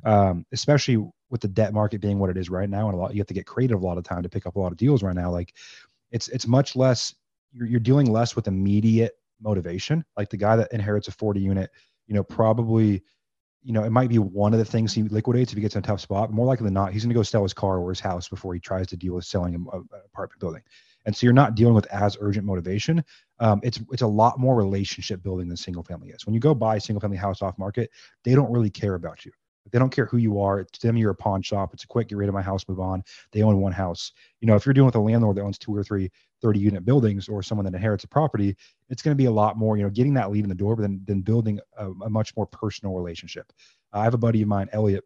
um, 0.04 0.44
especially 0.52 1.04
with 1.30 1.40
the 1.40 1.48
debt 1.48 1.72
market 1.72 2.00
being 2.00 2.18
what 2.18 2.30
it 2.30 2.36
is 2.36 2.50
right 2.50 2.68
now, 2.68 2.88
and 2.88 2.96
a 2.96 3.00
lot 3.00 3.14
you 3.14 3.20
have 3.20 3.26
to 3.26 3.34
get 3.34 3.46
creative 3.46 3.80
a 3.80 3.84
lot 3.84 3.98
of 3.98 4.04
time 4.04 4.22
to 4.22 4.28
pick 4.28 4.46
up 4.46 4.56
a 4.56 4.58
lot 4.58 4.72
of 4.72 4.78
deals 4.78 5.02
right 5.02 5.14
now. 5.14 5.30
Like 5.30 5.54
it's 6.10 6.28
it's 6.28 6.46
much 6.46 6.76
less 6.76 7.14
you're, 7.52 7.66
you're 7.66 7.80
dealing 7.80 8.10
less 8.10 8.36
with 8.36 8.48
immediate 8.48 9.12
motivation. 9.40 10.04
Like 10.16 10.30
the 10.30 10.36
guy 10.36 10.56
that 10.56 10.72
inherits 10.72 11.08
a 11.08 11.12
40 11.12 11.40
unit, 11.40 11.70
you 12.06 12.14
know, 12.14 12.22
probably 12.22 13.02
you 13.62 13.72
know, 13.72 13.84
it 13.84 13.90
might 13.90 14.08
be 14.08 14.18
one 14.18 14.52
of 14.52 14.58
the 14.58 14.64
things 14.64 14.92
he 14.92 15.02
liquidates 15.04 15.52
if 15.52 15.56
he 15.56 15.62
gets 15.62 15.74
in 15.74 15.80
a 15.80 15.82
tough 15.82 16.00
spot. 16.00 16.32
More 16.32 16.46
likely 16.46 16.64
than 16.64 16.74
not, 16.74 16.92
he's 16.92 17.04
going 17.04 17.10
to 17.10 17.18
go 17.18 17.22
sell 17.22 17.42
his 17.42 17.54
car 17.54 17.78
or 17.78 17.90
his 17.90 18.00
house 18.00 18.28
before 18.28 18.54
he 18.54 18.60
tries 18.60 18.88
to 18.88 18.96
deal 18.96 19.14
with 19.14 19.24
selling 19.24 19.54
an 19.54 19.66
apartment 20.04 20.40
building. 20.40 20.62
And 21.04 21.16
so 21.16 21.26
you're 21.26 21.32
not 21.32 21.54
dealing 21.54 21.74
with 21.74 21.86
as 21.86 22.16
urgent 22.20 22.46
motivation. 22.46 23.04
Um, 23.40 23.60
it's 23.64 23.80
it's 23.90 24.02
a 24.02 24.06
lot 24.06 24.38
more 24.38 24.56
relationship 24.56 25.22
building 25.22 25.48
than 25.48 25.56
single 25.56 25.82
family 25.82 26.10
is. 26.10 26.26
When 26.26 26.34
you 26.34 26.40
go 26.40 26.54
buy 26.54 26.76
a 26.76 26.80
single 26.80 27.00
family 27.00 27.16
house 27.16 27.42
off 27.42 27.58
market, 27.58 27.90
they 28.24 28.34
don't 28.34 28.52
really 28.52 28.70
care 28.70 28.94
about 28.94 29.24
you. 29.24 29.32
They 29.70 29.78
don't 29.78 29.90
care 29.90 30.06
who 30.06 30.16
you 30.16 30.40
are. 30.40 30.64
To 30.64 30.80
them, 30.80 30.96
you're 30.96 31.12
a 31.12 31.14
pawn 31.14 31.42
shop. 31.42 31.72
It's 31.72 31.84
a 31.84 31.86
quick, 31.86 32.08
get 32.08 32.18
rid 32.18 32.28
of 32.28 32.34
my 32.34 32.42
house, 32.42 32.64
move 32.68 32.80
on. 32.80 33.02
They 33.32 33.42
own 33.42 33.60
one 33.60 33.72
house. 33.72 34.12
You 34.40 34.46
know, 34.46 34.56
if 34.56 34.66
you're 34.66 34.72
dealing 34.72 34.86
with 34.86 34.96
a 34.96 35.00
landlord 35.00 35.36
that 35.36 35.42
owns 35.42 35.58
two 35.58 35.74
or 35.74 35.84
three 35.84 36.10
30 36.42 36.58
unit 36.58 36.84
buildings 36.84 37.28
or 37.28 37.42
someone 37.42 37.64
that 37.64 37.74
inherits 37.74 38.04
a 38.04 38.08
property, 38.08 38.56
it's 38.90 39.02
going 39.02 39.16
to 39.16 39.20
be 39.20 39.26
a 39.26 39.30
lot 39.30 39.56
more, 39.56 39.76
you 39.76 39.84
know, 39.84 39.90
getting 39.90 40.14
that 40.14 40.30
lead 40.30 40.44
in 40.44 40.48
the 40.48 40.54
door 40.54 40.74
than, 40.76 41.00
than 41.06 41.20
building 41.20 41.60
a, 41.76 41.90
a 41.90 42.10
much 42.10 42.36
more 42.36 42.46
personal 42.46 42.94
relationship. 42.94 43.52
Uh, 43.92 43.98
I 43.98 44.04
have 44.04 44.14
a 44.14 44.18
buddy 44.18 44.42
of 44.42 44.48
mine, 44.48 44.68
Elliot, 44.72 45.04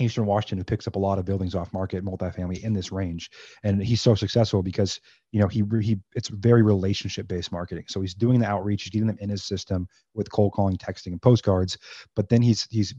Eastern 0.00 0.26
Washington, 0.26 0.58
who 0.58 0.64
picks 0.64 0.86
up 0.86 0.96
a 0.96 0.98
lot 0.98 1.18
of 1.18 1.24
buildings 1.24 1.54
off 1.54 1.72
market, 1.72 2.04
multifamily 2.04 2.62
in 2.62 2.72
this 2.72 2.92
range, 2.92 3.30
and 3.62 3.82
he's 3.82 4.00
so 4.00 4.14
successful 4.14 4.62
because 4.62 5.00
you 5.32 5.40
know 5.40 5.48
he 5.48 5.62
he 5.80 5.98
it's 6.14 6.28
very 6.28 6.62
relationship 6.62 7.26
based 7.26 7.52
marketing. 7.52 7.84
So 7.88 8.00
he's 8.00 8.14
doing 8.14 8.40
the 8.40 8.46
outreach, 8.46 8.84
he's 8.84 8.90
getting 8.90 9.08
them 9.08 9.18
in 9.20 9.28
his 9.28 9.44
system 9.44 9.88
with 10.14 10.30
cold 10.30 10.52
calling, 10.52 10.76
texting, 10.76 11.08
and 11.08 11.22
postcards. 11.22 11.78
But 12.14 12.28
then 12.28 12.42
he's 12.42 12.66
he's 12.70 12.94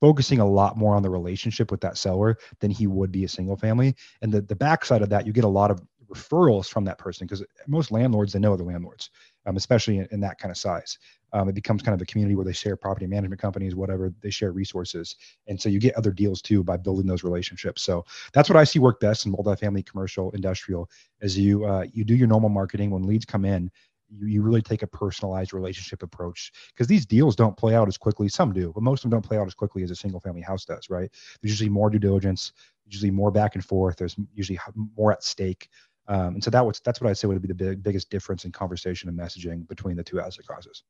focusing 0.00 0.40
a 0.40 0.46
lot 0.46 0.76
more 0.76 0.94
on 0.94 1.02
the 1.02 1.10
relationship 1.10 1.70
with 1.70 1.80
that 1.80 1.96
seller 1.96 2.36
than 2.60 2.70
he 2.70 2.86
would 2.86 3.12
be 3.12 3.24
a 3.24 3.28
single 3.28 3.56
family. 3.56 3.94
And 4.22 4.32
the, 4.32 4.42
the 4.42 4.56
backside 4.56 5.02
of 5.02 5.08
that, 5.10 5.26
you 5.26 5.32
get 5.32 5.44
a 5.44 5.48
lot 5.48 5.70
of 5.70 5.80
referrals 6.08 6.68
from 6.68 6.84
that 6.84 6.98
person 6.98 7.26
because 7.26 7.44
most 7.66 7.90
landlords, 7.90 8.32
they 8.32 8.38
know 8.38 8.54
other 8.54 8.64
landlords, 8.64 9.10
um, 9.46 9.56
especially 9.56 9.98
in, 9.98 10.08
in, 10.10 10.20
that 10.20 10.38
kind 10.38 10.50
of 10.50 10.56
size. 10.56 10.98
Um, 11.32 11.48
it 11.48 11.54
becomes 11.54 11.82
kind 11.82 11.94
of 11.94 12.00
a 12.00 12.06
community 12.06 12.34
where 12.34 12.44
they 12.44 12.52
share 12.52 12.76
property 12.76 13.06
management 13.06 13.40
companies, 13.40 13.74
whatever, 13.74 14.12
they 14.22 14.30
share 14.30 14.52
resources. 14.52 15.16
And 15.46 15.60
so 15.60 15.68
you 15.68 15.78
get 15.78 15.94
other 15.96 16.10
deals 16.10 16.40
too 16.40 16.64
by 16.64 16.78
building 16.78 17.06
those 17.06 17.24
relationships. 17.24 17.82
So 17.82 18.04
that's 18.32 18.48
what 18.48 18.56
I 18.56 18.64
see 18.64 18.78
work 18.78 19.00
best 19.00 19.26
in 19.26 19.32
multifamily, 19.32 19.84
commercial, 19.84 20.30
industrial, 20.30 20.88
as 21.20 21.38
you, 21.38 21.66
uh, 21.66 21.84
you 21.92 22.04
do 22.04 22.16
your 22.16 22.28
normal 22.28 22.48
marketing 22.48 22.90
when 22.90 23.02
leads 23.02 23.26
come 23.26 23.44
in, 23.44 23.70
you, 24.08 24.26
you 24.26 24.42
really 24.42 24.62
take 24.62 24.82
a 24.82 24.86
personalized 24.86 25.52
relationship 25.52 26.02
approach 26.02 26.52
because 26.68 26.86
these 26.86 27.06
deals 27.06 27.36
don't 27.36 27.56
play 27.56 27.74
out 27.74 27.88
as 27.88 27.96
quickly. 27.96 28.28
Some 28.28 28.52
do, 28.52 28.72
but 28.74 28.82
most 28.82 29.04
of 29.04 29.10
them 29.10 29.16
don't 29.18 29.26
play 29.26 29.38
out 29.38 29.46
as 29.46 29.54
quickly 29.54 29.82
as 29.82 29.90
a 29.90 29.96
single 29.96 30.20
family 30.20 30.42
house 30.42 30.64
does, 30.64 30.90
right? 30.90 31.10
There's 31.40 31.52
usually 31.52 31.70
more 31.70 31.90
due 31.90 31.98
diligence, 31.98 32.52
usually 32.86 33.10
more 33.10 33.30
back 33.30 33.54
and 33.54 33.64
forth. 33.64 33.96
There's 33.96 34.16
usually 34.34 34.58
more 34.96 35.12
at 35.12 35.22
stake. 35.22 35.68
Um, 36.06 36.34
and 36.34 36.44
so 36.44 36.50
that 36.50 36.64
was, 36.64 36.80
that's 36.80 37.00
what 37.00 37.10
I'd 37.10 37.18
say 37.18 37.28
would 37.28 37.42
be 37.42 37.48
the 37.48 37.54
big, 37.54 37.82
biggest 37.82 38.08
difference 38.10 38.44
in 38.44 38.52
conversation 38.52 39.08
and 39.08 39.18
messaging 39.18 39.68
between 39.68 39.96
the 39.96 40.04
two 40.04 40.20
asset 40.20 40.46
classes. 40.46 40.82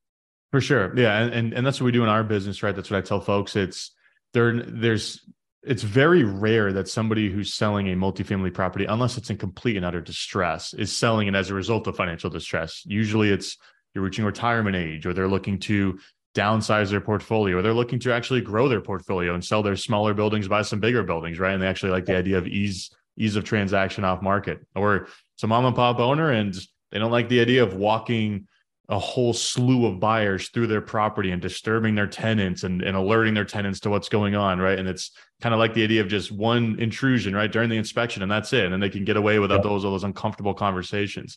For 0.53 0.61
sure. 0.61 0.97
Yeah. 0.97 1.19
And, 1.19 1.35
and, 1.35 1.53
and 1.53 1.67
that's 1.67 1.81
what 1.81 1.87
we 1.87 1.93
do 1.93 2.05
in 2.05 2.09
our 2.09 2.23
business, 2.23 2.63
right? 2.63 2.75
That's 2.75 2.91
what 2.91 2.99
I 2.99 3.01
tell 3.01 3.21
folks. 3.21 3.57
It's 3.57 3.91
there, 4.33 4.63
there's 4.63 5.21
it's 5.63 5.83
very 5.83 6.25
rare 6.25 6.73
that 6.73 6.89
somebody 6.89 7.31
who's 7.31 7.55
selling 7.55 7.89
a 7.89 7.97
multifamily 7.97 8.55
property, 8.55 8.85
unless 8.85 9.19
it's 9.19 9.31
in 9.31 9.37
complete 9.37 9.77
and 9.77 9.85
utter 9.85 10.01
distress, 10.01 10.73
is 10.75 10.97
selling 10.97 11.29
it 11.29 11.35
as 11.35 11.51
a 11.51 11.55
result 11.55 11.87
of 11.87 11.97
financial 11.97 12.31
distress. 12.31 12.83
Usually 12.87 13.31
it's 13.31 13.57
you're 13.95 14.05
reaching 14.05 14.25
retirement 14.25 14.77
age 14.77 15.07
or 15.07 15.13
they're 15.13 15.29
looking 15.29 15.59
to 15.59 15.99
downsize 16.35 16.91
their 16.91 17.01
portfolio 17.01 17.59
or 17.59 17.63
they're 17.63 17.73
looking 17.73 17.99
to 17.99 18.13
actually 18.13 18.41
grow 18.41 18.69
their 18.69 18.81
portfolio 18.81 19.35
and 19.35 19.45
sell 19.45 19.63
their 19.63 19.77
smaller 19.77 20.15
buildings, 20.15 20.47
buy 20.47 20.63
some 20.63 20.81
bigger 20.81 21.03
buildings, 21.03 21.39
right? 21.39 21.53
And 21.53 21.63
they 21.63 21.67
actually 21.67 21.93
like 21.93 22.05
the 22.05 22.17
idea 22.17 22.39
of 22.39 22.47
ease, 22.47 22.91
ease 23.17 23.35
of 23.35 23.45
transaction 23.45 24.05
off 24.05 24.23
market. 24.23 24.65
Or 24.75 25.09
it's 25.35 25.43
a 25.43 25.47
mom 25.47 25.65
and 25.65 25.75
pop 25.75 25.99
owner 25.99 26.31
and 26.31 26.55
they 26.91 26.99
don't 26.99 27.11
like 27.11 27.29
the 27.29 27.41
idea 27.41 27.63
of 27.63 27.75
walking 27.75 28.47
a 28.91 28.99
whole 28.99 29.35
slew 29.35 29.87
of 29.87 30.01
buyers 30.01 30.49
through 30.49 30.67
their 30.67 30.81
property 30.81 31.31
and 31.31 31.43
disturbing 31.43 31.95
their 31.95 32.07
tenants 32.07 32.63
and, 32.63 32.83
and 32.83 32.97
alerting 32.97 33.35
their 33.35 33.45
tenants 33.45 33.81
to 33.81 33.91
what's 33.91 34.09
going 34.09 34.35
on 34.35 34.59
right? 34.59 34.79
And 34.79 34.89
it's 34.89 35.11
kind 35.43 35.55
of 35.55 35.59
like 35.59 35.75
the 35.75 35.85
idea 35.85 36.01
of 36.01 36.09
just 36.09 36.33
one 36.33 36.79
intrusion 36.81 37.35
right 37.35 37.53
during 37.53 37.69
the 37.69 37.77
inspection 37.77 38.23
and 38.23 38.33
that's 38.33 38.53
it. 38.53 38.73
And 38.73 38.83
they 38.83 38.89
can 38.89 39.05
get 39.05 39.17
away 39.17 39.39
without 39.39 39.63
those 39.63 39.85
all 39.85 39.91
those 39.91 40.05
uncomfortable 40.05 40.55
conversations. 40.55 41.37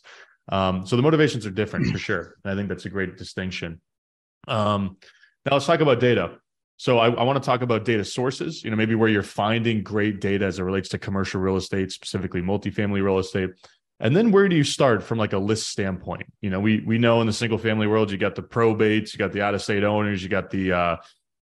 Um, 0.50 0.86
so 0.86 0.96
the 0.96 1.02
motivations 1.02 1.46
are 1.46 1.50
different 1.50 1.86
for 1.86 1.98
sure. 2.08 2.36
And 2.44 2.52
i 2.52 2.56
think 2.56 2.68
that's 2.68 2.86
a 2.86 2.90
great 2.90 3.18
distinction. 3.18 3.80
Um, 4.48 4.96
now 5.44 5.52
let's 5.52 5.66
talk 5.66 5.80
about 5.80 6.00
data. 6.00 6.38
So 6.78 6.98
I, 6.98 7.10
I 7.10 7.22
want 7.22 7.40
to 7.40 7.46
talk 7.46 7.62
about 7.62 7.84
data 7.84 8.04
sources, 8.04 8.64
you 8.64 8.70
know, 8.70 8.76
maybe 8.76 8.94
where 8.94 9.08
you're 9.08 9.22
finding 9.22 9.82
great 9.82 10.20
data 10.20 10.46
as 10.46 10.58
it 10.58 10.64
relates 10.64 10.88
to 10.88 10.98
commercial 10.98 11.40
real 11.40 11.56
estate, 11.56 11.92
specifically 11.92 12.40
multifamily 12.40 13.04
real 13.04 13.18
estate. 13.18 13.50
And 14.02 14.14
then 14.16 14.32
where 14.32 14.48
do 14.48 14.56
you 14.56 14.64
start 14.64 15.02
from 15.02 15.16
like 15.16 15.32
a 15.32 15.38
list 15.38 15.68
standpoint? 15.68 16.26
You 16.40 16.50
know, 16.50 16.60
we 16.60 16.80
we 16.80 16.98
know 16.98 17.20
in 17.20 17.26
the 17.28 17.32
single 17.32 17.56
family 17.56 17.86
world, 17.86 18.10
you 18.10 18.18
got 18.18 18.34
the 18.34 18.42
probates, 18.42 19.14
you 19.14 19.18
got 19.18 19.32
the 19.32 19.42
out 19.42 19.54
of 19.54 19.62
state 19.62 19.84
owners, 19.84 20.22
you 20.22 20.28
got 20.28 20.50
the 20.50 20.72
uh, 20.72 20.96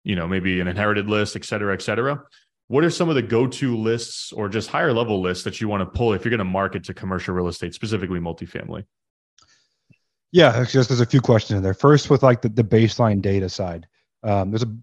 you 0.02 0.16
know, 0.16 0.26
maybe 0.26 0.60
an 0.60 0.66
inherited 0.66 1.08
list, 1.08 1.36
et 1.36 1.44
cetera, 1.44 1.72
et 1.72 1.82
cetera. 1.82 2.20
What 2.66 2.84
are 2.84 2.90
some 2.90 3.08
of 3.08 3.14
the 3.14 3.22
go-to 3.22 3.76
lists 3.76 4.32
or 4.32 4.48
just 4.48 4.68
higher 4.68 4.92
level 4.92 5.22
lists 5.22 5.44
that 5.44 5.60
you 5.60 5.68
want 5.68 5.80
to 5.80 5.98
pull 5.98 6.12
if 6.12 6.24
you're 6.24 6.30
going 6.30 6.38
to 6.38 6.44
market 6.44 6.84
to 6.84 6.94
commercial 6.94 7.32
real 7.32 7.48
estate, 7.48 7.74
specifically 7.74 8.20
multifamily? 8.20 8.84
Yeah, 10.32 10.64
just 10.64 10.90
there's 10.90 11.00
a 11.00 11.06
few 11.06 11.22
questions 11.22 11.56
in 11.56 11.62
there. 11.62 11.74
First, 11.74 12.10
with 12.10 12.22
like 12.22 12.42
the, 12.42 12.50
the 12.50 12.64
baseline 12.64 13.22
data 13.22 13.48
side, 13.48 13.86
um, 14.22 14.50
there's 14.50 14.64
a 14.64 14.76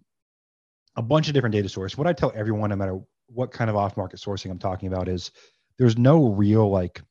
a 0.96 1.02
bunch 1.02 1.28
of 1.28 1.34
different 1.34 1.54
data 1.54 1.68
sources. 1.68 1.98
What 1.98 2.08
I 2.08 2.14
tell 2.14 2.32
everyone, 2.34 2.70
no 2.70 2.78
matter 2.78 3.00
what 3.28 3.52
kind 3.52 3.70
of 3.70 3.76
off-market 3.76 4.18
sourcing 4.18 4.50
I'm 4.50 4.60
talking 4.60 4.88
about, 4.88 5.10
is 5.10 5.32
there's 5.78 5.98
no 5.98 6.30
real 6.30 6.70
like 6.70 7.02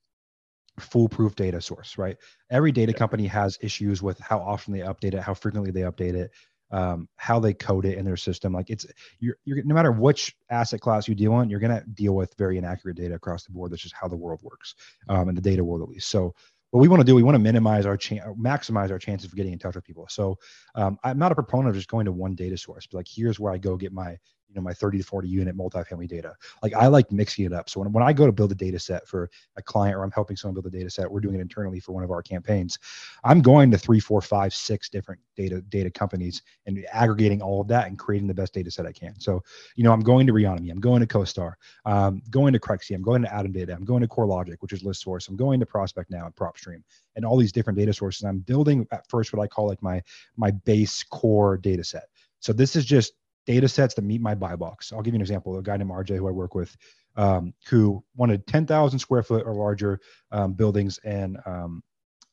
foolproof 0.79 1.35
data 1.35 1.61
source, 1.61 1.99
right? 1.99 2.17
Every 2.51 2.73
data 2.73 2.93
company 2.93 3.27
has 3.27 3.59
issues 3.61 4.03
with 4.03 4.19
how 4.19 4.39
often 4.39 4.73
they 4.73 4.81
update 4.81 5.15
it, 5.15 5.21
how 5.21 5.35
frequently 5.35 5.71
they 5.71 5.83
update 5.83 6.15
it, 6.15 6.31
um, 6.71 7.09
how 7.17 7.39
they 7.39 7.55
code 7.55 7.87
it 7.87 7.99
in 7.99 8.05
their 8.05 8.17
system. 8.17 8.53
Like 8.53 8.71
it's 8.71 8.87
you're, 9.21 9.37
you're 9.45 9.63
no 9.65 9.75
matter 9.75 9.93
which 9.93 10.35
asset 10.51 10.81
class 10.81 11.07
you 11.07 11.15
deal 11.15 11.39
in, 11.41 11.51
you're 11.51 11.61
going 11.61 11.79
to 11.79 11.87
deal 11.87 12.15
with 12.15 12.35
very 12.37 12.59
inaccurate 12.59 12.97
data 12.97 13.15
across 13.15 13.45
the 13.45 13.53
board. 13.53 13.71
That's 13.71 13.83
just 13.83 13.95
how 13.95 14.09
the 14.09 14.17
world 14.17 14.41
works, 14.43 14.75
um, 15.09 15.29
in 15.29 15.35
the 15.35 15.41
data 15.41 15.63
world 15.63 15.83
at 15.83 15.89
least. 15.89 16.09
So 16.09 16.35
what 16.71 16.81
we 16.81 16.89
want 16.89 17.01
to 17.01 17.05
do, 17.05 17.15
we 17.15 17.23
want 17.23 17.37
to 17.37 17.41
minimize 17.41 17.87
our 17.87 17.97
chance, 17.97 18.25
maximize 18.37 18.91
our 18.91 18.99
chances 18.99 19.31
of 19.31 19.37
getting 19.37 19.53
in 19.53 19.61
touch 19.61 19.77
with 19.77 19.85
people. 19.85 20.07
So 20.09 20.39
um, 20.75 20.99
I'm 21.05 21.19
not 21.19 21.31
a 21.31 21.37
proponent 21.37 21.69
of 21.69 21.77
just 21.77 21.89
going 21.89 22.07
to 22.07 22.13
one 22.13 22.35
data 22.35 22.59
source, 22.59 22.89
but 22.89 22.97
like 22.97 23.07
here's 23.09 23.39
where 23.39 23.53
I 23.53 23.59
go 23.59 23.77
get 23.77 23.93
my 23.93 24.19
you 24.55 24.61
know 24.61 24.65
my 24.65 24.73
30 24.73 24.99
to 24.99 25.05
40 25.05 25.29
unit 25.29 25.57
multifamily 25.57 26.09
data. 26.09 26.35
Like 26.63 26.75
i 26.75 26.87
like 26.87 27.11
mixing 27.11 27.45
it 27.45 27.53
up. 27.53 27.69
So 27.69 27.81
when, 27.81 27.93
when 27.93 28.05
i 28.05 28.13
go 28.13 28.27
to 28.27 28.33
build 28.33 28.53
a 28.53 28.55
data 28.55 28.79
set 28.79 29.07
for 29.09 29.29
a 29.57 29.63
client 29.63 29.97
or 29.97 30.05
i'm 30.05 30.11
helping 30.13 30.37
someone 30.37 30.55
build 30.55 30.73
a 30.73 30.77
data 30.77 30.91
set 30.91 31.11
we're 31.11 31.21
doing 31.21 31.37
it 31.37 31.41
internally 31.41 31.81
for 31.81 31.93
one 31.93 32.05
of 32.05 32.11
our 32.11 32.23
campaigns. 32.23 32.79
I'm 33.25 33.43
going 33.43 33.71
to 33.71 33.79
three 33.79 34.01
four 34.01 34.21
five 34.21 34.55
six 34.55 34.89
different 34.89 35.21
data 35.37 35.61
data 35.63 35.91
companies 35.91 36.43
and 36.67 36.85
aggregating 36.93 37.43
all 37.43 37.61
of 37.61 37.69
that 37.69 37.89
and 37.89 37.99
creating 37.99 38.29
the 38.29 38.35
best 38.35 38.55
data 38.55 38.71
set 38.71 38.87
i 38.87 38.93
can. 38.93 39.19
So 39.19 39.43
you 39.77 39.85
know 39.85 39.93
i'm 39.93 40.01
going 40.01 40.27
to 40.27 40.33
reonomy 40.33 40.71
i'm 40.71 40.81
going 40.81 41.01
to 41.01 41.07
costar 41.07 41.55
um, 41.87 42.23
going 42.31 42.53
to 42.53 42.59
crexi 42.59 42.95
i'm 42.95 43.03
going 43.03 43.23
to 43.23 43.29
ATTOM 43.29 43.53
data 43.53 43.73
i'm 43.73 43.85
going 43.85 44.03
to 44.03 44.09
corelogic 44.09 44.57
which 44.61 44.73
is 44.73 44.83
list 44.83 45.03
source 45.03 45.29
i'm 45.29 45.37
going 45.37 45.61
to 45.61 45.67
prospect 45.67 46.11
now 46.11 46.25
and 46.27 46.35
propstream 46.35 46.83
and 47.17 47.25
all 47.25 47.37
these 47.37 47.53
different 47.53 47.79
data 47.79 47.93
sources. 47.93 48.25
I'm 48.25 48.39
building 48.39 48.87
at 48.93 49.09
first 49.09 49.33
what 49.33 49.43
i 49.43 49.47
call 49.47 49.69
like 49.69 49.83
my 49.83 50.03
my 50.37 50.51
base 50.51 51.03
core 51.03 51.57
data 51.57 51.85
set. 51.85 52.05
So 52.41 52.53
this 52.53 52.77
is 52.77 52.85
just 52.85 53.15
data 53.47 53.69
sets 53.69 53.95
that 53.95 54.03
meet 54.03 54.21
my 54.21 54.35
buy 54.35 54.57
box. 54.57 54.93
I'll 54.93 55.03
give 55.03 55.15
you 55.15 55.19
an 55.19 55.23
example. 55.23 55.59
A 55.59 55.63
guy 55.63 55.77
named 55.77 55.91
RJ 55.91 56.17
who 56.17 56.29
I 56.29 56.33
work 56.33 56.55
with, 56.55 56.77
um, 57.17 57.55
who 57.69 58.03
wanted 58.17 58.47
10,000 58.47 58.99
square 58.99 59.23
foot 59.23 59.45
or 59.47 59.55
larger 59.55 60.01
um, 60.33 60.55
buildings 60.55 60.99
in 61.05 61.37
um, 61.47 61.83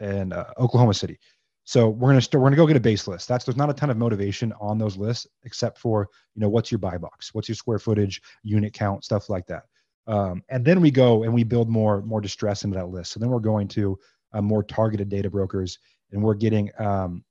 uh, 0.02 0.46
Oklahoma 0.58 0.94
City. 0.94 1.20
So 1.64 1.90
we're 1.90 2.10
gonna. 2.10 2.26
We're 2.34 2.48
gonna 2.48 2.56
go 2.56 2.66
get 2.66 2.76
a 2.76 2.82
base 2.82 3.08
list. 3.08 3.28
That's 3.28 3.46
there's 3.46 3.56
not 3.56 3.70
a 3.70 3.74
ton 3.74 3.92
of 3.92 3.98
motivation 3.98 4.52
on 4.60 4.80
those 4.80 4.98
lists 4.98 5.28
except 5.44 5.78
for 5.78 6.10
you 6.36 6.42
know 6.42 6.50
what's 6.50 6.72
your 6.72 6.80
buy 6.80 6.98
box, 6.98 7.34
what's 7.34 7.48
your 7.48 7.56
square 7.56 7.78
footage, 7.78 8.20
unit 8.44 8.74
count, 8.74 9.04
stuff 9.04 9.30
like 9.30 9.46
that. 9.46 9.64
Um, 10.08 10.44
and 10.50 10.66
then 10.66 10.82
we 10.82 10.90
go 10.90 11.24
and 11.24 11.34
we 11.34 11.44
build 11.44 11.70
more 11.70 12.02
more 12.02 12.20
distress 12.20 12.64
into 12.64 12.78
that 12.78 12.88
list. 12.88 13.12
So 13.12 13.20
then 13.20 13.30
we're 13.30 13.40
going 13.40 13.68
to 13.70 13.98
uh, 14.34 14.42
more 14.42 14.64
targeted 14.64 15.08
data 15.08 15.30
brokers, 15.30 15.78
and 16.12 16.24
we're 16.24 16.34
getting 16.34 16.72
um, 16.80 17.24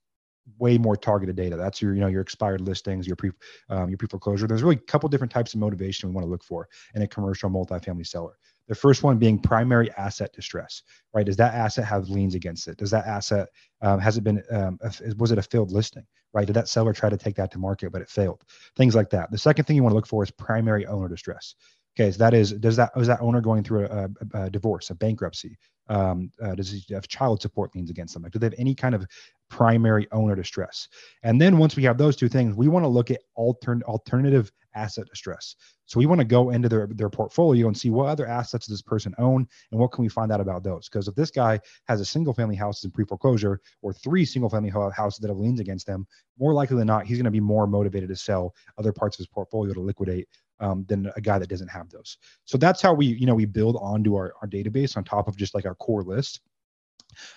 way 0.57 0.77
more 0.77 0.95
targeted 0.95 1.35
data. 1.35 1.55
That's 1.55 1.81
your, 1.81 1.93
you 1.93 2.01
know, 2.01 2.07
your 2.07 2.21
expired 2.21 2.61
listings, 2.61 3.07
your 3.07 3.15
pre, 3.15 3.31
um, 3.69 3.89
your 3.89 3.97
pre-foreclosure. 3.97 4.47
There's 4.47 4.63
really 4.63 4.75
a 4.75 4.79
couple 4.79 5.09
different 5.09 5.31
types 5.31 5.53
of 5.53 5.59
motivation 5.59 6.09
we 6.09 6.15
want 6.15 6.25
to 6.25 6.29
look 6.29 6.43
for 6.43 6.67
in 6.95 7.01
a 7.01 7.07
commercial 7.07 7.49
multifamily 7.49 8.07
seller. 8.07 8.37
The 8.67 8.75
first 8.75 9.03
one 9.03 9.17
being 9.17 9.37
primary 9.39 9.91
asset 9.97 10.31
distress, 10.33 10.83
right? 11.13 11.25
Does 11.25 11.35
that 11.37 11.53
asset 11.53 11.85
have 11.85 12.09
liens 12.09 12.35
against 12.35 12.67
it? 12.67 12.77
Does 12.77 12.91
that 12.91 13.05
asset 13.05 13.49
um, 13.81 13.99
has 13.99 14.17
it 14.17 14.23
been 14.23 14.41
um, 14.51 14.79
was 15.17 15.31
it 15.31 15.37
a 15.37 15.41
failed 15.41 15.71
listing, 15.71 16.05
right? 16.33 16.47
Did 16.47 16.53
that 16.53 16.69
seller 16.69 16.93
try 16.93 17.09
to 17.09 17.17
take 17.17 17.35
that 17.35 17.51
to 17.51 17.59
market 17.59 17.91
but 17.91 18.01
it 18.01 18.09
failed? 18.09 18.43
Things 18.77 18.95
like 18.95 19.09
that. 19.09 19.29
The 19.31 19.37
second 19.37 19.65
thing 19.65 19.75
you 19.75 19.83
want 19.83 19.91
to 19.91 19.95
look 19.95 20.07
for 20.07 20.23
is 20.23 20.31
primary 20.31 20.85
owner 20.85 21.09
distress. 21.09 21.55
Okay, 21.99 22.11
so 22.11 22.17
that 22.19 22.33
is 22.33 22.53
does 22.53 22.77
that 22.77 22.91
is 22.95 23.07
that 23.07 23.21
owner 23.21 23.41
going 23.41 23.63
through 23.63 23.85
a, 23.85 24.09
a, 24.33 24.43
a 24.43 24.49
divorce, 24.49 24.89
a 24.89 24.95
bankruptcy? 24.95 25.57
Um, 25.89 26.31
uh, 26.41 26.55
does 26.55 26.71
he 26.71 26.93
have 26.93 27.07
child 27.07 27.41
support 27.41 27.75
liens 27.75 27.89
against 27.89 28.13
them? 28.13 28.23
Like, 28.23 28.31
do 28.31 28.39
they 28.39 28.45
have 28.45 28.55
any 28.57 28.73
kind 28.73 28.95
of 28.95 29.05
primary 29.49 30.07
owner 30.13 30.35
distress? 30.35 30.87
And 31.23 31.41
then 31.41 31.57
once 31.57 31.75
we 31.75 31.83
have 31.83 31.97
those 31.97 32.15
two 32.15 32.29
things, 32.29 32.55
we 32.55 32.69
want 32.69 32.85
to 32.85 32.87
look 32.87 33.11
at 33.11 33.19
altern- 33.37 33.83
alternative 33.83 34.51
asset 34.73 35.05
distress. 35.09 35.55
So 35.85 35.99
we 35.99 36.05
want 36.05 36.19
to 36.19 36.25
go 36.25 36.51
into 36.51 36.69
their 36.69 36.87
their 36.87 37.09
portfolio 37.09 37.67
and 37.67 37.77
see 37.77 37.89
what 37.89 38.07
other 38.07 38.25
assets 38.25 38.67
does 38.67 38.77
this 38.77 38.81
person 38.81 39.13
own 39.17 39.45
and 39.71 39.79
what 39.81 39.91
can 39.91 40.03
we 40.03 40.07
find 40.07 40.31
out 40.31 40.39
about 40.39 40.63
those? 40.63 40.87
Because 40.87 41.09
if 41.09 41.15
this 41.15 41.31
guy 41.31 41.59
has 41.89 41.99
a 41.99 42.05
single 42.05 42.33
family 42.33 42.55
house 42.55 42.85
in 42.85 42.91
pre 42.91 43.03
foreclosure 43.03 43.59
or 43.81 43.91
three 43.91 44.23
single 44.23 44.49
family 44.49 44.69
houses 44.69 45.19
that 45.19 45.27
have 45.27 45.37
liens 45.37 45.59
against 45.59 45.87
them, 45.87 46.07
more 46.39 46.53
likely 46.53 46.77
than 46.77 46.87
not, 46.87 47.05
he's 47.05 47.17
going 47.17 47.25
to 47.25 47.31
be 47.31 47.41
more 47.41 47.67
motivated 47.67 48.07
to 48.07 48.15
sell 48.15 48.55
other 48.77 48.93
parts 48.93 49.17
of 49.17 49.19
his 49.19 49.27
portfolio 49.27 49.73
to 49.73 49.81
liquidate 49.81 50.29
um, 50.61 50.85
than 50.87 51.11
a 51.15 51.21
guy 51.21 51.39
that 51.39 51.49
doesn't 51.49 51.67
have 51.67 51.89
those. 51.89 52.17
So 52.45 52.57
that's 52.57 52.81
how 52.81 52.93
we, 52.93 53.07
you 53.07 53.25
know, 53.25 53.35
we 53.35 53.45
build 53.45 53.77
onto 53.81 54.15
our, 54.15 54.33
our 54.41 54.47
database 54.47 54.95
on 54.95 55.03
top 55.03 55.27
of 55.27 55.35
just 55.35 55.53
like 55.53 55.65
our 55.65 55.75
core 55.75 56.03
list. 56.03 56.41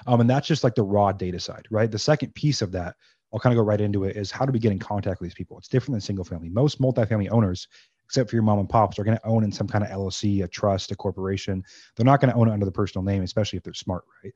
Um, 0.06 0.20
and 0.20 0.30
that's 0.30 0.46
just 0.46 0.62
like 0.62 0.74
the 0.74 0.84
raw 0.84 1.10
data 1.10 1.40
side, 1.40 1.66
right? 1.70 1.90
The 1.90 1.98
second 1.98 2.34
piece 2.34 2.62
of 2.62 2.70
that, 2.72 2.94
I'll 3.32 3.40
kind 3.40 3.52
of 3.52 3.56
go 3.56 3.66
right 3.66 3.80
into 3.80 4.04
it, 4.04 4.16
is 4.16 4.30
how 4.30 4.46
do 4.46 4.52
we 4.52 4.60
get 4.60 4.70
in 4.70 4.78
contact 4.78 5.20
with 5.20 5.28
these 5.28 5.34
people? 5.34 5.58
It's 5.58 5.66
different 5.66 5.94
than 5.94 6.00
single 6.00 6.24
family. 6.24 6.48
Most 6.48 6.80
multifamily 6.80 7.32
owners, 7.32 7.66
except 8.04 8.30
for 8.30 8.36
your 8.36 8.44
mom 8.44 8.60
and 8.60 8.68
pops, 8.68 8.98
are 8.98 9.04
going 9.04 9.16
to 9.16 9.26
own 9.26 9.42
in 9.42 9.50
some 9.50 9.66
kind 9.66 9.82
of 9.82 9.90
LLC, 9.90 10.44
a 10.44 10.48
trust, 10.48 10.92
a 10.92 10.96
corporation. 10.96 11.64
They're 11.96 12.06
not 12.06 12.20
going 12.20 12.32
to 12.32 12.38
own 12.38 12.48
it 12.48 12.52
under 12.52 12.66
the 12.66 12.70
personal 12.70 13.04
name, 13.04 13.22
especially 13.22 13.56
if 13.56 13.64
they're 13.64 13.74
smart, 13.74 14.04
right? 14.22 14.32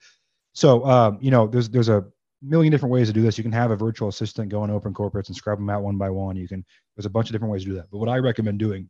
So, 0.53 0.85
um, 0.85 1.19
you 1.21 1.31
know, 1.31 1.47
there's 1.47 1.69
there's 1.69 1.89
a 1.89 2.05
million 2.43 2.71
different 2.71 2.93
ways 2.93 3.09
to 3.09 3.13
do 3.13 3.23
this. 3.23 3.39
You 3.39 3.45
can 3.45 3.53
have 3.53 3.71
a 3.71 3.77
virtual 3.77 4.09
assistant 4.09 4.49
go 4.49 4.63
and 4.63 4.73
open 4.73 4.95
corporates 4.95 5.29
and 5.29 5.37
scrub 5.37 5.59
them 5.59 5.71
out 5.71 5.83
one 5.83 5.97
by 5.97 6.11
one. 6.11 6.37
You 6.37 6.49
can, 6.49 6.65
there's 6.97 7.07
a 7.07 7.11
bunch 7.11 7.29
of 7.29 7.33
different 7.33 7.53
ways 7.53 7.63
to 7.63 7.71
do 7.71 7.75
that. 7.77 7.91
But 7.91 7.99
what 7.99 8.09
I 8.09 8.19
recommend 8.19 8.59
doing 8.59 8.89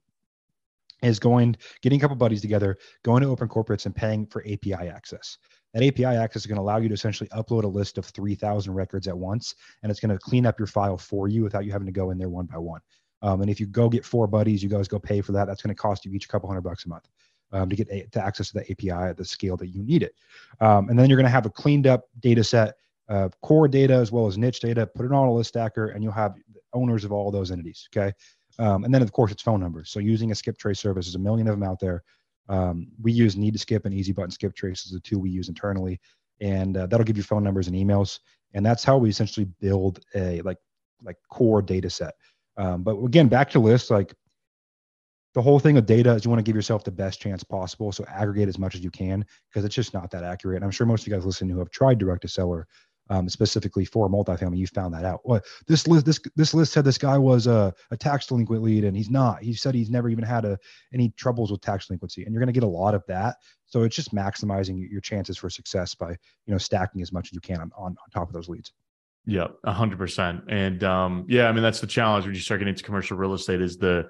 is 1.02 1.18
going, 1.18 1.56
getting 1.80 1.98
a 1.98 2.00
couple 2.00 2.16
buddies 2.16 2.40
together, 2.40 2.76
going 3.04 3.22
to 3.22 3.28
open 3.28 3.48
corporates 3.48 3.86
and 3.86 3.94
paying 3.94 4.26
for 4.26 4.42
API 4.42 4.88
access. 4.88 5.38
That 5.74 5.86
API 5.86 6.04
access 6.04 6.42
is 6.42 6.46
going 6.46 6.56
to 6.56 6.62
allow 6.62 6.78
you 6.78 6.88
to 6.88 6.94
essentially 6.94 7.28
upload 7.30 7.64
a 7.64 7.68
list 7.68 7.98
of 7.98 8.06
3,000 8.06 8.72
records 8.72 9.06
at 9.06 9.16
once, 9.16 9.54
and 9.82 9.90
it's 9.90 10.00
going 10.00 10.10
to 10.10 10.18
clean 10.18 10.46
up 10.46 10.58
your 10.58 10.66
file 10.66 10.98
for 10.98 11.28
you 11.28 11.42
without 11.42 11.64
you 11.64 11.72
having 11.72 11.86
to 11.86 11.92
go 11.92 12.10
in 12.10 12.18
there 12.18 12.30
one 12.30 12.46
by 12.46 12.58
one. 12.58 12.80
Um, 13.22 13.42
and 13.42 13.50
if 13.50 13.60
you 13.60 13.66
go 13.66 13.88
get 13.88 14.04
four 14.04 14.26
buddies, 14.26 14.62
you 14.62 14.68
guys 14.68 14.88
go 14.88 14.98
pay 14.98 15.20
for 15.20 15.32
that. 15.32 15.46
That's 15.46 15.62
going 15.62 15.74
to 15.74 15.80
cost 15.80 16.04
you 16.04 16.12
each 16.12 16.24
a 16.24 16.28
couple 16.28 16.48
hundred 16.48 16.62
bucks 16.62 16.86
a 16.86 16.88
month 16.88 17.08
um, 17.52 17.68
to 17.68 17.76
get 17.76 17.88
a, 17.90 18.06
to 18.12 18.24
access 18.24 18.48
to 18.48 18.54
the 18.54 18.70
API 18.70 18.90
at 18.90 19.16
the 19.16 19.24
scale 19.24 19.56
that 19.56 19.68
you 19.68 19.82
need 19.82 20.02
it. 20.02 20.14
Um, 20.60 20.88
and 20.88 20.98
then 20.98 21.08
you're 21.08 21.16
going 21.16 21.24
to 21.24 21.30
have 21.30 21.46
a 21.46 21.50
cleaned 21.50 21.86
up 21.86 22.08
data 22.20 22.44
set 22.44 22.76
uh, 23.08 23.28
core 23.42 23.68
data 23.68 23.94
as 23.94 24.12
well 24.12 24.26
as 24.26 24.36
niche 24.36 24.60
data, 24.60 24.86
put 24.86 25.06
it 25.06 25.12
on 25.12 25.28
a 25.28 25.32
list 25.32 25.48
stacker, 25.48 25.88
and 25.88 26.02
you'll 26.02 26.12
have 26.12 26.34
owners 26.74 27.04
of 27.04 27.12
all 27.12 27.30
those 27.30 27.50
entities. 27.50 27.88
Okay. 27.94 28.12
Um, 28.58 28.84
and 28.84 28.92
then, 28.92 29.02
of 29.02 29.12
course, 29.12 29.30
it's 29.32 29.42
phone 29.42 29.60
numbers. 29.60 29.90
So 29.90 30.00
using 30.00 30.30
a 30.32 30.34
skip 30.34 30.58
trace 30.58 30.80
service, 30.80 31.06
there's 31.06 31.14
a 31.14 31.20
million 31.20 31.46
of 31.46 31.58
them 31.58 31.68
out 31.68 31.78
there. 31.80 32.02
Um, 32.48 32.88
we 33.00 33.12
use 33.12 33.36
Need 33.36 33.52
to 33.52 33.58
Skip 33.58 33.84
and 33.84 33.94
Easy 33.94 34.12
Button 34.12 34.30
Skip 34.30 34.54
Trace 34.54 34.86
as 34.86 34.92
the 34.92 35.00
two 35.00 35.18
we 35.18 35.30
use 35.30 35.48
internally, 35.48 36.00
and 36.40 36.76
uh, 36.76 36.86
that'll 36.86 37.04
give 37.04 37.16
you 37.16 37.22
phone 37.22 37.44
numbers 37.44 37.68
and 37.68 37.76
emails. 37.76 38.18
And 38.54 38.64
that's 38.64 38.82
how 38.82 38.96
we 38.96 39.10
essentially 39.10 39.46
build 39.60 40.00
a 40.14 40.40
like 40.42 40.56
like 41.02 41.16
core 41.30 41.62
data 41.62 41.90
set. 41.90 42.14
Um, 42.56 42.82
but 42.82 42.96
again, 42.96 43.28
back 43.28 43.50
to 43.50 43.60
lists, 43.60 43.90
like 43.90 44.14
the 45.34 45.42
whole 45.42 45.58
thing 45.60 45.76
of 45.76 45.86
data 45.86 46.12
is 46.14 46.24
you 46.24 46.30
want 46.30 46.40
to 46.40 46.42
give 46.42 46.56
yourself 46.56 46.84
the 46.84 46.90
best 46.90 47.20
chance 47.20 47.44
possible. 47.44 47.92
So 47.92 48.04
aggregate 48.08 48.48
as 48.48 48.58
much 48.58 48.74
as 48.74 48.82
you 48.82 48.90
can 48.90 49.24
because 49.48 49.64
it's 49.64 49.74
just 49.74 49.94
not 49.94 50.10
that 50.10 50.24
accurate. 50.24 50.56
And 50.56 50.64
I'm 50.64 50.70
sure 50.70 50.86
most 50.86 51.02
of 51.02 51.08
you 51.08 51.14
guys 51.14 51.26
listening 51.26 51.50
who 51.50 51.58
have 51.58 51.70
tried 51.70 51.98
direct 51.98 52.22
to 52.22 52.28
seller 52.28 52.66
um, 53.10 53.28
specifically 53.28 53.84
for 53.84 54.08
multifamily, 54.08 54.58
you 54.58 54.66
found 54.66 54.94
that 54.94 55.04
out. 55.04 55.20
What 55.24 55.44
this 55.66 55.86
list 55.86 56.06
this 56.06 56.20
this 56.36 56.54
list 56.54 56.72
said 56.72 56.84
this 56.84 56.98
guy 56.98 57.18
was 57.18 57.46
a, 57.46 57.74
a 57.90 57.96
tax 57.96 58.26
delinquent 58.26 58.62
lead, 58.62 58.84
and 58.84 58.96
he's 58.96 59.10
not. 59.10 59.42
He 59.42 59.54
said 59.54 59.74
he's 59.74 59.90
never 59.90 60.08
even 60.08 60.24
had 60.24 60.44
a, 60.44 60.58
any 60.92 61.10
troubles 61.16 61.50
with 61.50 61.60
tax 61.60 61.86
delinquency, 61.86 62.24
and 62.24 62.32
you're 62.32 62.40
going 62.40 62.52
to 62.52 62.58
get 62.58 62.64
a 62.64 62.66
lot 62.66 62.94
of 62.94 63.04
that. 63.08 63.36
So 63.66 63.82
it's 63.82 63.96
just 63.96 64.14
maximizing 64.14 64.90
your 64.90 65.00
chances 65.00 65.36
for 65.36 65.50
success 65.50 65.94
by 65.94 66.10
you 66.10 66.52
know 66.52 66.58
stacking 66.58 67.02
as 67.02 67.12
much 67.12 67.28
as 67.28 67.32
you 67.32 67.40
can 67.40 67.60
on, 67.60 67.70
on, 67.76 67.86
on 67.86 68.10
top 68.12 68.28
of 68.28 68.34
those 68.34 68.48
leads. 68.48 68.72
Yeah, 69.26 69.48
a 69.64 69.72
hundred 69.72 69.98
percent. 69.98 70.44
And 70.48 70.82
um, 70.84 71.26
yeah, 71.28 71.48
I 71.48 71.52
mean 71.52 71.62
that's 71.62 71.80
the 71.80 71.86
challenge 71.86 72.24
when 72.24 72.34
you 72.34 72.40
start 72.40 72.60
getting 72.60 72.72
into 72.72 72.84
commercial 72.84 73.16
real 73.16 73.34
estate 73.34 73.60
is 73.60 73.76
the 73.76 74.08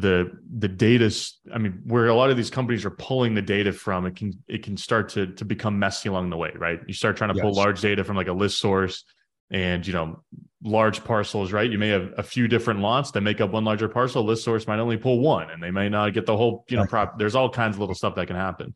the 0.00 0.30
the 0.58 0.68
data 0.68 1.14
i 1.54 1.58
mean 1.58 1.80
where 1.84 2.08
a 2.08 2.14
lot 2.14 2.28
of 2.28 2.36
these 2.36 2.50
companies 2.50 2.84
are 2.84 2.90
pulling 2.90 3.34
the 3.34 3.40
data 3.40 3.72
from 3.72 4.04
it 4.04 4.14
can 4.14 4.32
it 4.46 4.62
can 4.62 4.76
start 4.76 5.08
to 5.08 5.26
to 5.28 5.44
become 5.44 5.78
messy 5.78 6.08
along 6.08 6.28
the 6.28 6.36
way 6.36 6.52
right? 6.58 6.80
You 6.86 6.94
start 6.94 7.16
trying 7.16 7.30
to 7.30 7.36
yes. 7.36 7.42
pull 7.42 7.52
large 7.52 7.80
data 7.80 8.04
from 8.04 8.16
like 8.16 8.28
a 8.28 8.32
list 8.32 8.58
source 8.58 9.04
and 9.50 9.86
you 9.86 9.92
know 9.92 10.22
large 10.62 11.04
parcels 11.04 11.52
right? 11.52 11.70
You 11.70 11.78
may 11.78 11.88
have 11.88 12.12
a 12.16 12.22
few 12.22 12.48
different 12.48 12.80
lots 12.80 13.10
that 13.12 13.20
make 13.20 13.40
up 13.40 13.50
one 13.50 13.64
larger 13.64 13.88
parcel. 13.88 14.24
List 14.24 14.44
source 14.44 14.66
might 14.66 14.78
only 14.78 14.96
pull 14.96 15.20
one 15.20 15.50
and 15.50 15.62
they 15.62 15.70
may 15.70 15.88
not 15.88 16.12
get 16.14 16.26
the 16.26 16.36
whole 16.36 16.64
you 16.68 16.76
know 16.76 16.86
prop 16.86 17.18
there's 17.18 17.34
all 17.34 17.50
kinds 17.50 17.76
of 17.76 17.80
little 17.80 17.94
stuff 17.94 18.14
that 18.16 18.26
can 18.26 18.36
happen. 18.36 18.74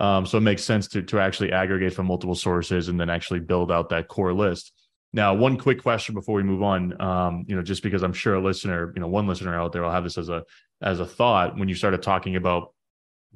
Um, 0.00 0.26
so 0.26 0.38
it 0.38 0.42
makes 0.42 0.64
sense 0.64 0.88
to 0.88 1.02
to 1.02 1.20
actually 1.20 1.52
aggregate 1.52 1.94
from 1.94 2.06
multiple 2.06 2.34
sources 2.34 2.88
and 2.88 3.00
then 3.00 3.10
actually 3.10 3.40
build 3.40 3.70
out 3.72 3.88
that 3.90 4.08
core 4.08 4.32
list 4.32 4.72
now, 5.12 5.34
one 5.34 5.56
quick 5.56 5.82
question 5.82 6.14
before 6.14 6.36
we 6.36 6.42
move 6.42 6.62
on. 6.62 7.00
Um, 7.00 7.44
you 7.48 7.56
know, 7.56 7.62
just 7.62 7.82
because 7.82 8.02
I'm 8.02 8.12
sure 8.12 8.34
a 8.34 8.42
listener, 8.42 8.92
you 8.94 9.00
know, 9.00 9.08
one 9.08 9.26
listener 9.26 9.58
out 9.58 9.72
there 9.72 9.82
will 9.82 9.90
have 9.90 10.04
this 10.04 10.18
as 10.18 10.28
a 10.28 10.44
as 10.82 11.00
a 11.00 11.06
thought 11.06 11.58
when 11.58 11.68
you 11.68 11.74
started 11.74 12.02
talking 12.02 12.36
about 12.36 12.74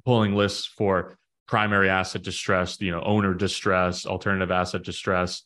pulling 0.05 0.35
lists 0.35 0.67
for 0.67 1.17
primary 1.49 1.89
asset 1.89 2.23
distress, 2.23 2.81
you 2.81 2.91
know, 2.91 3.03
owner 3.03 3.35
distress, 3.35 4.07
alternative 4.07 4.51
asset 4.51 4.83
distress. 4.83 5.43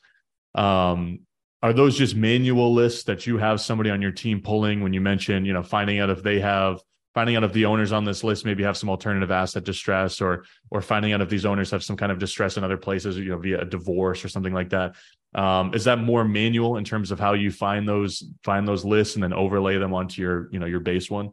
Um, 0.55 1.21
are 1.62 1.73
those 1.73 1.97
just 1.97 2.15
manual 2.15 2.75
lists 2.75 3.05
that 3.05 3.27
you 3.27 3.39
have 3.39 3.61
somebody 3.61 3.91
on 3.91 4.03
your 4.03 4.12
team 4.12 4.41
pulling 4.41 4.83
when 4.83 4.93
you 4.93 5.01
mention, 5.01 5.45
you 5.45 5.53
know, 5.53 5.62
finding 5.62 6.01
out 6.01 6.11
if 6.11 6.23
they 6.23 6.41
have 6.41 6.81
finding 7.17 7.35
out 7.35 7.45
if 7.45 7.53
the 7.55 7.65
owners 7.65 7.93
on 7.93 8.05
this 8.05 8.23
list 8.23 8.45
maybe 8.45 8.62
have 8.62 8.77
some 8.77 8.91
alternative 8.91 9.31
asset 9.31 9.65
distress 9.65 10.21
or 10.21 10.45
or 10.71 10.83
finding 10.83 11.15
out 11.15 11.23
if 11.23 11.31
these 11.31 11.47
owners 11.47 11.71
have 11.71 11.83
some 11.83 11.97
kind 11.97 12.12
of 12.12 12.19
distress 12.19 12.59
in 12.59 12.62
other 12.62 12.77
places 12.77 13.17
you 13.17 13.31
know 13.31 13.39
via 13.39 13.59
a 13.61 13.65
divorce 13.65 14.23
or 14.23 14.29
something 14.29 14.53
like 14.53 14.69
that 14.69 14.95
um, 15.37 15.72
is 15.75 15.85
that 15.85 15.99
more 15.99 16.25
manual 16.25 16.77
in 16.77 16.85
terms 16.85 17.11
of 17.11 17.20
how 17.20 17.35
you 17.35 17.51
find 17.51 17.88
those 17.88 18.25
find 18.42 18.66
those 18.66 18.85
lists 18.85 19.14
and 19.14 19.22
then 19.22 19.33
overlay 19.33 19.79
them 19.79 19.94
onto 19.94 20.20
your 20.20 20.49
you 20.53 20.59
know 20.59 20.66
your 20.66 20.81
base 20.81 21.11
one 21.11 21.31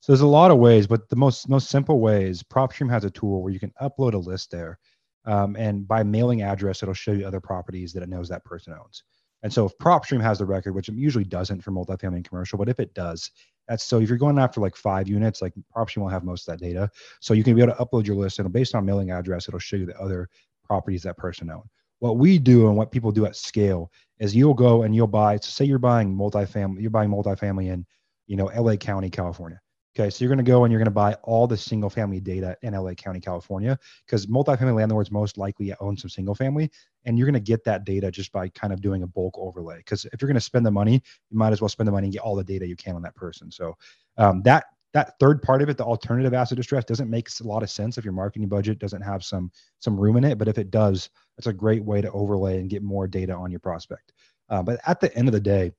so 0.00 0.12
there's 0.12 0.20
a 0.20 0.26
lot 0.26 0.50
of 0.50 0.58
ways 0.58 0.86
but 0.86 1.08
the 1.08 1.16
most 1.16 1.48
most 1.48 1.70
simple 1.70 2.00
way 2.00 2.24
is 2.24 2.42
propstream 2.42 2.90
has 2.90 3.04
a 3.04 3.10
tool 3.10 3.42
where 3.42 3.52
you 3.52 3.60
can 3.60 3.72
upload 3.80 4.14
a 4.14 4.18
list 4.18 4.50
there 4.50 4.78
um, 5.26 5.56
and 5.56 5.86
by 5.86 6.02
mailing 6.02 6.42
address 6.42 6.82
it'll 6.82 6.94
show 6.94 7.12
you 7.12 7.26
other 7.26 7.40
properties 7.40 7.92
that 7.92 8.02
it 8.02 8.08
knows 8.08 8.28
that 8.28 8.44
person 8.44 8.74
owns 8.78 9.04
and 9.42 9.52
so 9.52 9.66
if 9.66 9.76
PropStream 9.78 10.20
has 10.20 10.38
the 10.38 10.44
record, 10.44 10.74
which 10.74 10.88
it 10.88 10.94
usually 10.94 11.24
doesn't 11.24 11.62
for 11.62 11.70
multifamily 11.70 12.16
and 12.16 12.28
commercial, 12.28 12.58
but 12.58 12.68
if 12.68 12.78
it 12.78 12.92
does, 12.94 13.30
that's 13.68 13.84
so 13.84 14.00
if 14.00 14.08
you're 14.08 14.18
going 14.18 14.38
after 14.38 14.60
like 14.60 14.76
five 14.76 15.08
units, 15.08 15.40
like 15.40 15.54
PropStream 15.74 16.02
will 16.02 16.08
have 16.08 16.24
most 16.24 16.48
of 16.48 16.58
that 16.58 16.64
data. 16.64 16.90
So 17.20 17.34
you 17.34 17.44
can 17.44 17.54
be 17.54 17.62
able 17.62 17.74
to 17.74 17.84
upload 17.84 18.06
your 18.06 18.16
list 18.16 18.38
and 18.38 18.52
based 18.52 18.74
on 18.74 18.84
mailing 18.84 19.10
address, 19.10 19.48
it'll 19.48 19.60
show 19.60 19.76
you 19.76 19.86
the 19.86 19.98
other 19.98 20.28
properties 20.64 21.02
that 21.04 21.16
person 21.16 21.50
owned. 21.50 21.68
What 22.00 22.16
we 22.18 22.38
do 22.38 22.66
and 22.68 22.76
what 22.76 22.90
people 22.90 23.12
do 23.12 23.26
at 23.26 23.36
scale 23.36 23.90
is 24.18 24.34
you'll 24.34 24.54
go 24.54 24.82
and 24.82 24.94
you'll 24.94 25.06
buy, 25.06 25.36
so 25.36 25.50
say 25.50 25.64
you're 25.64 25.78
buying 25.78 26.14
multifamily, 26.14 26.80
you're 26.80 26.90
buying 26.90 27.10
multifamily 27.10 27.70
in, 27.70 27.86
you 28.26 28.36
know, 28.36 28.46
LA 28.46 28.76
County, 28.76 29.10
California. 29.10 29.60
Okay, 29.98 30.08
so 30.08 30.24
you're 30.24 30.34
going 30.34 30.44
to 30.44 30.48
go 30.48 30.64
and 30.64 30.70
you're 30.70 30.78
going 30.78 30.84
to 30.84 30.92
buy 30.92 31.14
all 31.24 31.48
the 31.48 31.56
single 31.56 31.90
family 31.90 32.20
data 32.20 32.56
in 32.62 32.74
LA 32.74 32.94
County, 32.94 33.18
California, 33.18 33.76
because 34.06 34.26
multifamily 34.26 34.76
landlords 34.76 35.10
most 35.10 35.36
likely 35.36 35.74
own 35.80 35.96
some 35.96 36.08
single 36.08 36.34
family, 36.34 36.70
and 37.04 37.18
you're 37.18 37.26
going 37.26 37.34
to 37.34 37.40
get 37.40 37.64
that 37.64 37.84
data 37.84 38.08
just 38.08 38.30
by 38.30 38.48
kind 38.50 38.72
of 38.72 38.80
doing 38.80 39.02
a 39.02 39.06
bulk 39.06 39.34
overlay. 39.36 39.78
Because 39.78 40.04
if 40.06 40.22
you're 40.22 40.28
going 40.28 40.36
to 40.36 40.40
spend 40.40 40.64
the 40.64 40.70
money, 40.70 41.02
you 41.30 41.36
might 41.36 41.52
as 41.52 41.60
well 41.60 41.68
spend 41.68 41.88
the 41.88 41.92
money 41.92 42.06
and 42.06 42.12
get 42.12 42.22
all 42.22 42.36
the 42.36 42.44
data 42.44 42.66
you 42.66 42.76
can 42.76 42.94
on 42.94 43.02
that 43.02 43.16
person. 43.16 43.50
So 43.50 43.76
um, 44.16 44.42
that 44.42 44.66
that 44.92 45.18
third 45.20 45.42
part 45.42 45.62
of 45.62 45.68
it, 45.68 45.76
the 45.76 45.84
alternative 45.84 46.34
asset 46.34 46.56
distress, 46.56 46.84
doesn't 46.84 47.10
make 47.10 47.28
a 47.40 47.46
lot 47.46 47.62
of 47.62 47.70
sense 47.70 47.96
if 47.96 48.04
your 48.04 48.12
marketing 48.12 48.48
budget 48.48 48.78
doesn't 48.78 49.02
have 49.02 49.24
some 49.24 49.50
some 49.78 49.98
room 49.98 50.16
in 50.16 50.24
it. 50.24 50.38
But 50.38 50.48
if 50.48 50.58
it 50.58 50.70
does, 50.70 51.10
it's 51.38 51.46
a 51.46 51.52
great 51.52 51.84
way 51.84 52.00
to 52.00 52.10
overlay 52.10 52.58
and 52.58 52.68
get 52.68 52.82
more 52.82 53.06
data 53.06 53.32
on 53.32 53.50
your 53.50 53.60
prospect. 53.60 54.12
Uh, 54.48 54.62
but 54.62 54.80
at 54.86 55.00
the 55.00 55.14
end 55.16 55.28
of 55.28 55.32
the 55.32 55.40
day, 55.40 55.72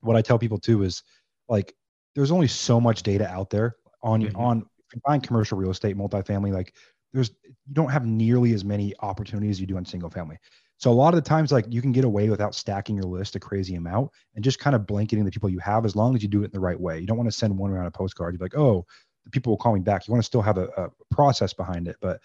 what 0.00 0.16
I 0.16 0.22
tell 0.22 0.38
people 0.38 0.58
too 0.58 0.82
is 0.82 1.02
like 1.48 1.74
there's 2.14 2.32
only 2.32 2.48
so 2.48 2.80
much 2.80 3.02
data 3.02 3.28
out 3.28 3.50
there 3.50 3.76
on 4.02 4.22
mm-hmm. 4.22 4.36
on 4.36 4.66
buying 5.04 5.20
commercial 5.20 5.58
real 5.58 5.70
estate, 5.70 5.96
multifamily. 5.96 6.52
Like 6.52 6.74
there's 7.12 7.30
you 7.44 7.72
don't 7.72 7.90
have 7.90 8.04
nearly 8.04 8.52
as 8.52 8.64
many 8.64 8.94
opportunities 9.00 9.60
you 9.60 9.66
do 9.66 9.76
on 9.76 9.84
single 9.84 10.10
family. 10.10 10.38
So 10.84 10.90
a 10.90 10.92
lot 10.92 11.14
of 11.14 11.24
the 11.24 11.26
times, 11.26 11.50
like 11.50 11.64
you 11.70 11.80
can 11.80 11.92
get 11.92 12.04
away 12.04 12.28
without 12.28 12.54
stacking 12.54 12.94
your 12.94 13.06
list 13.06 13.36
a 13.36 13.40
crazy 13.40 13.74
amount 13.74 14.10
and 14.34 14.44
just 14.44 14.58
kind 14.58 14.76
of 14.76 14.86
blanketing 14.86 15.24
the 15.24 15.30
people 15.30 15.48
you 15.48 15.58
have 15.60 15.86
as 15.86 15.96
long 15.96 16.14
as 16.14 16.22
you 16.22 16.28
do 16.28 16.42
it 16.42 16.44
in 16.44 16.50
the 16.50 16.60
right 16.60 16.78
way. 16.78 17.00
You 17.00 17.06
don't 17.06 17.16
want 17.16 17.26
to 17.26 17.34
send 17.34 17.56
one 17.56 17.70
around 17.70 17.86
a 17.86 17.90
postcard. 17.90 18.34
You're 18.34 18.44
like, 18.44 18.54
oh, 18.54 18.84
the 19.24 19.30
people 19.30 19.50
will 19.50 19.56
call 19.56 19.72
me 19.72 19.80
back. 19.80 20.06
You 20.06 20.12
want 20.12 20.22
to 20.22 20.26
still 20.26 20.42
have 20.42 20.58
a, 20.58 20.66
a 20.76 20.90
process 21.10 21.54
behind 21.54 21.88
it, 21.88 21.96
but 22.02 22.20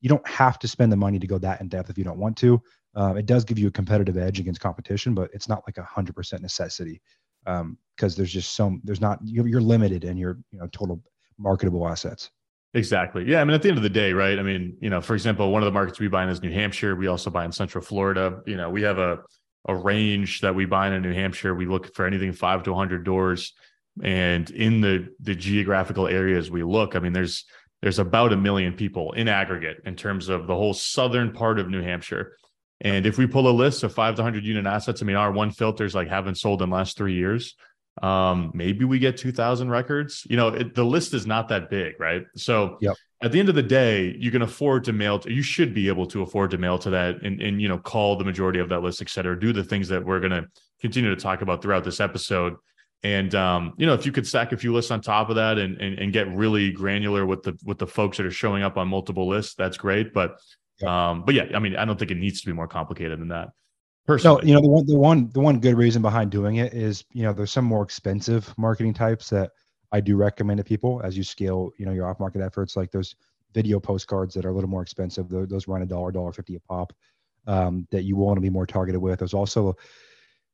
you 0.00 0.08
don't 0.08 0.26
have 0.26 0.58
to 0.60 0.68
spend 0.68 0.90
the 0.90 0.96
money 0.96 1.18
to 1.18 1.26
go 1.26 1.36
that 1.36 1.60
in 1.60 1.68
depth 1.68 1.90
if 1.90 1.98
you 1.98 2.04
don't 2.04 2.16
want 2.16 2.38
to. 2.38 2.62
Um, 2.94 3.18
it 3.18 3.26
does 3.26 3.44
give 3.44 3.58
you 3.58 3.68
a 3.68 3.70
competitive 3.70 4.16
edge 4.16 4.40
against 4.40 4.62
competition, 4.62 5.14
but 5.14 5.28
it's 5.34 5.46
not 5.46 5.64
like 5.68 5.76
a 5.76 5.82
hundred 5.82 6.16
percent 6.16 6.40
necessity 6.40 7.02
because 7.44 7.60
um, 7.60 7.76
there's 8.16 8.32
just 8.32 8.54
some 8.54 8.80
there's 8.84 9.02
not 9.02 9.18
you're 9.22 9.60
limited 9.60 10.04
in 10.04 10.16
your 10.16 10.38
you 10.50 10.60
know 10.60 10.66
total 10.68 11.02
marketable 11.36 11.86
assets. 11.86 12.30
Exactly. 12.74 13.24
Yeah. 13.26 13.40
I 13.40 13.44
mean, 13.44 13.54
at 13.54 13.62
the 13.62 13.68
end 13.68 13.78
of 13.78 13.82
the 13.82 13.88
day, 13.88 14.12
right? 14.12 14.38
I 14.38 14.42
mean, 14.42 14.76
you 14.80 14.90
know, 14.90 15.00
for 15.00 15.14
example, 15.14 15.50
one 15.50 15.62
of 15.62 15.66
the 15.66 15.72
markets 15.72 15.98
we 15.98 16.08
buy 16.08 16.22
in 16.22 16.28
is 16.28 16.42
New 16.42 16.52
Hampshire. 16.52 16.94
We 16.94 17.06
also 17.06 17.30
buy 17.30 17.44
in 17.44 17.52
Central 17.52 17.82
Florida. 17.82 18.40
You 18.46 18.56
know, 18.56 18.70
we 18.70 18.82
have 18.82 18.98
a 18.98 19.20
a 19.66 19.74
range 19.74 20.40
that 20.40 20.54
we 20.54 20.64
buy 20.64 20.92
in 20.92 21.02
New 21.02 21.12
Hampshire. 21.12 21.54
We 21.54 21.66
look 21.66 21.94
for 21.94 22.06
anything 22.06 22.32
five 22.32 22.62
to 22.64 22.72
100 22.72 23.04
doors, 23.04 23.54
and 24.02 24.48
in 24.50 24.80
the 24.80 25.08
the 25.20 25.34
geographical 25.34 26.08
areas 26.08 26.50
we 26.50 26.62
look, 26.62 26.94
I 26.94 27.00
mean, 27.00 27.12
there's 27.12 27.44
there's 27.82 27.98
about 27.98 28.32
a 28.32 28.36
million 28.36 28.72
people 28.74 29.12
in 29.12 29.28
aggregate 29.28 29.78
in 29.84 29.94
terms 29.94 30.28
of 30.28 30.46
the 30.46 30.54
whole 30.54 30.74
southern 30.74 31.32
part 31.32 31.58
of 31.58 31.68
New 31.68 31.82
Hampshire. 31.82 32.36
And 32.80 33.06
if 33.06 33.18
we 33.18 33.26
pull 33.26 33.48
a 33.48 33.50
list 33.50 33.82
of 33.82 33.92
five 33.92 34.14
to 34.16 34.22
100 34.22 34.44
unit 34.44 34.66
assets, 34.66 35.02
I 35.02 35.04
mean, 35.04 35.16
our 35.16 35.32
one 35.32 35.50
filters 35.50 35.94
like 35.94 36.08
haven't 36.08 36.36
sold 36.36 36.62
in 36.62 36.70
the 36.70 36.76
last 36.76 36.96
three 36.96 37.14
years. 37.14 37.54
Um, 38.02 38.50
maybe 38.54 38.84
we 38.84 38.98
get 38.98 39.16
2000 39.16 39.70
records. 39.70 40.26
You 40.28 40.36
know, 40.36 40.48
it, 40.48 40.74
the 40.74 40.84
list 40.84 41.14
is 41.14 41.26
not 41.26 41.48
that 41.48 41.70
big, 41.70 41.98
right? 41.98 42.24
So 42.36 42.78
yep. 42.80 42.96
at 43.22 43.32
the 43.32 43.40
end 43.40 43.48
of 43.48 43.54
the 43.54 43.62
day, 43.62 44.16
you 44.18 44.30
can 44.30 44.42
afford 44.42 44.84
to 44.84 44.92
mail, 44.92 45.18
to, 45.20 45.32
you 45.32 45.42
should 45.42 45.74
be 45.74 45.88
able 45.88 46.06
to 46.06 46.22
afford 46.22 46.50
to 46.52 46.58
mail 46.58 46.78
to 46.78 46.90
that 46.90 47.22
and, 47.22 47.40
and, 47.40 47.60
you 47.60 47.68
know, 47.68 47.78
call 47.78 48.16
the 48.16 48.24
majority 48.24 48.58
of 48.58 48.68
that 48.68 48.80
list, 48.80 49.02
et 49.02 49.10
cetera, 49.10 49.38
do 49.38 49.52
the 49.52 49.64
things 49.64 49.88
that 49.88 50.04
we're 50.04 50.20
going 50.20 50.32
to 50.32 50.46
continue 50.80 51.14
to 51.14 51.20
talk 51.20 51.42
about 51.42 51.62
throughout 51.62 51.84
this 51.84 52.00
episode. 52.00 52.54
And 53.02 53.32
um, 53.34 53.74
you 53.76 53.86
know, 53.86 53.94
if 53.94 54.04
you 54.04 54.12
could 54.12 54.26
stack 54.26 54.52
a 54.52 54.56
few 54.56 54.72
lists 54.72 54.90
on 54.90 55.00
top 55.00 55.30
of 55.30 55.36
that 55.36 55.56
and, 55.56 55.80
and 55.80 55.98
and 56.00 56.12
get 56.12 56.34
really 56.34 56.72
granular 56.72 57.24
with 57.26 57.44
the 57.44 57.56
with 57.64 57.78
the 57.78 57.86
folks 57.86 58.16
that 58.16 58.26
are 58.26 58.30
showing 58.30 58.64
up 58.64 58.76
on 58.76 58.88
multiple 58.88 59.28
lists, 59.28 59.54
that's 59.54 59.76
great. 59.76 60.12
But 60.12 60.40
um, 60.84 61.24
but 61.24 61.34
yeah, 61.34 61.44
I 61.54 61.60
mean, 61.60 61.76
I 61.76 61.84
don't 61.84 61.98
think 61.98 62.10
it 62.10 62.16
needs 62.16 62.40
to 62.40 62.46
be 62.46 62.52
more 62.52 62.66
complicated 62.66 63.20
than 63.20 63.28
that. 63.28 63.50
Personally. 64.08 64.40
No, 64.40 64.48
you 64.48 64.54
know, 64.54 64.62
the 64.62 64.68
one, 64.68 64.86
the 64.86 64.96
one, 64.96 65.30
the 65.34 65.40
one 65.40 65.60
good 65.60 65.76
reason 65.76 66.00
behind 66.00 66.30
doing 66.30 66.56
it 66.56 66.72
is, 66.72 67.04
you 67.12 67.24
know, 67.24 67.34
there's 67.34 67.52
some 67.52 67.66
more 67.66 67.82
expensive 67.82 68.54
marketing 68.56 68.94
types 68.94 69.28
that 69.28 69.50
I 69.92 70.00
do 70.00 70.16
recommend 70.16 70.56
to 70.56 70.64
people 70.64 71.02
as 71.04 71.14
you 71.14 71.22
scale, 71.22 71.72
you 71.76 71.84
know, 71.84 71.92
your 71.92 72.06
off 72.06 72.18
market 72.18 72.40
efforts. 72.40 72.74
Like 72.74 72.90
those 72.90 73.14
video 73.52 73.78
postcards 73.78 74.32
that 74.32 74.46
are 74.46 74.48
a 74.48 74.54
little 74.54 74.70
more 74.70 74.80
expensive. 74.80 75.28
Those 75.28 75.68
run 75.68 75.82
a 75.82 75.86
dollar, 75.86 76.10
dollar 76.10 76.32
fifty 76.32 76.56
a 76.56 76.60
pop. 76.60 76.94
Um, 77.46 77.86
that 77.90 78.04
you 78.04 78.16
want 78.16 78.38
to 78.38 78.40
be 78.40 78.48
more 78.48 78.66
targeted 78.66 79.00
with. 79.00 79.18
There's 79.18 79.34
also 79.34 79.76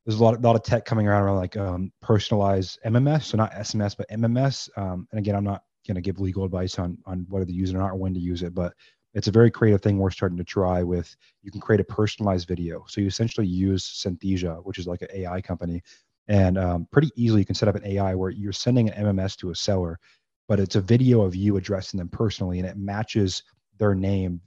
there's 0.05 0.19
a 0.19 0.23
lot, 0.23 0.37
a 0.37 0.41
lot 0.41 0.57
of 0.57 0.65
tech 0.65 0.85
coming 0.85 1.07
around 1.07 1.23
around 1.23 1.37
like 1.37 1.57
um, 1.57 1.93
personalized 2.03 2.81
MMS, 2.85 3.23
so 3.23 3.37
not 3.37 3.53
SMS 3.53 3.97
but 3.97 4.09
MMS. 4.11 4.69
Um, 4.77 5.07
and 5.13 5.21
again, 5.21 5.37
I'm 5.37 5.45
not 5.45 5.63
going 5.87 5.95
to 5.95 6.01
give 6.01 6.19
legal 6.19 6.45
advice 6.45 6.81
on 6.81 6.99
on 7.07 7.25
whether 7.29 7.47
to 7.47 7.53
use 7.53 7.71
it 7.71 7.77
or 7.77 7.79
not 7.79 7.93
or 7.93 7.97
when 7.97 8.15
to 8.15 8.21
use 8.21 8.43
it, 8.43 8.53
but 8.53 8.75
it's 9.15 9.29
a 9.29 9.33
very 9.33 9.51
creative 9.51 9.81
thing 9.81 9.99
we're 9.99 10.11
starting 10.11 10.39
to 10.39 10.45
try 10.45 10.83
with 10.83 11.17
you 11.43 11.51
can 11.51 11.61
create 11.61 11.81
a 11.81 11.85
personalized 11.85 12.49
video. 12.49 12.85
So 12.89 13.01
you 13.01 13.07
essentially 13.07 13.47
use 13.47 13.85
synthesia 13.85 14.61
which 14.65 14.79
is 14.79 14.87
like 14.87 15.03
an 15.03 15.09
ai 15.15 15.41
company 15.41 15.83
and 16.29 16.59
um, 16.59 16.87
pretty 16.91 17.11
easily 17.17 17.41
you 17.41 17.47
can 17.47 17.55
set 17.55 17.69
up 17.69 17.77
an 17.77 17.87
ai 17.87 18.15
where 18.15 18.31
you're 18.31 18.53
sending 18.53 18.91
an 18.91 19.17
mms 19.17 19.37
to 19.39 19.51
a 19.51 19.55
seller 19.55 19.99
but 20.49 20.61
it's 20.61 20.77
a 20.77 20.81
video 20.81 21.23
of 21.23 21.35
you 21.35 21.57
addressing 21.57 21.99
them 21.99 22.09
personally 22.09 22.59
and 22.59 22.69
it 22.69 22.77
matches 22.77 23.43
their 23.79 23.95
name 23.95 24.41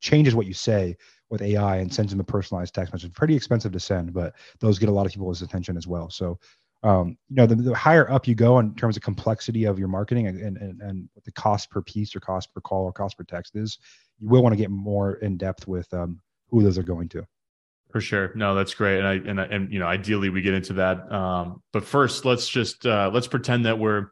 changes 0.00 0.34
what 0.34 0.46
you 0.46 0.54
say 0.54 0.96
with 1.30 1.42
ai 1.42 1.76
and 1.76 1.92
sends 1.92 2.12
them 2.12 2.20
a 2.20 2.24
personalized 2.24 2.74
text 2.74 2.92
message. 2.92 3.12
Pretty 3.14 3.34
expensive 3.34 3.72
to 3.72 3.80
send 3.80 4.12
but 4.12 4.34
those 4.60 4.78
get 4.78 4.88
a 4.88 4.92
lot 4.92 5.06
of 5.06 5.12
people's 5.12 5.42
attention 5.42 5.76
as 5.76 5.86
well. 5.86 6.10
So 6.10 6.38
um, 6.82 7.16
you 7.28 7.36
know, 7.36 7.46
the, 7.46 7.54
the, 7.54 7.74
higher 7.74 8.10
up 8.10 8.26
you 8.26 8.34
go 8.34 8.58
in 8.58 8.74
terms 8.74 8.96
of 8.96 9.02
complexity 9.02 9.64
of 9.64 9.78
your 9.78 9.88
marketing 9.88 10.26
and, 10.26 10.40
and, 10.40 10.80
and 10.80 11.08
the 11.24 11.32
cost 11.32 11.70
per 11.70 11.80
piece 11.80 12.14
or 12.16 12.20
cost 12.20 12.52
per 12.52 12.60
call 12.60 12.84
or 12.84 12.92
cost 12.92 13.16
per 13.16 13.24
text 13.24 13.54
is, 13.54 13.78
you 14.20 14.28
will 14.28 14.42
want 14.42 14.52
to 14.52 14.56
get 14.56 14.70
more 14.70 15.14
in 15.14 15.36
depth 15.36 15.68
with 15.68 15.92
um, 15.94 16.20
who 16.50 16.62
those 16.62 16.78
are 16.78 16.82
going 16.82 17.08
to. 17.10 17.24
For 17.90 18.00
sure. 18.00 18.32
No, 18.34 18.54
that's 18.54 18.74
great. 18.74 18.98
And 18.98 19.06
I, 19.06 19.12
and, 19.14 19.38
and, 19.38 19.72
you 19.72 19.78
know, 19.78 19.86
ideally 19.86 20.30
we 20.30 20.40
get 20.42 20.54
into 20.54 20.72
that. 20.74 21.12
Um, 21.12 21.62
but 21.72 21.84
first 21.84 22.24
let's 22.24 22.48
just, 22.48 22.86
uh, 22.86 23.10
let's 23.12 23.26
pretend 23.26 23.66
that 23.66 23.78
we're, 23.78 24.08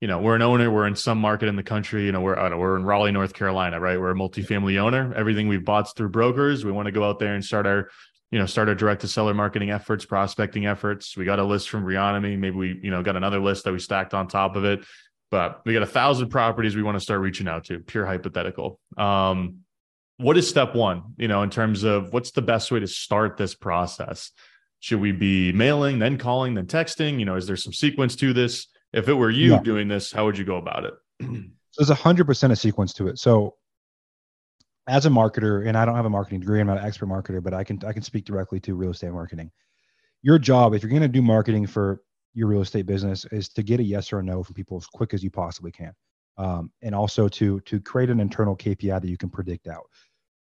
you 0.00 0.08
know, 0.08 0.18
we're 0.18 0.34
an 0.34 0.42
owner, 0.42 0.70
we're 0.70 0.86
in 0.86 0.96
some 0.96 1.18
market 1.18 1.48
in 1.48 1.56
the 1.56 1.62
country, 1.62 2.04
you 2.04 2.12
know, 2.12 2.20
we're, 2.20 2.36
know, 2.50 2.58
we're 2.58 2.76
in 2.76 2.84
Raleigh, 2.84 3.12
North 3.12 3.32
Carolina, 3.32 3.80
right? 3.80 3.98
We're 3.98 4.10
a 4.10 4.14
multifamily 4.14 4.76
owner. 4.76 5.14
Everything 5.14 5.48
we've 5.48 5.64
bought 5.64 5.96
through 5.96 6.10
brokers. 6.10 6.64
We 6.64 6.72
want 6.72 6.86
to 6.86 6.92
go 6.92 7.08
out 7.08 7.18
there 7.18 7.34
and 7.34 7.44
start 7.44 7.66
our, 7.66 7.88
you 8.32 8.38
know, 8.38 8.46
start 8.46 8.68
our 8.68 8.74
direct 8.74 9.02
to 9.02 9.08
seller 9.08 9.34
marketing 9.34 9.70
efforts, 9.70 10.06
prospecting 10.06 10.64
efforts. 10.64 11.16
We 11.16 11.26
got 11.26 11.38
a 11.38 11.44
list 11.44 11.68
from 11.68 11.84
Reonomy. 11.84 12.38
Maybe 12.38 12.56
we, 12.56 12.80
you 12.82 12.90
know, 12.90 13.02
got 13.02 13.14
another 13.14 13.38
list 13.38 13.64
that 13.64 13.72
we 13.72 13.78
stacked 13.78 14.14
on 14.14 14.26
top 14.26 14.56
of 14.56 14.64
it. 14.64 14.84
But 15.30 15.60
we 15.66 15.74
got 15.74 15.82
a 15.82 15.86
thousand 15.86 16.30
properties 16.30 16.74
we 16.74 16.82
want 16.82 16.96
to 16.96 17.00
start 17.00 17.20
reaching 17.20 17.46
out 17.46 17.64
to. 17.66 17.80
Pure 17.80 18.06
hypothetical. 18.06 18.80
Um, 18.96 19.58
what 20.16 20.38
is 20.38 20.48
step 20.48 20.74
one? 20.74 21.14
You 21.18 21.28
know, 21.28 21.42
in 21.42 21.50
terms 21.50 21.84
of 21.84 22.14
what's 22.14 22.30
the 22.30 22.40
best 22.40 22.72
way 22.72 22.80
to 22.80 22.86
start 22.86 23.36
this 23.36 23.54
process? 23.54 24.30
Should 24.80 25.00
we 25.00 25.12
be 25.12 25.52
mailing, 25.52 25.98
then 25.98 26.16
calling, 26.16 26.54
then 26.54 26.66
texting? 26.66 27.18
You 27.18 27.26
know, 27.26 27.36
is 27.36 27.46
there 27.46 27.56
some 27.56 27.74
sequence 27.74 28.16
to 28.16 28.32
this? 28.32 28.66
If 28.94 29.08
it 29.08 29.14
were 29.14 29.30
you 29.30 29.52
yeah. 29.52 29.60
doing 29.60 29.88
this, 29.88 30.10
how 30.10 30.24
would 30.24 30.38
you 30.38 30.44
go 30.44 30.56
about 30.56 30.86
it? 30.86 30.94
so 31.20 31.38
there's 31.78 31.90
a 31.90 31.94
hundred 31.94 32.26
percent 32.26 32.52
a 32.52 32.56
sequence 32.56 32.94
to 32.94 33.08
it. 33.08 33.18
So 33.18 33.56
as 34.88 35.06
a 35.06 35.10
marketer, 35.10 35.66
and 35.66 35.76
I 35.76 35.84
don't 35.84 35.94
have 35.94 36.06
a 36.06 36.10
marketing 36.10 36.40
degree, 36.40 36.60
I'm 36.60 36.66
not 36.66 36.78
an 36.78 36.84
expert 36.84 37.06
marketer, 37.06 37.42
but 37.42 37.54
I 37.54 37.64
can 37.64 37.80
I 37.86 37.92
can 37.92 38.02
speak 38.02 38.24
directly 38.24 38.60
to 38.60 38.74
real 38.74 38.90
estate 38.90 39.12
marketing. 39.12 39.50
Your 40.22 40.38
job, 40.38 40.74
if 40.74 40.82
you're 40.82 40.90
going 40.90 41.02
to 41.02 41.08
do 41.08 41.22
marketing 41.22 41.66
for 41.66 42.02
your 42.34 42.48
real 42.48 42.62
estate 42.62 42.86
business, 42.86 43.24
is 43.26 43.48
to 43.50 43.62
get 43.62 43.80
a 43.80 43.82
yes 43.82 44.12
or 44.12 44.18
a 44.18 44.22
no 44.22 44.42
from 44.42 44.54
people 44.54 44.76
as 44.76 44.86
quick 44.86 45.14
as 45.14 45.22
you 45.22 45.30
possibly 45.30 45.70
can, 45.70 45.92
um, 46.38 46.70
and 46.82 46.94
also 46.94 47.28
to 47.28 47.60
to 47.60 47.80
create 47.80 48.10
an 48.10 48.20
internal 48.20 48.56
KPI 48.56 49.00
that 49.00 49.08
you 49.08 49.16
can 49.16 49.30
predict 49.30 49.68
out. 49.68 49.84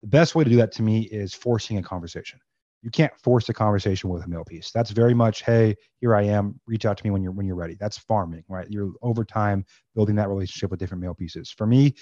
The 0.02 0.08
best 0.08 0.36
way 0.36 0.44
to 0.44 0.50
do 0.50 0.56
that 0.58 0.72
to 0.74 0.84
me 0.84 1.02
is 1.04 1.34
forcing 1.34 1.78
a 1.78 1.84
conversation. 1.84 2.40
You 2.82 2.90
can't 2.90 3.14
force 3.20 3.50
a 3.50 3.54
conversation 3.54 4.10
with 4.10 4.24
a 4.24 4.28
mail 4.28 4.46
piece. 4.46 4.72
That's 4.72 4.92
very 4.92 5.14
much, 5.14 5.44
hey, 5.44 5.76
here 6.00 6.16
I 6.16 6.22
am. 6.24 6.58
Reach 6.66 6.86
out 6.86 6.98
to 6.98 7.04
me 7.04 7.10
when 7.12 7.22
you're 7.22 7.34
when 7.34 7.46
you're 7.46 7.58
ready. 7.58 7.76
That's 7.78 7.98
farming, 7.98 8.46
right? 8.48 8.68
You're 8.70 8.94
over 9.02 9.26
time 9.26 9.66
building 9.96 10.16
that 10.16 10.30
relationship 10.30 10.72
with 10.72 10.80
different 10.80 11.04
mail 11.04 11.14
pieces. 11.14 11.52
For 11.52 11.68
me, 11.68 11.96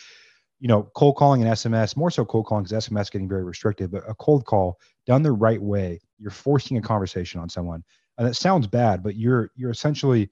you 0.60 0.68
know, 0.68 0.84
cold 0.96 1.16
calling 1.16 1.44
and 1.44 1.52
SMS, 1.52 1.96
more 1.96 2.10
so 2.10 2.26
cold 2.26 2.46
calling 2.46 2.64
because 2.64 2.88
SMS 2.88 3.12
getting 3.12 3.30
very 3.30 3.44
restrictive, 3.44 3.92
but 3.92 4.04
a 4.10 4.16
cold 4.16 4.46
call 4.46 4.80
done 5.06 5.22
the 5.22 5.32
right 5.32 5.62
way, 5.62 6.00
you're 6.18 6.32
forcing 6.32 6.78
a 6.78 6.82
conversation 6.82 7.40
on 7.40 7.50
someone. 7.50 7.84
And 8.18 8.28
it 8.28 8.36
sounds 8.36 8.66
bad, 8.66 9.04
but 9.04 9.16
you're 9.16 9.52
you're 9.56 9.70
essentially 9.70 10.30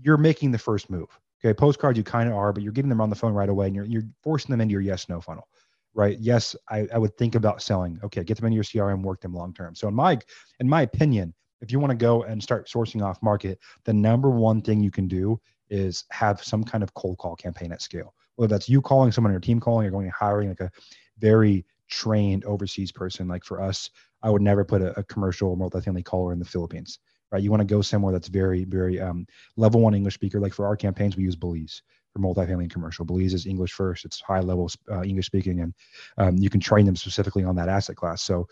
you're 0.00 0.16
making 0.16 0.52
the 0.52 0.58
first 0.58 0.88
move. 0.90 1.08
Okay, 1.44 1.52
postcards 1.52 1.98
you 1.98 2.04
kind 2.04 2.28
of 2.28 2.36
are, 2.36 2.52
but 2.52 2.62
you're 2.62 2.72
getting 2.72 2.88
them 2.88 3.00
on 3.00 3.10
the 3.10 3.16
phone 3.16 3.32
right 3.32 3.48
away 3.48 3.66
and 3.66 3.74
you're 3.74 3.84
you're 3.84 4.04
forcing 4.22 4.52
them 4.52 4.60
into 4.60 4.72
your 4.72 4.80
yes 4.80 5.08
no 5.08 5.20
funnel. 5.20 5.48
Right. 5.96 6.18
Yes, 6.18 6.56
I, 6.68 6.88
I 6.92 6.98
would 6.98 7.16
think 7.16 7.36
about 7.36 7.62
selling. 7.62 8.00
Okay, 8.02 8.24
get 8.24 8.36
them 8.36 8.46
into 8.46 8.56
your 8.56 8.64
CRM, 8.64 9.02
work 9.02 9.20
them 9.20 9.32
long 9.34 9.52
term. 9.54 9.74
So 9.74 9.88
in 9.88 9.94
my 9.94 10.18
in 10.60 10.68
my 10.68 10.82
opinion, 10.82 11.34
if 11.60 11.72
you 11.72 11.80
want 11.80 11.90
to 11.90 11.96
go 11.96 12.22
and 12.22 12.42
start 12.42 12.68
sourcing 12.68 13.02
off 13.02 13.22
market, 13.22 13.58
the 13.84 13.92
number 13.92 14.30
one 14.30 14.60
thing 14.60 14.80
you 14.80 14.90
can 14.90 15.08
do 15.08 15.40
is 15.70 16.04
have 16.10 16.42
some 16.42 16.62
kind 16.62 16.84
of 16.84 16.94
cold 16.94 17.18
call 17.18 17.34
campaign 17.34 17.72
at 17.72 17.82
scale 17.82 18.14
whether 18.36 18.54
that's 18.54 18.68
you 18.68 18.80
calling 18.80 19.12
someone 19.12 19.30
on 19.30 19.34
your 19.34 19.40
team 19.40 19.60
calling 19.60 19.86
or 19.86 19.90
going 19.90 20.06
and 20.06 20.14
hiring 20.14 20.48
like 20.48 20.60
a 20.60 20.70
very 21.18 21.64
trained 21.88 22.44
overseas 22.44 22.92
person. 22.92 23.28
Like 23.28 23.44
for 23.44 23.60
us, 23.60 23.90
I 24.22 24.30
would 24.30 24.42
never 24.42 24.64
put 24.64 24.82
a, 24.82 24.98
a 24.98 25.04
commercial 25.04 25.56
multifamily 25.56 26.04
caller 26.04 26.32
in 26.32 26.38
the 26.38 26.44
Philippines, 26.44 26.98
right? 27.30 27.42
You 27.42 27.50
want 27.50 27.60
to 27.60 27.74
go 27.74 27.82
somewhere 27.82 28.12
that's 28.12 28.28
very, 28.28 28.64
very 28.64 29.00
um, 29.00 29.26
level 29.56 29.80
one 29.80 29.94
English 29.94 30.14
speaker. 30.14 30.40
Like 30.40 30.54
for 30.54 30.66
our 30.66 30.76
campaigns, 30.76 31.16
we 31.16 31.24
use 31.24 31.36
Belize 31.36 31.82
for 32.12 32.20
multifamily 32.20 32.62
and 32.62 32.72
commercial. 32.72 33.04
Belize 33.04 33.34
is 33.34 33.46
English 33.46 33.72
first. 33.72 34.04
It's 34.04 34.20
high 34.20 34.40
level 34.40 34.70
uh, 34.90 35.02
English 35.02 35.26
speaking, 35.26 35.60
and 35.60 35.74
um, 36.18 36.36
you 36.36 36.48
can 36.48 36.60
train 36.60 36.86
them 36.86 36.96
specifically 36.96 37.44
on 37.44 37.56
that 37.56 37.68
asset 37.68 37.96
class. 37.96 38.22
So 38.22 38.48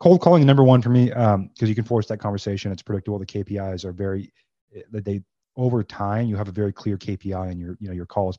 cold 0.00 0.20
calling 0.20 0.44
number 0.44 0.64
one 0.64 0.82
for 0.82 0.88
me 0.88 1.06
because 1.06 1.34
um, 1.34 1.50
you 1.60 1.74
can 1.74 1.84
force 1.84 2.06
that 2.08 2.18
conversation. 2.18 2.72
It's 2.72 2.82
predictable. 2.82 3.18
The 3.18 3.26
KPIs 3.26 3.84
are 3.84 3.92
very 3.92 4.32
that 4.90 5.04
they 5.04 5.22
over 5.56 5.82
time 5.84 6.26
you 6.26 6.36
have 6.36 6.48
a 6.48 6.52
very 6.52 6.72
clear 6.72 6.96
KPI 6.96 7.50
and 7.50 7.60
your 7.60 7.76
you 7.78 7.88
know 7.88 7.94
your 7.94 8.06
calls 8.06 8.38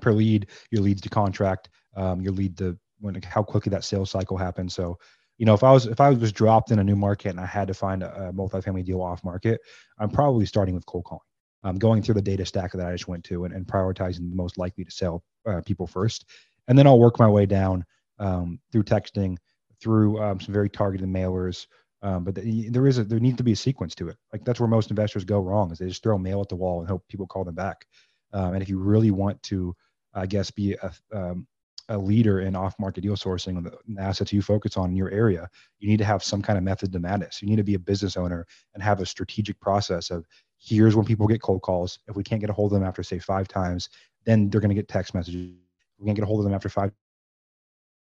per 0.00 0.12
lead, 0.12 0.48
your 0.70 0.82
leads 0.82 1.00
to 1.02 1.08
contract, 1.08 1.70
um, 1.96 2.20
your 2.20 2.32
lead 2.32 2.56
to 2.58 2.78
when 3.00 3.20
how 3.22 3.42
quickly 3.42 3.70
that 3.70 3.84
sales 3.84 4.10
cycle 4.10 4.36
happens. 4.36 4.74
So, 4.74 4.98
you 5.38 5.46
know, 5.46 5.54
if 5.54 5.64
I 5.64 5.72
was 5.72 5.86
if 5.86 6.00
I 6.00 6.10
was 6.10 6.32
dropped 6.32 6.70
in 6.70 6.78
a 6.78 6.84
new 6.84 6.96
market 6.96 7.30
and 7.30 7.40
I 7.40 7.46
had 7.46 7.68
to 7.68 7.74
find 7.74 8.02
a, 8.02 8.28
a 8.28 8.32
multifamily 8.32 8.84
deal 8.84 9.02
off 9.02 9.24
market, 9.24 9.60
I'm 9.98 10.10
probably 10.10 10.46
starting 10.46 10.74
with 10.74 10.86
cold 10.86 11.04
calling. 11.04 11.20
I'm 11.64 11.78
going 11.78 12.02
through 12.02 12.14
the 12.14 12.22
data 12.22 12.44
stack 12.44 12.72
that 12.72 12.86
I 12.86 12.92
just 12.92 13.08
went 13.08 13.24
to 13.24 13.44
and, 13.44 13.54
and 13.54 13.66
prioritizing 13.66 14.30
the 14.30 14.36
most 14.36 14.58
likely 14.58 14.84
to 14.84 14.90
sell 14.90 15.22
uh, 15.46 15.60
people 15.64 15.86
first, 15.86 16.26
and 16.68 16.78
then 16.78 16.86
I'll 16.86 16.98
work 16.98 17.18
my 17.18 17.28
way 17.28 17.46
down 17.46 17.84
um, 18.18 18.60
through 18.70 18.84
texting, 18.84 19.36
through 19.80 20.22
um, 20.22 20.40
some 20.40 20.54
very 20.54 20.68
targeted 20.70 21.08
mailers. 21.08 21.66
Um, 22.02 22.24
but 22.24 22.34
the, 22.34 22.68
there 22.68 22.88
is 22.88 22.98
a, 22.98 23.04
there 23.04 23.20
needs 23.20 23.36
to 23.36 23.44
be 23.44 23.52
a 23.52 23.56
sequence 23.56 23.94
to 23.96 24.08
it. 24.08 24.16
Like 24.32 24.44
that's 24.44 24.58
where 24.58 24.68
most 24.68 24.90
investors 24.90 25.24
go 25.24 25.40
wrong 25.40 25.70
is 25.70 25.78
they 25.78 25.86
just 25.86 26.02
throw 26.02 26.18
mail 26.18 26.40
at 26.40 26.48
the 26.48 26.56
wall 26.56 26.80
and 26.80 26.88
hope 26.88 27.06
people 27.08 27.28
call 27.28 27.44
them 27.44 27.54
back. 27.54 27.86
Um, 28.32 28.54
and 28.54 28.62
if 28.62 28.68
you 28.68 28.78
really 28.78 29.10
want 29.10 29.42
to, 29.44 29.74
I 30.14 30.26
guess, 30.26 30.50
be 30.50 30.74
a, 30.74 30.92
um, 31.12 31.46
a 31.88 31.98
leader 31.98 32.40
in 32.40 32.54
off-market 32.56 33.00
deal 33.00 33.16
sourcing 33.16 33.56
on 33.56 33.64
the 33.64 34.00
assets 34.00 34.32
you 34.32 34.40
focus 34.40 34.76
on 34.76 34.90
in 34.90 34.96
your 34.96 35.10
area, 35.10 35.48
you 35.78 35.88
need 35.88 35.98
to 35.98 36.04
have 36.04 36.22
some 36.22 36.40
kind 36.40 36.56
of 36.56 36.64
method 36.64 36.92
to 36.92 36.98
madness. 36.98 37.42
You 37.42 37.48
need 37.48 37.56
to 37.56 37.64
be 37.64 37.74
a 37.74 37.78
business 37.78 38.16
owner 38.16 38.46
and 38.74 38.82
have 38.82 39.00
a 39.00 39.06
strategic 39.06 39.60
process 39.60 40.10
of 40.10 40.26
here's 40.58 40.94
when 40.94 41.04
people 41.04 41.26
get 41.26 41.42
cold 41.42 41.62
calls. 41.62 41.98
If 42.08 42.16
we 42.16 42.22
can't 42.22 42.40
get 42.40 42.50
a 42.50 42.52
hold 42.52 42.72
of 42.72 42.78
them 42.78 42.88
after 42.88 43.02
say 43.02 43.18
five 43.18 43.48
times, 43.48 43.88
then 44.24 44.48
they're 44.48 44.60
going 44.60 44.68
to 44.70 44.74
get 44.74 44.88
text 44.88 45.14
messages. 45.14 45.50
We 45.98 46.06
can't 46.06 46.16
get 46.16 46.22
a 46.22 46.26
hold 46.26 46.40
of 46.40 46.44
them 46.44 46.54
after 46.54 46.68
five 46.68 46.92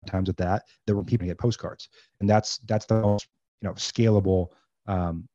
times 0.07 0.29
at 0.29 0.37
that. 0.37 0.65
Then 0.87 0.97
we're 0.97 1.03
people 1.03 1.27
get 1.27 1.39
postcards, 1.39 1.89
and 2.21 2.29
that's 2.29 2.59
that's 2.67 2.87
the 2.87 3.01
most 3.01 3.29
you 3.61 3.69
know 3.69 3.75
scalable 3.75 4.49
um, 4.87 5.29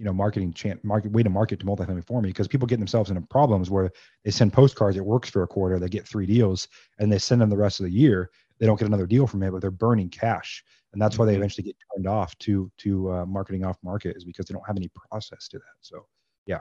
you 0.00 0.06
know 0.06 0.14
marketing 0.14 0.54
market 0.82 1.12
way 1.12 1.22
to 1.22 1.28
market 1.28 1.60
to 1.60 1.66
multifamily 1.66 2.04
for 2.06 2.22
me 2.22 2.30
because 2.30 2.48
people 2.48 2.66
get 2.66 2.78
themselves 2.78 3.10
into 3.10 3.20
problems 3.20 3.68
where 3.68 3.92
they 4.24 4.30
send 4.30 4.50
postcards 4.50 4.96
it 4.96 5.04
works 5.04 5.28
for 5.28 5.42
a 5.42 5.46
quarter 5.46 5.78
they 5.78 5.90
get 5.90 6.08
three 6.08 6.24
deals 6.24 6.66
and 6.98 7.12
they 7.12 7.18
send 7.18 7.38
them 7.40 7.50
the 7.50 7.56
rest 7.56 7.80
of 7.80 7.84
the 7.84 7.92
year. 7.92 8.30
They 8.58 8.66
don't 8.66 8.78
get 8.78 8.88
another 8.88 9.06
deal 9.06 9.26
from 9.26 9.42
it 9.42 9.50
but 9.50 9.60
they're 9.60 9.70
burning 9.70 10.08
cash. 10.08 10.64
And 10.92 11.00
that's 11.00 11.18
why 11.18 11.26
they 11.26 11.32
mm-hmm. 11.32 11.42
eventually 11.42 11.64
get 11.64 11.76
turned 11.94 12.06
off 12.06 12.36
to 12.38 12.72
to 12.78 13.12
uh, 13.12 13.26
marketing 13.26 13.62
off 13.62 13.76
market 13.84 14.16
is 14.16 14.24
because 14.24 14.46
they 14.46 14.54
don't 14.54 14.66
have 14.66 14.76
any 14.78 14.90
process 15.10 15.46
to 15.48 15.58
that. 15.58 15.76
So 15.82 16.06
yeah. 16.46 16.60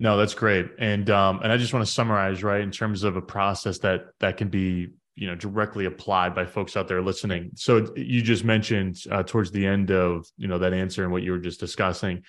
No 0.00 0.16
that's 0.16 0.34
great. 0.34 0.70
And 0.78 1.10
um 1.10 1.40
and 1.42 1.52
i 1.52 1.58
just 1.58 1.74
want 1.74 1.84
to 1.84 1.92
summarize 1.92 2.42
right 2.42 2.62
in 2.62 2.70
terms 2.70 3.02
of 3.02 3.16
a 3.16 3.22
process 3.22 3.78
that 3.80 4.06
that 4.20 4.38
can 4.38 4.48
be 4.48 4.88
you 5.14 5.26
know 5.26 5.34
directly 5.34 5.84
applied 5.84 6.34
by 6.34 6.46
folks 6.46 6.76
out 6.76 6.88
there 6.88 7.02
listening. 7.02 7.50
So 7.54 7.92
you 7.96 8.22
just 8.22 8.44
mentioned 8.44 8.98
uh, 9.10 9.22
towards 9.22 9.50
the 9.50 9.66
end 9.66 9.90
of 9.90 10.26
you 10.36 10.48
know 10.48 10.58
that 10.58 10.72
answer 10.72 11.02
and 11.02 11.12
what 11.12 11.22
you 11.22 11.32
were 11.32 11.38
just 11.38 11.60
discussing 11.60 12.22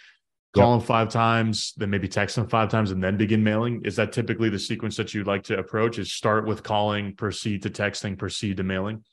call 0.53 0.71
yep. 0.71 0.79
them 0.79 0.87
five 0.87 1.09
times, 1.09 1.73
then 1.77 1.89
maybe 1.89 2.07
text 2.07 2.35
them 2.35 2.47
five 2.47 2.69
times, 2.69 2.91
and 2.91 3.03
then 3.03 3.17
begin 3.17 3.43
mailing. 3.43 3.81
Is 3.85 3.95
that 3.95 4.11
typically 4.11 4.49
the 4.49 4.59
sequence 4.59 4.95
that 4.97 5.13
you'd 5.13 5.27
like 5.27 5.43
to 5.43 5.57
approach? 5.57 5.97
Is 5.97 6.13
start 6.13 6.45
with 6.45 6.63
calling, 6.63 7.15
proceed 7.15 7.63
to 7.63 7.69
texting, 7.69 8.17
proceed 8.17 8.57
to 8.57 8.63
mailing? 8.63 9.03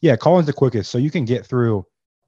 Yeah, 0.00 0.16
calling's 0.16 0.46
the 0.46 0.52
quickest. 0.52 0.90
So 0.90 0.98
you 0.98 1.10
can 1.10 1.24
get 1.24 1.44
through, 1.44 1.84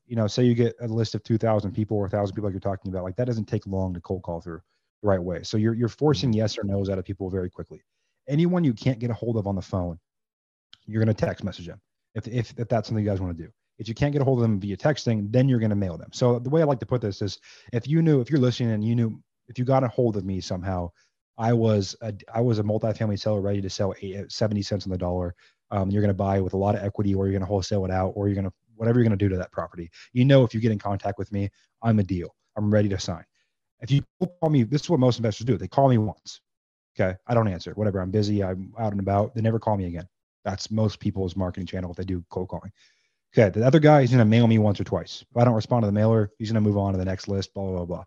you 0.07 0.17
know, 0.17 0.27
say 0.27 0.45
you 0.45 0.55
get 0.55 0.75
a 0.81 0.87
list 0.87 1.15
of 1.15 1.23
2,000 1.23 1.73
people 1.73 1.97
or 1.97 2.03
1,000 2.03 2.35
people 2.35 2.49
like 2.49 2.53
you're 2.53 2.61
talking 2.61 2.91
about, 2.91 3.05
like 3.05 3.17
that 3.17 3.27
doesn't 3.27 3.47
take 3.47 3.67
long 3.67 3.95
to 3.95 4.01
cold 4.01 4.23
call 4.23 4.41
through 4.41 4.61
the 5.03 5.09
right 5.09 5.23
way. 5.23 5.43
So 5.43 5.57
you're, 5.57 5.75
you're 5.75 5.89
forcing 5.89 6.31
mm-hmm. 6.31 6.39
yes 6.39 6.59
or 6.59 6.65
no's 6.65 6.91
out 6.91 6.99
of 6.99 7.05
people 7.05 7.31
very 7.31 7.51
quickly. 7.51 7.83
Anyone 8.29 8.65
you 8.65 8.73
can't 8.73 8.99
get 8.99 9.11
a 9.11 9.15
hold 9.15 9.37
of 9.37 9.47
on 9.47 9.55
the 9.55 9.63
phone, 9.63 9.99
you're 10.85 11.03
going 11.03 11.15
to 11.15 11.27
text 11.27 11.45
message 11.45 11.67
them 11.67 11.81
if, 12.15 12.27
if, 12.29 12.53
if 12.59 12.69
that's 12.69 12.89
something 12.89 13.05
you 13.05 13.11
guys 13.11 13.21
want 13.21 13.37
to 13.37 13.45
do. 13.45 13.51
If 13.79 13.89
you 13.89 13.95
can't 13.95 14.13
get 14.13 14.23
a 14.23 14.25
hold 14.25 14.39
of 14.39 14.43
them 14.43 14.61
via 14.61 14.77
texting, 14.77 15.31
then 15.31 15.49
you're 15.49 15.59
going 15.59 15.71
to 15.71 15.77
mail 15.77 15.97
them. 15.99 16.11
So 16.13 16.39
the 16.39 16.51
way 16.51 16.63
I 16.63 16.65
like 16.65 16.81
to 16.81 16.87
put 16.87 17.01
this 17.01 17.23
is 17.23 17.39
if 17.73 17.87
you 17.87 18.03
knew, 18.03 18.21
if 18.21 18.31
you're 18.31 18.41
listening 18.41 18.73
and 18.73 18.85
you 18.85 18.95
knew, 18.95 19.21
if 19.49 19.59
you 19.59 19.65
got 19.65 19.85
a 19.85 19.89
hold 19.89 20.17
of 20.17 20.25
me 20.25 20.41
somehow, 20.41 20.91
I 21.39 21.53
was 21.53 21.95
a, 22.01 22.15
I 22.35 22.41
was 22.41 22.59
a 22.59 22.63
multifamily 22.63 23.19
seller 23.21 23.41
ready 23.41 23.61
to 23.61 23.71
sell 23.71 23.95
eight, 24.01 24.33
70 24.33 24.63
cents 24.63 24.87
on 24.87 24.93
the 24.93 24.99
dollar. 24.99 25.35
Um, 25.71 25.91
you're 25.91 26.03
going 26.03 26.09
to 26.09 26.15
buy 26.15 26.41
with 26.41 26.55
a 26.55 26.59
lot 26.59 26.75
of 26.75 26.83
equity 26.83 27.15
or 27.15 27.27
you're 27.27 27.33
going 27.33 27.41
to 27.41 27.47
wholesale 27.47 27.85
it 27.85 27.91
out 27.91 28.13
or 28.17 28.29
you're 28.29 28.35
going 28.35 28.47
to, 28.47 28.53
whatever 28.77 28.99
you're 28.99 29.09
going 29.09 29.19
to 29.19 29.25
do 29.25 29.29
to 29.29 29.37
that 29.37 29.53
property. 29.53 29.91
You 30.13 30.25
know, 30.25 30.45
if 30.45 30.55
you 30.55 30.61
get 30.61 30.73
in 30.73 30.79
contact 30.79 31.19
with 31.19 31.31
me, 31.33 31.51
I'm 31.83 31.99
a 31.99 32.03
deal. 32.03 32.35
I'm 32.57 32.73
ready 32.73 32.89
to 32.89 32.99
sign. 32.99 33.25
If 33.81 33.91
you 33.91 34.03
call 34.41 34.51
me, 34.51 34.63
this 34.63 34.83
is 34.83 34.91
what 34.91 35.01
most 35.01 35.19
investors 35.19 35.45
do. 35.45 35.59
They 35.59 35.69
call 35.69 35.89
me 35.89 35.99
once. 35.99 36.41
Okay. 36.99 37.17
I 37.27 37.35
don't 37.35 37.49
answer. 37.49 37.73
Whatever. 37.73 38.01
I'm 38.01 38.11
busy. 38.11 38.43
I'm 38.43 38.73
out 38.79 38.93
and 38.93 39.01
about. 39.01 39.35
They 39.35 39.43
never 39.43 39.59
call 39.59 39.77
me 39.77 39.87
again. 39.87 40.09
That's 40.45 40.71
most 40.71 41.01
people's 41.01 41.37
marketing 41.37 41.67
channel 41.67 41.91
if 41.91 41.97
they 41.97 42.05
do 42.05 42.25
cold 42.31 42.49
calling. 42.49 42.73
Okay, 43.37 43.51
the 43.51 43.67
other 43.67 43.81
guy, 43.81 44.01
he's 44.01 44.11
going 44.11 44.19
to 44.19 44.25
mail 44.25 44.47
me 44.47 44.59
once 44.59 44.81
or 44.81 44.85
twice. 44.85 45.25
If 45.31 45.37
I 45.37 45.45
don't 45.45 45.55
respond 45.55 45.83
to 45.83 45.87
the 45.87 45.93
mailer, 45.93 46.31
he's 46.39 46.51
going 46.51 46.63
to 46.63 46.67
move 46.67 46.79
on 46.79 46.93
to 46.93 46.99
the 46.99 47.05
next 47.05 47.29
list, 47.29 47.53
blah, 47.53 47.65
blah, 47.65 47.85
blah. 47.85 48.05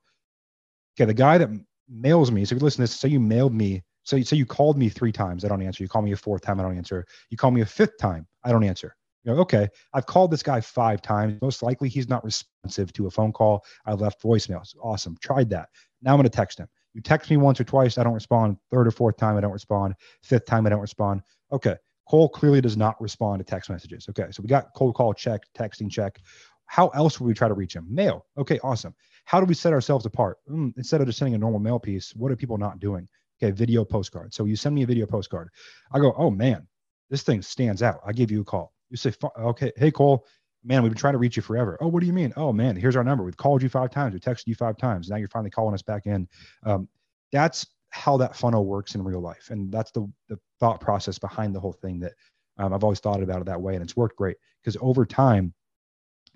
Okay, 0.98 1.06
the 1.06 1.13
guy 1.13 1.38
that 1.38 1.50
mails 1.88 2.32
me, 2.32 2.46
so 2.46 2.56
if 2.56 2.62
you 2.62 2.63
listen 2.63 2.78
to 2.78 2.84
this, 2.84 2.96
say 2.96 3.10
you 3.10 3.20
mailed 3.20 3.54
me, 3.54 3.84
so 4.04 4.20
say 4.22 4.38
you 4.38 4.46
called 4.46 4.78
me 4.78 4.89
three 4.89 5.12
times, 5.12 5.46
I 5.46 5.48
don't 5.48 5.62
answer. 5.62 5.84
You 5.84 5.88
call 5.88 6.02
me 6.02 6.13
a 6.13 6.18
fourth 6.18 6.42
time, 6.42 6.60
I 6.60 6.63
don't 6.63 6.76
answer. 6.76 7.06
You 7.30 7.38
call 7.38 7.52
me 7.52 7.62
a 7.62 7.65
fifth 7.65 7.98
time, 8.00 8.26
I 8.44 8.52
don't 8.52 8.63
answer. 8.63 8.96
You 9.24 9.34
know, 9.34 9.42
okay, 9.42 9.68
I've 9.94 10.06
called 10.06 10.32
this 10.32 10.42
guy 10.42 10.62
five 10.62 11.02
times. 11.02 11.38
Most 11.42 11.62
likely 11.62 11.89
he's 11.89 12.08
not 12.08 12.24
responsive 12.24 12.94
to 12.94 13.08
a 13.08 13.12
phone 13.12 13.34
call. 13.34 13.65
I 13.86 13.94
left 13.94 14.24
voicemails. 14.24 14.76
Awesome. 14.82 15.18
Tried 15.22 15.50
that. 15.50 15.68
Now 16.02 16.13
I'm 16.13 16.18
going 16.18 16.24
to 16.24 16.30
text 16.30 16.58
him. 16.58 16.70
You 16.94 17.02
text 17.02 17.30
me 17.30 17.38
once 17.38 17.60
or 17.60 17.65
twice, 17.65 17.98
I 17.98 18.04
don't 18.04 18.13
respond. 18.13 18.58
Third 18.72 18.88
or 18.88 18.92
fourth 18.92 19.18
time, 19.18 19.38
I 19.38 19.42
don't 19.42 19.52
respond. 19.52 19.96
Fifth 20.24 20.46
time, 20.46 20.65
I 20.65 20.70
don't 20.70 20.80
respond. 20.80 21.22
Okay. 21.52 21.76
Cole 22.10 22.30
clearly 22.30 22.60
does 22.60 22.76
not 22.76 23.00
respond 23.00 23.39
to 23.39 23.43
text 23.43 23.69
messages. 23.69 24.08
Okay, 24.10 24.28
so 24.32 24.41
we 24.41 24.48
got 24.48 24.74
cold 24.76 24.95
call 24.95 25.13
check, 25.13 25.41
texting 25.56 25.91
check. 25.91 26.19
How 26.65 26.88
else 26.89 27.19
would 27.19 27.28
we 27.28 27.34
try 27.34 27.48
to 27.48 27.54
reach 27.54 27.76
him? 27.76 27.88
Mail. 27.90 28.25
Okay, 28.38 28.60
awesome. 28.63 28.96
How 29.25 29.40
do 29.40 29.46
we 29.46 29.54
set 29.54 29.73
ourselves 29.73 30.06
apart? 30.06 30.38
Mm, 30.50 30.73
instead 30.77 31.02
of 31.02 31.08
just 31.08 31.19
sending 31.19 31.36
a 31.36 31.38
normal 31.38 31.60
mail 31.60 31.79
piece, 31.79 32.13
what 32.15 32.31
are 32.31 32.36
people 32.36 32.58
not 32.58 32.79
doing? 32.79 33.08
Okay, 33.42 33.52
video 33.52 33.86
postcard. 33.86 34.33
So 34.33 34.46
you 34.46 34.56
send 34.56 34.75
me 34.75 34.83
a 34.83 34.88
video 34.88 35.06
postcard. 35.06 35.50
I 35.92 36.00
go, 36.00 36.13
oh 36.17 36.29
man, 36.29 36.67
this 37.10 37.23
thing 37.23 37.42
stands 37.42 37.81
out. 37.81 38.02
I 38.06 38.12
give 38.12 38.31
you 38.31 38.42
a 38.42 38.46
call. 38.46 38.73
You 38.90 38.98
say, 38.98 39.13
okay, 39.40 39.71
hey 39.77 39.92
Cole, 39.92 40.25
man, 40.63 40.81
we've 40.81 40.92
been 40.92 40.98
trying 40.98 41.13
to 41.13 41.19
reach 41.19 41.38
you 41.38 41.44
forever. 41.44 41.77
Oh, 41.79 41.88
what 41.88 42.02
do 42.02 42.08
you 42.08 42.13
mean? 42.13 42.33
Oh 42.36 42.52
man, 42.52 42.75
here's 42.75 42.96
our 42.96 43.04
number. 43.04 43.23
We've 43.23 43.38
called 43.38 43.62
you 43.62 43.69
five 43.69 43.92
times. 43.92 44.13
We 44.13 44.19
texted 44.19 44.48
you 44.48 44.56
five 44.56 44.77
times. 44.77 45.10
Now 45.10 45.17
you're 45.17 45.27
finally 45.27 45.52
calling 45.52 45.73
us 45.73 45.83
back 45.83 46.06
in. 46.06 46.27
Um, 46.63 46.88
that's 47.31 47.67
how 47.92 48.17
that 48.17 48.35
funnel 48.35 48.65
works 48.65 48.96
in 48.96 49.04
real 49.04 49.21
life. 49.21 49.50
And 49.50 49.71
that's 49.71 49.92
the, 49.92 50.12
the 50.27 50.37
thought 50.60 50.79
process 50.79 51.17
behind 51.17 51.56
the 51.56 51.60
whole 51.60 51.73
thing 51.73 52.00
that 52.00 52.13
um, 52.58 52.73
I've 52.73 52.83
always 52.83 53.00
thought 53.00 53.23
about 53.23 53.42
it 53.42 53.46
that 53.46 53.62
way. 53.62 53.75
And 53.75 53.83
it's 53.83 53.96
worked 53.96 54.17
great 54.17 54.37
because 54.62 54.77
over 54.81 55.06
time, 55.06 55.54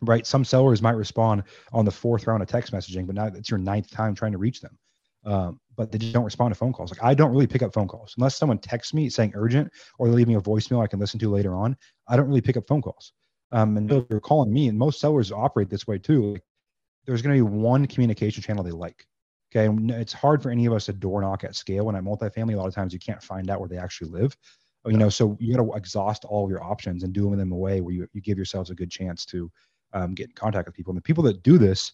right, 0.01 0.25
some 0.25 0.43
sellers 0.45 0.81
might 0.81 0.95
respond 0.95 1.43
on 1.71 1.85
the 1.85 1.91
fourth 1.91 2.27
round 2.27 2.41
of 2.41 2.49
text 2.49 2.73
messaging, 2.73 3.05
but 3.05 3.15
now 3.15 3.25
it's 3.25 3.49
your 3.49 3.59
ninth 3.59 3.91
time 3.91 4.15
trying 4.15 4.31
to 4.31 4.37
reach 4.37 4.61
them. 4.61 4.77
Um, 5.25 5.59
but 5.77 5.91
they 5.91 5.97
just 5.97 6.13
don't 6.13 6.25
respond 6.25 6.53
to 6.53 6.57
phone 6.57 6.73
calls. 6.73 6.91
Like 6.91 7.03
I 7.03 7.13
don't 7.13 7.31
really 7.31 7.47
pick 7.47 7.61
up 7.61 7.73
phone 7.73 7.87
calls 7.87 8.13
unless 8.17 8.35
someone 8.35 8.57
texts 8.57 8.93
me 8.93 9.09
saying 9.09 9.31
urgent 9.35 9.71
or 9.97 10.09
they 10.09 10.13
leave 10.13 10.27
me 10.27 10.35
a 10.35 10.41
voicemail 10.41 10.83
I 10.83 10.87
can 10.87 10.99
listen 10.99 11.19
to 11.21 11.29
later 11.29 11.55
on. 11.55 11.77
I 12.07 12.17
don't 12.17 12.27
really 12.27 12.41
pick 12.41 12.57
up 12.57 12.67
phone 12.67 12.81
calls. 12.81 13.13
Um, 13.53 13.77
and 13.77 13.89
you're 14.09 14.19
calling 14.19 14.51
me, 14.51 14.67
and 14.67 14.77
most 14.77 14.99
sellers 14.99 15.31
operate 15.31 15.69
this 15.69 15.85
way 15.85 15.99
too. 15.99 16.33
Like, 16.33 16.43
there's 17.05 17.21
going 17.21 17.37
to 17.37 17.43
be 17.43 17.55
one 17.55 17.85
communication 17.85 18.41
channel 18.41 18.63
they 18.63 18.71
like. 18.71 19.05
Okay, 19.55 19.67
and 19.67 19.91
it's 19.91 20.13
hard 20.13 20.41
for 20.41 20.49
any 20.49 20.65
of 20.65 20.73
us 20.73 20.85
to 20.85 20.93
door 20.93 21.21
knock 21.21 21.43
at 21.43 21.55
scale. 21.55 21.85
When 21.85 21.95
at 21.95 22.03
multifamily, 22.03 22.55
a 22.55 22.57
lot 22.57 22.67
of 22.67 22.73
times 22.73 22.91
you 22.91 22.99
can't 22.99 23.21
find 23.21 23.51
out 23.51 23.59
where 23.59 23.69
they 23.69 23.77
actually 23.77 24.09
live. 24.09 24.35
You 24.85 24.97
know, 24.97 25.09
so 25.09 25.37
you 25.39 25.55
got 25.55 25.63
to 25.63 25.73
exhaust 25.73 26.25
all 26.25 26.43
of 26.43 26.49
your 26.49 26.63
options 26.63 27.03
and 27.03 27.13
do 27.13 27.29
them 27.29 27.39
in 27.39 27.51
a 27.51 27.55
way 27.55 27.79
where 27.79 27.93
you, 27.93 28.07
you 28.13 28.21
give 28.21 28.37
yourselves 28.37 28.69
a 28.69 28.75
good 28.75 28.91
chance 28.91 29.25
to 29.27 29.49
um, 29.93 30.13
get 30.13 30.27
in 30.29 30.33
contact 30.33 30.67
with 30.67 30.75
people. 30.75 30.91
And 30.91 30.97
the 30.97 31.03
people 31.03 31.23
that 31.23 31.43
do 31.43 31.57
this, 31.57 31.93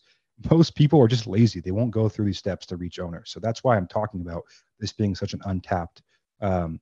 most 0.49 0.73
people 0.73 0.99
are 1.01 1.07
just 1.07 1.27
lazy. 1.27 1.59
They 1.59 1.71
won't 1.71 1.91
go 1.91 2.09
through 2.09 2.25
these 2.25 2.39
steps 2.39 2.65
to 2.67 2.77
reach 2.77 2.97
owners. 2.97 3.29
So 3.29 3.39
that's 3.39 3.63
why 3.63 3.75
I'm 3.75 3.87
talking 3.87 4.21
about 4.21 4.43
this 4.79 4.93
being 4.93 5.13
such 5.13 5.33
an 5.33 5.41
untapped, 5.45 6.01
um, 6.41 6.79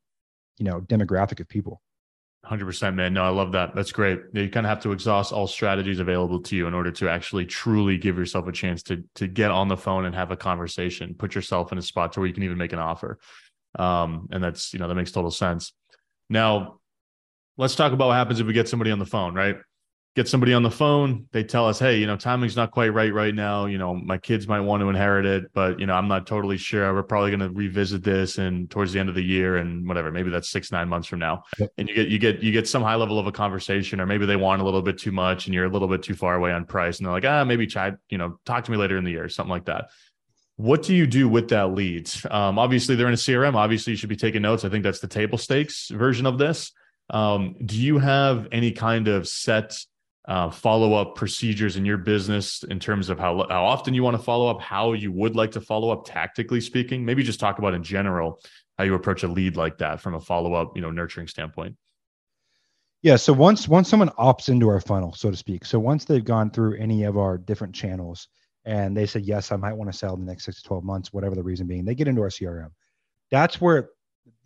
you 0.59 0.65
know, 0.65 0.79
demographic 0.81 1.39
of 1.39 1.49
people. 1.49 1.81
100% 2.49 2.95
man. 2.95 3.13
No 3.13 3.23
i 3.23 3.29
love 3.29 3.51
that. 3.51 3.75
That's 3.75 3.91
great. 3.91 4.19
You 4.33 4.49
kind 4.49 4.65
of 4.65 4.69
have 4.69 4.81
to 4.81 4.91
exhaust 4.91 5.33
all 5.33 5.47
strategies 5.47 5.99
available 5.99 6.41
to 6.43 6.55
you 6.55 6.67
in 6.67 6.73
order 6.73 6.91
to 6.91 7.09
actually 7.09 7.45
truly 7.45 7.97
give 7.97 8.17
yourself 8.17 8.47
a 8.47 8.51
chance 8.51 8.83
to 8.83 9.03
to 9.15 9.27
get 9.27 9.51
on 9.51 9.67
the 9.67 9.77
phone 9.77 10.05
and 10.05 10.15
have 10.15 10.31
a 10.31 10.37
conversation 10.37 11.13
put 11.13 11.35
yourself 11.35 11.71
in 11.71 11.77
a 11.77 11.81
spot 11.81 12.13
to 12.13 12.19
where 12.19 12.27
you 12.27 12.33
can 12.33 12.43
even 12.43 12.57
make 12.57 12.73
an 12.73 12.79
offer. 12.79 13.19
Um, 13.77 14.27
and 14.31 14.43
that's 14.43 14.73
you 14.73 14.79
know 14.79 14.87
that 14.87 14.95
makes 14.95 15.11
total 15.11 15.31
sense. 15.31 15.73
Now 16.29 16.79
let's 17.57 17.75
talk 17.75 17.91
about 17.91 18.07
what 18.07 18.15
happens 18.15 18.39
if 18.39 18.47
we 18.47 18.53
get 18.53 18.69
somebody 18.69 18.91
on 18.91 18.99
the 18.99 19.05
phone 19.05 19.33
right 19.33 19.57
get 20.17 20.27
somebody 20.27 20.51
on 20.51 20.63
the 20.63 20.71
phone 20.71 21.27
they 21.31 21.43
tell 21.43 21.67
us 21.67 21.77
hey 21.77 21.99
you 21.99 22.07
know 22.07 22.17
timing's 22.17 22.55
not 22.55 22.71
quite 22.71 22.89
right 22.89 23.13
right 23.13 23.35
now 23.35 23.67
you 23.67 23.77
know 23.77 23.93
my 23.93 24.17
kids 24.17 24.47
might 24.47 24.59
want 24.59 24.81
to 24.81 24.89
inherit 24.89 25.27
it 25.27 25.45
but 25.53 25.79
you 25.79 25.85
know 25.85 25.93
i'm 25.93 26.07
not 26.07 26.25
totally 26.25 26.57
sure 26.57 26.91
we're 26.91 27.03
probably 27.03 27.29
going 27.29 27.39
to 27.39 27.51
revisit 27.51 28.03
this 28.03 28.39
and 28.39 28.67
towards 28.71 28.91
the 28.91 28.99
end 28.99 29.09
of 29.09 29.15
the 29.15 29.23
year 29.23 29.57
and 29.57 29.87
whatever 29.87 30.11
maybe 30.11 30.31
that's 30.31 30.49
six 30.49 30.71
nine 30.71 30.89
months 30.89 31.07
from 31.07 31.19
now. 31.19 31.43
Yep. 31.59 31.69
and 31.77 31.87
you 31.87 31.93
get 31.93 32.07
you 32.07 32.17
get 32.17 32.41
you 32.41 32.51
get 32.51 32.67
some 32.67 32.81
high 32.81 32.95
level 32.95 33.19
of 33.19 33.27
a 33.27 33.31
conversation 33.31 34.01
or 34.01 34.07
maybe 34.07 34.25
they 34.25 34.35
want 34.35 34.59
a 34.59 34.65
little 34.65 34.81
bit 34.81 34.97
too 34.97 35.11
much 35.11 35.45
and 35.45 35.53
you're 35.53 35.65
a 35.65 35.69
little 35.69 35.87
bit 35.87 36.01
too 36.01 36.15
far 36.15 36.33
away 36.33 36.51
on 36.51 36.65
price 36.65 36.97
and 36.97 37.05
they're 37.05 37.13
like 37.13 37.25
ah 37.25 37.43
maybe 37.43 37.67
try 37.67 37.91
you 38.09 38.17
know 38.17 38.39
talk 38.43 38.63
to 38.63 38.71
me 38.71 38.77
later 38.77 38.97
in 38.97 39.03
the 39.03 39.11
year 39.11 39.29
something 39.29 39.51
like 39.51 39.65
that. 39.65 39.89
What 40.55 40.81
do 40.81 40.95
you 40.95 41.05
do 41.05 41.29
with 41.29 41.49
that 41.49 41.73
lead 41.75 42.09
um, 42.31 42.57
obviously 42.57 42.95
they're 42.95 43.07
in 43.07 43.13
a 43.13 43.17
crm 43.17 43.53
obviously 43.53 43.91
you 43.91 43.97
should 43.97 44.09
be 44.09 44.15
taking 44.15 44.41
notes 44.41 44.65
i 44.65 44.69
think 44.69 44.83
that's 44.83 44.99
the 44.99 45.07
table 45.07 45.37
stakes 45.37 45.89
version 45.89 46.25
of 46.25 46.39
this. 46.39 46.71
Um, 47.09 47.55
do 47.63 47.79
you 47.79 47.99
have 47.99 48.47
any 48.51 48.71
kind 48.71 49.07
of 49.07 49.27
set 49.27 49.77
uh, 50.27 50.49
follow 50.49 50.93
up 50.93 51.15
procedures 51.15 51.77
in 51.77 51.85
your 51.85 51.97
business 51.97 52.63
in 52.63 52.79
terms 52.79 53.09
of 53.09 53.17
how, 53.17 53.47
how 53.49 53.65
often 53.65 53.93
you 53.93 54.03
want 54.03 54.17
to 54.17 54.21
follow 54.21 54.47
up, 54.47 54.59
how 54.61 54.91
you 54.93 55.11
would 55.11 55.35
like 55.35 55.51
to 55.51 55.61
follow 55.61 55.89
up, 55.89 56.05
tactically 56.05 56.59
speaking? 56.59 57.05
Maybe 57.05 57.23
just 57.23 57.39
talk 57.39 57.59
about 57.59 57.73
in 57.73 57.81
general 57.81 58.41
how 58.77 58.83
you 58.83 58.93
approach 58.93 59.23
a 59.23 59.27
lead 59.27 59.55
like 59.55 59.77
that 59.77 60.01
from 60.01 60.15
a 60.15 60.19
follow 60.19 60.53
up, 60.53 60.75
you 60.75 60.81
know, 60.81 60.91
nurturing 60.91 61.27
standpoint. 61.27 61.77
Yeah. 63.03 63.15
So 63.15 63.31
once 63.31 63.67
once 63.67 63.89
someone 63.89 64.09
opts 64.09 64.49
into 64.49 64.67
our 64.67 64.81
funnel, 64.81 65.13
so 65.13 65.31
to 65.31 65.37
speak, 65.37 65.63
so 65.63 65.79
once 65.79 66.03
they've 66.03 66.23
gone 66.23 66.51
through 66.51 66.77
any 66.77 67.03
of 67.03 67.17
our 67.17 67.37
different 67.37 67.73
channels 67.73 68.27
and 68.65 68.97
they 68.97 69.05
say 69.05 69.19
yes, 69.21 69.51
I 69.51 69.55
might 69.55 69.73
want 69.73 69.91
to 69.91 69.97
sell 69.97 70.13
in 70.15 70.19
the 70.19 70.25
next 70.25 70.43
six 70.45 70.61
to 70.61 70.67
twelve 70.67 70.83
months, 70.83 71.13
whatever 71.13 71.35
the 71.35 71.43
reason 71.43 71.67
being, 71.67 71.85
they 71.85 71.95
get 71.95 72.07
into 72.07 72.21
our 72.21 72.29
CRM. 72.29 72.71
That's 73.31 73.61
where 73.61 73.91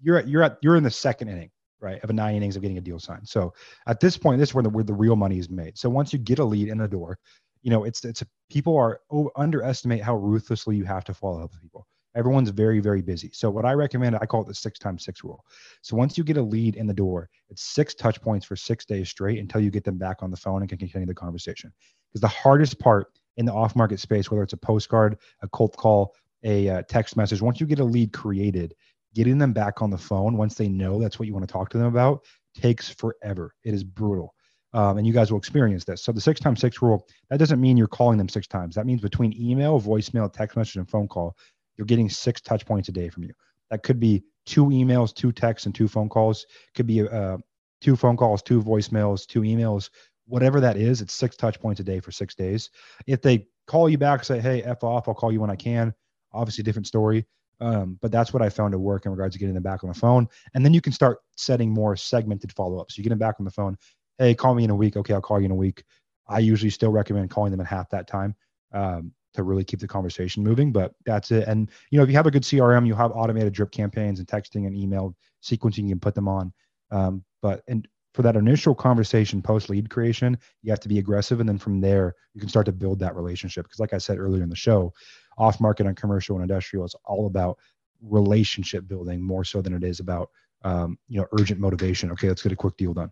you're 0.02 0.18
at. 0.18 0.28
You're 0.28 0.44
at. 0.44 0.58
You're 0.62 0.76
in 0.76 0.84
the 0.84 0.92
second 0.92 1.30
inning 1.30 1.50
right, 1.82 2.02
of 2.04 2.10
a 2.10 2.14
nine 2.14 2.36
innings 2.36 2.56
of 2.56 2.62
getting 2.62 2.78
a 2.78 2.82
deal 2.82 3.00
signed. 3.00 3.28
So 3.28 3.54
at 3.88 4.00
this 4.00 4.18
point, 4.18 4.40
this 4.40 4.50
is 4.50 4.56
where 4.56 4.64
the, 4.64 4.70
where 4.70 4.84
the 4.84 4.94
real 4.94 5.16
money 5.16 5.40
is 5.40 5.50
made. 5.50 5.78
So 5.78 5.90
once 5.90 6.14
you 6.14 6.20
get 6.20 6.40
a 6.40 6.46
lead 6.46 6.70
in 6.70 6.78
the 6.78 6.88
door, 6.88 7.18
you 7.64 7.70
know, 7.70 7.84
it's 7.84 8.04
it's 8.06 8.24
people 8.50 8.78
are 8.78 9.02
underestimate 9.36 10.02
how 10.02 10.16
ruthlessly 10.16 10.76
you 10.76 10.84
have 10.86 11.04
to 11.06 11.14
follow 11.14 11.44
up 11.44 11.52
with 11.52 11.62
people. 11.62 11.88
Everyone's 12.16 12.50
very 12.50 12.80
very 12.80 13.02
busy. 13.02 13.30
So 13.34 13.50
what 13.50 13.66
I 13.66 13.74
recommend, 13.74 14.16
I 14.16 14.26
call 14.26 14.42
it 14.42 14.48
the 14.48 14.56
six 14.56 14.80
times 14.80 15.06
six 15.06 15.24
rule. 15.24 15.44
So 15.82 15.96
once 15.96 16.18
you 16.18 16.24
get 16.24 16.38
a 16.38 16.42
lead 16.42 16.76
in 16.76 16.88
the 16.88 16.94
door, 16.94 17.30
it's 17.50 17.64
six 17.64 17.94
touch 17.94 18.22
points 18.22 18.46
for 18.46 18.56
six 18.56 18.86
days 18.86 19.10
straight 19.10 19.40
until 19.40 19.62
you 19.62 19.70
get 19.70 19.84
them 19.84 19.98
back 19.98 20.24
on 20.24 20.32
the 20.32 20.38
phone 20.38 20.62
and 20.62 20.70
can 20.70 20.78
continue 20.78 21.08
the 21.08 21.14
conversation. 21.14 21.72
Because 22.10 22.22
the 22.22 22.28
hardest 22.28 22.80
part 22.80 23.08
in 23.38 23.46
the 23.46 23.54
off 23.54 23.76
market 23.76 24.00
space, 24.00 24.30
whether 24.30 24.44
it's 24.44 24.54
a 24.54 24.58
postcard, 24.58 25.18
a 25.42 25.48
cold 25.50 25.78
call, 25.78 26.16
a 26.44 26.68
uh, 26.68 26.82
text 26.90 27.16
message, 27.16 27.42
once 27.42 27.60
you 27.62 27.68
get 27.68 27.80
a 27.80 27.84
lead 27.84 28.12
created, 28.12 28.74
getting 29.14 29.38
them 29.38 29.54
back 29.54 29.82
on 29.82 29.90
the 29.90 29.98
phone 29.98 30.38
once 30.38 30.56
they 30.56 30.70
know 30.70 31.00
that's 31.00 31.20
what 31.20 31.28
you 31.28 31.34
want 31.34 31.48
to 31.48 31.52
talk 31.52 31.70
to 31.70 31.78
them 31.78 31.88
about 31.88 32.24
takes 32.56 32.90
forever. 32.90 33.54
It 33.64 33.74
is 33.74 33.84
brutal. 33.84 34.34
Um, 34.74 34.98
and 34.98 35.06
you 35.06 35.12
guys 35.12 35.32
will 35.32 35.38
experience 35.38 35.84
this. 35.84 36.02
So 36.02 36.12
the 36.12 36.22
six 36.22 36.40
times 36.40 36.62
six 36.62 36.82
rule, 36.82 37.06
that 37.30 37.38
doesn't 37.38 37.60
mean 37.60 37.76
you're 37.76 37.88
calling 37.88 38.18
them 38.18 38.30
six 38.30 38.48
times. 38.48 38.76
That 38.76 38.86
means 38.86 39.02
between 39.02 39.34
email, 39.38 39.82
voicemail, 39.82 40.32
text 40.32 40.56
message, 40.56 40.78
and 40.78 40.90
phone 40.90 41.10
call, 41.10 41.36
you're 41.78 41.86
getting 41.86 42.10
six 42.10 42.40
touch 42.40 42.66
points 42.66 42.88
a 42.88 42.92
day 42.94 43.10
from 43.10 43.24
you. 43.24 43.34
That 43.70 43.84
could 43.84 44.00
be 44.00 44.24
two 44.46 44.66
emails, 44.68 45.14
two 45.14 45.32
texts, 45.32 45.66
and 45.66 45.76
two 45.76 45.88
phone 45.88 46.08
calls. 46.08 46.46
Could 46.74 46.88
be 46.88 47.08
uh, 47.08 47.38
two 47.82 47.98
phone 47.98 48.16
calls, 48.16 48.42
two 48.42 48.62
voicemails, 48.62 49.26
two 49.28 49.42
emails, 49.42 49.90
whatever 50.26 50.62
that 50.62 50.78
is. 50.78 51.02
It's 51.02 51.14
six 51.14 51.36
touch 51.36 51.60
points 51.60 51.82
a 51.82 51.84
day 51.84 52.00
for 52.00 52.12
six 52.12 52.34
days. 52.34 52.70
If 53.08 53.22
they 53.22 53.48
call 53.68 53.90
you 53.90 53.98
back, 53.98 54.24
say, 54.24 54.40
"Hey, 54.40 54.64
f 54.64 54.84
off," 54.84 55.08
I'll 55.08 55.14
call 55.14 55.32
you 55.32 55.42
when 55.42 55.50
I 55.50 55.56
can. 55.56 55.94
Obviously, 56.34 56.64
different 56.64 56.88
story. 56.88 57.26
Um, 57.62 58.00
but 58.02 58.12
that's 58.12 58.34
what 58.34 58.42
I 58.42 58.50
found 58.50 58.72
to 58.72 58.80
work 58.80 59.06
in 59.06 59.12
regards 59.12 59.36
to 59.36 59.40
getting 59.40 59.54
them 59.54 59.64
back 59.64 59.84
on 59.84 59.90
the 59.90 59.96
phone. 59.96 60.28
And 60.54 60.66
then 60.66 60.74
you 60.74 60.82
can 60.82 60.92
start 60.92 61.20
setting 61.38 61.72
more 61.72 61.96
segmented 61.96 62.52
follow 62.52 62.80
ups. 62.80 62.98
You 62.98 63.04
get 63.04 63.12
them 63.12 63.20
back 63.20 63.36
on 63.40 63.46
the 63.46 63.52
phone. 63.52 63.78
Hey, 64.18 64.34
call 64.34 64.56
me 64.56 64.64
in 64.64 64.72
a 64.72 64.76
week. 64.76 64.98
Okay, 64.98 65.14
I'll 65.14 65.22
call 65.22 65.40
you 65.40 65.46
in 65.46 65.52
a 65.52 65.56
week. 65.56 65.84
I 66.28 66.40
usually 66.40 66.72
still 66.72 66.92
recommend 66.92 67.30
calling 67.30 67.52
them 67.52 67.60
in 67.60 67.68
half 67.68 67.90
that 67.92 68.08
time 68.08 68.36
um, 68.74 69.12
to 69.36 69.44
really 69.44 69.64
keep 69.64 69.80
the 69.80 69.88
conversation 69.88 70.44
moving. 70.44 70.72
But 70.72 70.94
that's 71.06 71.30
it. 71.30 71.48
And 71.48 71.70
you 71.92 71.98
know, 71.98 72.04
if 72.04 72.10
you 72.10 72.16
have 72.16 72.26
a 72.26 72.32
good 72.32 72.44
CRM, 72.44 72.88
you 72.88 72.96
have 72.96 73.12
automated 73.12 73.54
drip 73.54 73.72
campaigns 73.72 74.20
and 74.20 74.28
texting 74.28 74.66
and 74.66 74.76
email 74.76 75.16
sequencing. 75.44 75.84
You 75.84 75.90
can 75.90 76.00
put 76.00 76.16
them 76.16 76.28
on. 76.28 76.52
Um, 76.90 77.24
but 77.42 77.64
and 77.68 77.88
for 78.14 78.24
that 78.24 78.36
initial 78.36 78.76
conversation 78.76 79.42
post 79.42 79.70
lead 79.70 79.90
creation, 79.90 80.38
you 80.64 80.72
have 80.72 80.80
to 80.82 80.90
be 80.90 81.00
aggressive, 81.00 81.40
and 81.40 81.48
then 81.48 81.58
from 81.58 81.80
there 81.80 82.16
you 82.34 82.40
can 82.40 82.50
start 82.50 82.66
to 82.66 82.72
build 82.72 83.00
that 83.00 83.16
relationship. 83.16 83.66
Because 83.66 83.80
like 83.80 83.94
I 83.94 84.00
said 84.00 84.18
earlier 84.18 84.44
in 84.44 84.50
the 84.50 84.56
show, 84.56 84.94
off 85.38 85.60
market 85.60 85.86
and 85.86 85.96
commercial 85.96 86.36
and 86.36 86.44
industrial 86.44 86.86
is 86.86 86.96
all 87.06 87.28
about 87.28 87.58
relationship 88.02 88.88
building 88.88 89.22
more 89.22 89.44
so 89.44 89.62
than 89.62 89.74
it 89.74 89.84
is 89.84 90.00
about 90.00 90.30
um, 90.64 90.98
you 91.08 91.20
know 91.20 91.28
urgent 91.40 91.60
motivation. 91.60 92.12
Okay, 92.12 92.28
let's 92.28 92.42
get 92.42 92.52
a 92.52 92.56
quick 92.56 92.78
deal 92.78 92.94
done. 92.94 93.12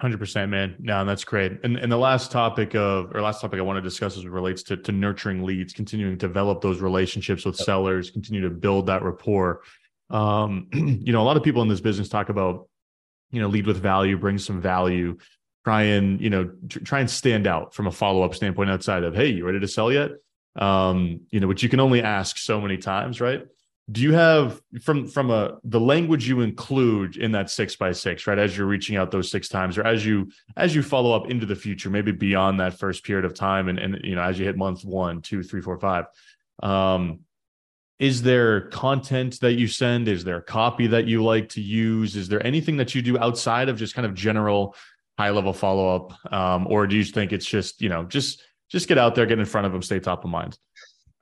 Hundred 0.00 0.18
percent, 0.18 0.50
man. 0.50 0.74
No, 0.80 1.04
that's 1.04 1.24
great. 1.24 1.52
And 1.62 1.76
and 1.76 1.90
the 1.90 1.96
last 1.96 2.32
topic 2.32 2.74
of 2.74 3.14
or 3.14 3.22
last 3.22 3.40
topic 3.40 3.58
I 3.58 3.62
want 3.62 3.76
to 3.76 3.82
discuss 3.82 4.16
as 4.16 4.24
it 4.24 4.30
relates 4.30 4.62
to 4.64 4.76
to 4.76 4.92
nurturing 4.92 5.44
leads, 5.44 5.72
continuing 5.72 6.18
to 6.18 6.26
develop 6.26 6.60
those 6.60 6.80
relationships 6.80 7.44
with 7.44 7.56
sellers, 7.56 8.10
continue 8.10 8.42
to 8.42 8.50
build 8.50 8.86
that 8.86 9.02
rapport. 9.02 9.62
Um, 10.10 10.68
you 10.72 11.12
know, 11.12 11.22
a 11.22 11.24
lot 11.24 11.36
of 11.36 11.42
people 11.42 11.62
in 11.62 11.68
this 11.68 11.80
business 11.80 12.08
talk 12.08 12.28
about, 12.28 12.68
you 13.30 13.40
know, 13.40 13.48
lead 13.48 13.66
with 13.66 13.80
value, 13.80 14.18
bring 14.18 14.36
some 14.36 14.60
value, 14.60 15.16
try 15.64 15.82
and 15.82 16.20
you 16.20 16.28
know 16.28 16.50
try 16.68 16.98
and 16.98 17.08
stand 17.08 17.46
out 17.46 17.72
from 17.72 17.86
a 17.86 17.92
follow 17.92 18.22
up 18.22 18.34
standpoint 18.34 18.70
outside 18.70 19.04
of, 19.04 19.14
hey, 19.14 19.28
you 19.28 19.46
ready 19.46 19.60
to 19.60 19.68
sell 19.68 19.92
yet? 19.92 20.10
Um, 20.56 21.20
you 21.30 21.40
know, 21.40 21.46
which 21.46 21.62
you 21.62 21.68
can 21.68 21.80
only 21.80 22.02
ask 22.02 22.38
so 22.38 22.60
many 22.60 22.76
times, 22.76 23.20
right? 23.20 23.44
Do 23.90 24.00
you 24.00 24.14
have 24.14 24.62
from 24.82 25.06
from 25.06 25.30
a 25.30 25.58
the 25.64 25.80
language 25.80 26.26
you 26.26 26.40
include 26.40 27.16
in 27.16 27.32
that 27.32 27.50
six 27.50 27.76
by 27.76 27.92
six, 27.92 28.26
right? 28.26 28.38
As 28.38 28.56
you're 28.56 28.66
reaching 28.66 28.96
out 28.96 29.10
those 29.10 29.30
six 29.30 29.48
times, 29.48 29.76
or 29.76 29.86
as 29.86 30.06
you 30.06 30.30
as 30.56 30.74
you 30.74 30.82
follow 30.82 31.12
up 31.14 31.28
into 31.28 31.44
the 31.44 31.56
future, 31.56 31.90
maybe 31.90 32.10
beyond 32.10 32.60
that 32.60 32.78
first 32.78 33.04
period 33.04 33.26
of 33.26 33.34
time, 33.34 33.68
and 33.68 33.78
and 33.78 34.00
you 34.02 34.14
know, 34.14 34.22
as 34.22 34.38
you 34.38 34.46
hit 34.46 34.56
month 34.56 34.84
one, 34.84 35.20
two, 35.20 35.42
three, 35.42 35.60
four, 35.60 35.78
five, 35.78 36.06
um, 36.62 37.20
is 37.98 38.22
there 38.22 38.62
content 38.68 39.38
that 39.40 39.52
you 39.52 39.68
send? 39.68 40.08
Is 40.08 40.24
there 40.24 40.40
copy 40.40 40.86
that 40.86 41.06
you 41.06 41.22
like 41.22 41.50
to 41.50 41.60
use? 41.60 42.16
Is 42.16 42.28
there 42.28 42.44
anything 42.44 42.78
that 42.78 42.94
you 42.94 43.02
do 43.02 43.18
outside 43.18 43.68
of 43.68 43.76
just 43.76 43.94
kind 43.94 44.06
of 44.06 44.14
general 44.14 44.76
high 45.18 45.30
level 45.30 45.52
follow 45.52 45.94
up, 45.94 46.32
um, 46.32 46.66
or 46.68 46.86
do 46.86 46.96
you 46.96 47.04
think 47.04 47.32
it's 47.32 47.46
just 47.46 47.82
you 47.82 47.90
know 47.90 48.04
just 48.04 48.42
just 48.74 48.88
get 48.88 48.98
out 48.98 49.14
there, 49.14 49.24
get 49.24 49.38
in 49.38 49.44
front 49.44 49.66
of 49.66 49.72
them, 49.72 49.82
stay 49.82 50.00
top 50.00 50.24
of 50.24 50.30
mind. 50.30 50.58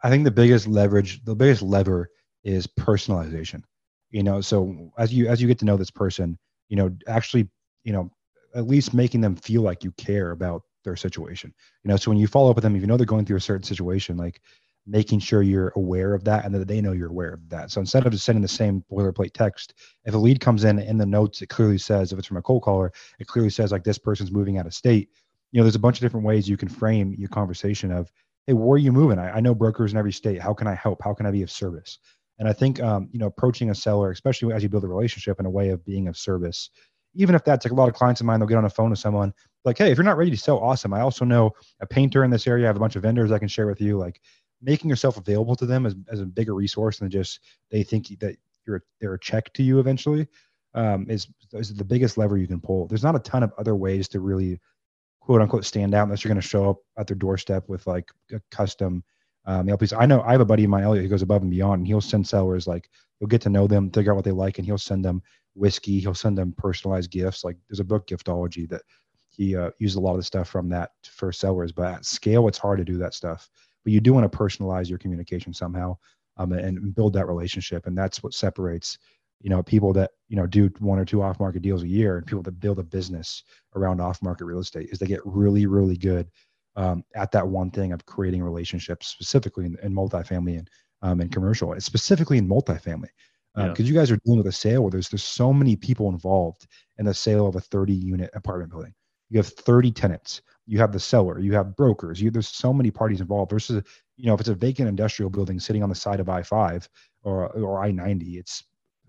I 0.03 0.09
think 0.09 0.25
the 0.25 0.31
biggest 0.31 0.67
leverage, 0.67 1.23
the 1.25 1.37
biggest 1.37 1.61
lever 1.61 2.11
is 2.45 2.67
personalization. 2.67 3.63
You 4.11 4.23
know, 4.23 4.41
so 4.41 4.91
as 4.99 5.13
you 5.13 5.29
as 5.29 5.41
you 5.41 5.49
get 5.49 5.59
to 5.61 5.65
know 5.67 5.77
this 5.77 5.91
person, 5.91 6.39
you 6.69 6.77
know, 6.77 6.91
actually, 7.07 7.49
you 7.85 7.93
know, 7.93 8.11
at 8.55 8.67
least 8.67 8.95
making 8.95 9.21
them 9.21 9.37
feel 9.37 9.63
like 9.63 9.85
you 9.85 9.93
care 9.93 10.31
about 10.31 10.63
their 10.85 10.97
situation. 10.97 11.53
You 11.85 11.91
know, 11.91 11.97
so 11.97 12.11
when 12.11 12.19
you 12.19 12.27
follow 12.27 12.51
up 12.51 12.57
with 12.57 12.63
them, 12.63 12.75
if 12.75 12.81
you 12.81 12.87
know 12.87 12.97
they're 12.97 13.07
going 13.07 13.27
through 13.27 13.37
a 13.37 13.41
certain 13.41 13.63
situation, 13.63 14.17
like 14.17 14.41
making 14.87 15.21
sure 15.21 15.43
you're 15.43 15.73
aware 15.77 16.15
of 16.15 16.25
that 16.25 16.45
and 16.45 16.55
that 16.55 16.67
they 16.67 16.81
know 16.81 16.93
you're 16.93 17.11
aware 17.11 17.35
of 17.35 17.49
that. 17.51 17.71
So 17.71 17.81
instead 17.81 18.05
of 18.05 18.13
just 18.13 18.25
sending 18.25 18.43
the 18.43 18.49
same 18.49 18.83
boilerplate 18.91 19.33
text, 19.33 19.75
if 20.05 20.15
a 20.15 20.19
lead 20.19 20.41
comes 20.41 20.65
in 20.65 20.79
in 20.79 20.99
the 20.99 21.07
notes, 21.07 21.43
it 21.43 21.49
clearly 21.49 21.79
says, 21.79 22.13
if 22.13 22.19
it's 22.19 22.27
from 22.27 22.39
a 22.39 22.43
cold 22.43 22.63
caller, 22.63 22.93
it 23.21 23.27
clearly 23.27 23.51
says 23.51 23.73
like 23.73 23.85
this 23.85 23.99
person's 23.99 24.33
moving 24.33 24.59
out 24.59 24.67
of 24.67 24.75
state 24.75 25.11
you 25.53 25.61
know, 25.61 25.65
there's 25.65 25.77
a 25.77 25.81
bunch 25.81 25.99
of 25.99 26.01
different 26.01 26.27
ways 26.27 26.49
you 26.49 26.57
can 26.57 26.69
frame 26.69 27.15
your 27.17 27.29
conversation 27.29 27.93
of, 27.93 28.11
hey, 28.47 28.55
where 28.55 28.75
are 28.75 28.79
you 28.79 28.93
moving? 28.93 29.19
I, 29.19 29.37
I 29.37 29.41
know 29.41 29.55
brokers 29.55 29.93
in 29.93 29.99
every 29.99 30.13
state. 30.13 30.41
How 30.41 30.53
can 30.53 30.67
I 30.67 30.75
help? 30.75 31.01
How 31.03 31.15
can 31.15 31.27
I 31.27 31.31
be 31.31 31.43
of 31.43 31.51
service? 31.51 31.99
And 32.39 32.49
I 32.49 32.53
think, 32.53 32.81
um, 32.83 33.09
you 33.13 33.19
know, 33.19 33.27
approaching 33.27 33.71
a 33.71 33.75
seller, 33.75 34.11
especially 34.11 34.53
as 34.53 34.63
you 34.63 34.69
build 34.69 34.85
a 34.85 34.89
relationship 34.89 35.39
in 35.39 35.47
a 35.47 35.51
way 35.51 35.69
of 35.69 35.85
being 35.85 36.09
of 36.09 36.17
service, 36.17 36.71
even 37.15 37.35
if 37.35 37.45
that's 37.45 37.65
like 37.65 37.73
a 37.73 37.75
lot 37.75 37.89
of 37.89 37.95
clients 37.95 38.21
of 38.21 38.27
mine, 38.27 38.41
they'll 38.41 38.49
get 38.49 38.57
on 38.57 38.65
a 38.65 38.71
phone 38.71 38.91
with 38.91 38.99
someone 38.99 39.33
like, 39.65 39.79
hey, 39.79 39.93
if 39.93 39.99
you're 39.99 40.05
not 40.05 40.17
ready 40.17 40.31
to 40.31 40.37
sell, 40.37 40.59
awesome. 40.59 40.95
I 40.95 41.03
also 41.03 41.25
know 41.25 41.53
a 41.81 41.87
painter 41.87 42.25
in 42.25 42.31
this 42.31 42.47
area. 42.47 42.65
I 42.65 42.69
have 42.69 42.77
a 42.77 42.81
bunch 42.81 42.97
of 42.97 43.03
vendors 43.03 43.31
I 43.31 43.39
can 43.39 43.49
share 43.49 43.67
with 43.67 43.81
you. 43.81 43.99
Like, 43.99 44.21
making 44.63 44.89
yourself 44.89 45.17
available 45.17 45.57
to 45.57 45.67
them 45.67 45.85
as, 45.85 45.95
as 46.11 46.21
a 46.21 46.25
bigger 46.25 46.55
resource 46.55 46.99
than 46.99 47.11
just 47.11 47.41
they 47.71 47.83
think 47.83 48.09
that 48.21 48.37
you're 48.67 48.85
they're 49.01 49.15
a 49.15 49.21
check 49.21 49.53
to 49.53 49.63
you 49.63 49.81
eventually 49.81 50.27
um, 50.75 51.07
is 51.11 51.27
is 51.53 51.75
the 51.75 51.85
biggest 51.85 52.17
lever 52.17 52.39
you 52.39 52.47
can 52.47 52.61
pull. 52.61 52.87
There's 52.87 53.03
not 53.03 53.17
a 53.17 53.21
ton 53.21 53.43
of 53.43 53.53
other 53.59 53.77
ways 53.77 54.09
to 54.09 54.21
really 54.21 54.61
quote 55.25 55.41
unquote 55.41 55.65
stand 55.65 55.95
out 55.95 56.05
unless 56.05 56.25
you're 56.25 56.33
going 56.33 56.41
to 56.41 56.47
show 56.47 56.71
up 56.71 56.79
at 56.99 57.07
their 57.07 57.17
doorstep 57.17 57.69
with 57.69 57.87
like 57.87 58.11
a 58.33 58.41
custom 58.51 59.05
um, 59.47 59.67
mail 59.67 59.79
piece. 59.79 59.93
I 59.93 60.07
know 60.07 60.23
I 60.23 60.33
have 60.33 60.41
a 60.41 60.45
buddy 60.45 60.65
of 60.65 60.71
mine, 60.71 60.85
Elliot, 60.85 61.05
who 61.05 61.09
goes 61.09 61.23
above 61.23 61.43
and 61.43 61.51
beyond, 61.51 61.81
and 61.81 61.87
he'll 61.87 62.01
send 62.01 62.27
sellers 62.27 62.67
like 62.67 62.89
he'll 63.19 63.29
get 63.29 63.41
to 63.43 63.49
know 63.49 63.67
them, 63.67 63.91
figure 63.91 64.13
out 64.13 64.17
what 64.17 64.25
they 64.25 64.33
like, 64.33 64.59
and 64.59 64.67
he'll 64.67 64.79
send 64.79 65.05
them 65.05 65.23
whiskey. 65.55 66.01
He'll 66.01 66.15
send 66.15 66.37
them 66.37 66.55
personalized 66.57 67.11
gifts. 67.11 67.45
Like 67.45 67.57
there's 67.69 67.81
a 67.81 67.85
book, 67.85 68.07
Giftology, 68.07 68.69
that 68.69 68.83
he 69.31 69.57
uh, 69.57 69.71
used 69.79 69.97
a 69.97 70.01
lot 70.01 70.13
of 70.13 70.19
the 70.19 70.25
stuff 70.25 70.49
from 70.49 70.69
that 70.71 70.91
for 71.05 71.33
sellers. 71.33 71.73
But 71.73 71.95
at 71.95 72.05
scale, 72.05 72.49
it's 72.49 72.59
hard 72.59 72.79
to 72.79 72.85
do 72.85 72.99
that 72.99 73.15
stuff. 73.15 73.49
But 73.85 73.93
you 73.93 74.01
do 74.01 74.13
want 74.13 74.31
to 74.31 74.39
personalize 74.39 74.89
your 74.89 74.99
communication 74.99 75.53
somehow 75.53 75.97
um, 76.37 76.53
and 76.53 76.95
build 76.95 77.13
that 77.15 77.27
relationship, 77.27 77.87
and 77.87 77.97
that's 77.97 78.23
what 78.23 78.35
separates 78.35 78.99
you 79.43 79.51
know 79.51 79.63
people 79.63 79.93
that 79.93 80.13
you 80.29 80.37
know 80.37 80.47
do 80.47 80.71
one 80.79 80.99
or 80.99 81.05
two 81.05 81.23
off 81.23 81.41
market 81.41 81.63
deals 81.63 81.83
a 81.83 81.89
year 81.89 82.17
and 82.17 82.27
people 82.27 82.43
that 82.43 82.61
build 82.61 82.79
a 82.79 82.83
business 82.83 83.43
around 83.77 84.01
off 84.01 84.23
market 84.23 84.45
real 84.45 84.61
estate 84.61 84.89
is 84.91 84.99
they 84.99 85.07
get 85.07 85.21
really 85.25 85.67
really 85.67 85.97
good 85.97 86.29
um, 86.77 87.05
at 87.15 87.33
that 87.33 87.47
one 87.47 87.71
thing 87.71 87.93
of 87.93 88.07
creating 88.07 88.43
relationships 88.43 89.09
specifically 89.09 89.67
in, 89.67 89.77
in 89.83 89.95
multifamily 89.95 90.59
and 90.59 90.71
um, 91.03 91.21
and 91.21 91.33
commercial 91.33 91.73
and 91.73 91.83
specifically 91.83 92.39
in 92.39 92.49
multifamily. 92.49 93.09
Because 93.55 93.71
um, 93.71 93.75
yeah. 93.79 93.85
you 93.85 93.95
guys 93.95 94.11
are 94.11 94.17
dealing 94.25 94.39
with 94.39 94.47
a 94.47 94.53
sale 94.53 94.83
where 94.83 94.91
there's 94.91 95.09
there's 95.09 95.25
so 95.25 95.53
many 95.53 95.77
people 95.77 96.09
involved 96.09 96.67
in 96.99 97.05
the 97.05 97.13
sale 97.13 97.47
of 97.47 97.57
a 97.57 97.61
30 97.61 97.93
unit 97.93 98.31
apartment 98.35 98.71
building. 98.71 98.95
You 99.29 99.39
have 99.39 99.49
30 99.49 99.93
tenants. 99.93 100.43
You 100.67 100.79
have 100.79 100.93
the 100.93 101.01
seller. 101.01 101.39
You 101.39 101.53
have 101.55 101.77
brokers. 101.77 102.21
You 102.21 102.31
there's 102.31 102.49
so 102.49 102.73
many 102.73 102.91
parties 102.91 103.21
involved 103.21 103.51
versus 103.51 103.83
you 104.17 104.27
know 104.27 104.35
if 104.35 104.41
it's 104.41 104.49
a 104.49 104.55
vacant 104.55 104.89
industrial 104.89 105.31
building 105.31 105.61
sitting 105.61 105.83
on 105.83 105.89
the 105.89 105.95
side 105.95 106.21
of 106.21 106.27
i5 106.27 106.89
or 107.25 107.49
or 107.49 107.83
i90 107.83 108.39
it's 108.39 108.65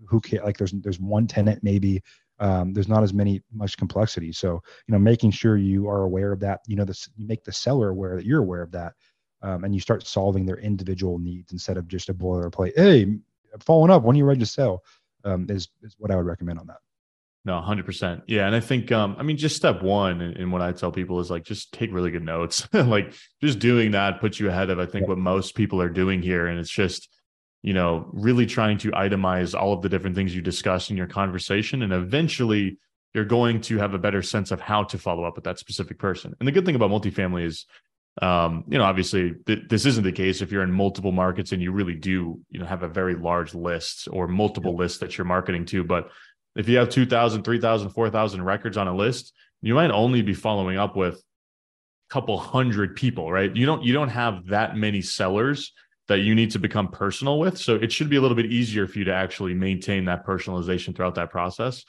who 0.06 0.20
can 0.20 0.42
like 0.42 0.56
there's 0.56 0.72
there's 0.72 1.00
one 1.00 1.26
tenant 1.26 1.62
maybe 1.62 2.02
um, 2.40 2.72
there's 2.72 2.88
not 2.88 3.02
as 3.02 3.14
many 3.14 3.42
much 3.52 3.76
complexity. 3.76 4.32
So 4.32 4.60
you 4.86 4.92
know 4.92 4.98
making 4.98 5.30
sure 5.30 5.56
you 5.56 5.88
are 5.88 6.02
aware 6.02 6.32
of 6.32 6.40
that 6.40 6.60
you 6.66 6.76
know 6.76 6.84
this 6.84 7.08
you 7.16 7.26
make 7.26 7.44
the 7.44 7.52
seller 7.52 7.90
aware 7.90 8.16
that 8.16 8.26
you're 8.26 8.42
aware 8.42 8.62
of 8.62 8.72
that 8.72 8.94
um, 9.42 9.64
and 9.64 9.74
you 9.74 9.80
start 9.80 10.06
solving 10.06 10.46
their 10.46 10.58
individual 10.58 11.18
needs 11.18 11.52
instead 11.52 11.76
of 11.76 11.88
just 11.88 12.08
a 12.08 12.14
boilerplate 12.14 12.72
hey 12.76 13.18
following 13.60 13.90
up. 13.90 14.02
When 14.02 14.16
are 14.16 14.18
you're 14.18 14.26
ready 14.26 14.40
to 14.40 14.46
sell? 14.46 14.82
Um, 15.24 15.46
is 15.48 15.68
is 15.82 15.94
what 15.98 16.10
i 16.10 16.16
would 16.16 16.26
recommend 16.26 16.58
on 16.58 16.66
that. 16.66 16.78
No, 17.46 17.60
hundred 17.60 17.84
percent. 17.84 18.22
Yeah, 18.26 18.46
and 18.46 18.56
I 18.56 18.60
think, 18.60 18.90
um, 18.90 19.16
I 19.18 19.22
mean, 19.22 19.36
just 19.36 19.56
step 19.56 19.82
one, 19.82 20.22
and, 20.22 20.36
and, 20.36 20.50
what 20.50 20.62
I 20.62 20.72
tell 20.72 20.90
people 20.90 21.20
is 21.20 21.30
like, 21.30 21.44
just 21.44 21.72
take 21.72 21.92
really 21.92 22.10
good 22.10 22.24
notes. 22.24 22.66
like, 22.72 23.12
just 23.42 23.58
doing 23.58 23.90
that 23.90 24.18
puts 24.18 24.40
you 24.40 24.48
ahead 24.48 24.70
of, 24.70 24.78
I 24.78 24.86
think, 24.86 25.08
what 25.08 25.18
most 25.18 25.54
people 25.54 25.80
are 25.82 25.90
doing 25.90 26.22
here, 26.22 26.46
and 26.46 26.58
it's 26.58 26.70
just, 26.70 27.13
you 27.64 27.72
know, 27.72 28.06
really 28.12 28.44
trying 28.44 28.76
to 28.76 28.90
itemize 28.90 29.58
all 29.58 29.72
of 29.72 29.80
the 29.80 29.88
different 29.88 30.14
things 30.14 30.36
you 30.36 30.42
discuss 30.42 30.90
in 30.90 30.98
your 30.98 31.06
conversation. 31.06 31.80
And 31.80 31.94
eventually 31.94 32.76
you're 33.14 33.24
going 33.24 33.62
to 33.62 33.78
have 33.78 33.94
a 33.94 33.98
better 33.98 34.20
sense 34.20 34.50
of 34.50 34.60
how 34.60 34.84
to 34.84 34.98
follow 34.98 35.24
up 35.24 35.34
with 35.34 35.44
that 35.44 35.58
specific 35.58 35.98
person. 35.98 36.34
And 36.38 36.46
the 36.46 36.52
good 36.52 36.66
thing 36.66 36.74
about 36.74 36.90
multifamily 36.90 37.46
is, 37.46 37.64
um, 38.20 38.64
you 38.68 38.76
know, 38.76 38.84
obviously 38.84 39.36
th- 39.46 39.62
this 39.70 39.86
isn't 39.86 40.04
the 40.04 40.12
case 40.12 40.42
if 40.42 40.52
you're 40.52 40.62
in 40.62 40.70
multiple 40.70 41.10
markets 41.10 41.52
and 41.52 41.62
you 41.62 41.72
really 41.72 41.94
do, 41.94 42.38
you 42.50 42.60
know, 42.60 42.66
have 42.66 42.82
a 42.82 42.88
very 42.88 43.14
large 43.14 43.54
list 43.54 44.08
or 44.12 44.28
multiple 44.28 44.76
lists 44.76 44.98
that 44.98 45.16
you're 45.16 45.24
marketing 45.24 45.64
to. 45.64 45.82
But 45.84 46.10
if 46.56 46.68
you 46.68 46.76
have 46.76 46.90
2,000, 46.90 47.44
3,000, 47.44 47.88
4,000 47.88 48.42
records 48.42 48.76
on 48.76 48.88
a 48.88 48.94
list, 48.94 49.32
you 49.62 49.74
might 49.74 49.90
only 49.90 50.20
be 50.20 50.34
following 50.34 50.76
up 50.76 50.96
with 50.96 51.14
a 51.14 52.12
couple 52.12 52.36
hundred 52.36 52.94
people, 52.94 53.32
right? 53.32 53.56
You 53.56 53.64
don't, 53.64 53.82
you 53.82 53.94
don't 53.94 54.10
have 54.10 54.48
that 54.48 54.76
many 54.76 55.00
sellers 55.00 55.72
that 56.08 56.20
you 56.20 56.34
need 56.34 56.50
to 56.50 56.58
become 56.58 56.88
personal 56.88 57.38
with. 57.38 57.58
So 57.58 57.76
it 57.76 57.90
should 57.90 58.10
be 58.10 58.16
a 58.16 58.20
little 58.20 58.36
bit 58.36 58.46
easier 58.46 58.86
for 58.86 58.98
you 58.98 59.04
to 59.06 59.14
actually 59.14 59.54
maintain 59.54 60.04
that 60.06 60.26
personalization 60.26 60.94
throughout 60.94 61.14
that 61.14 61.30
process. 61.30 61.84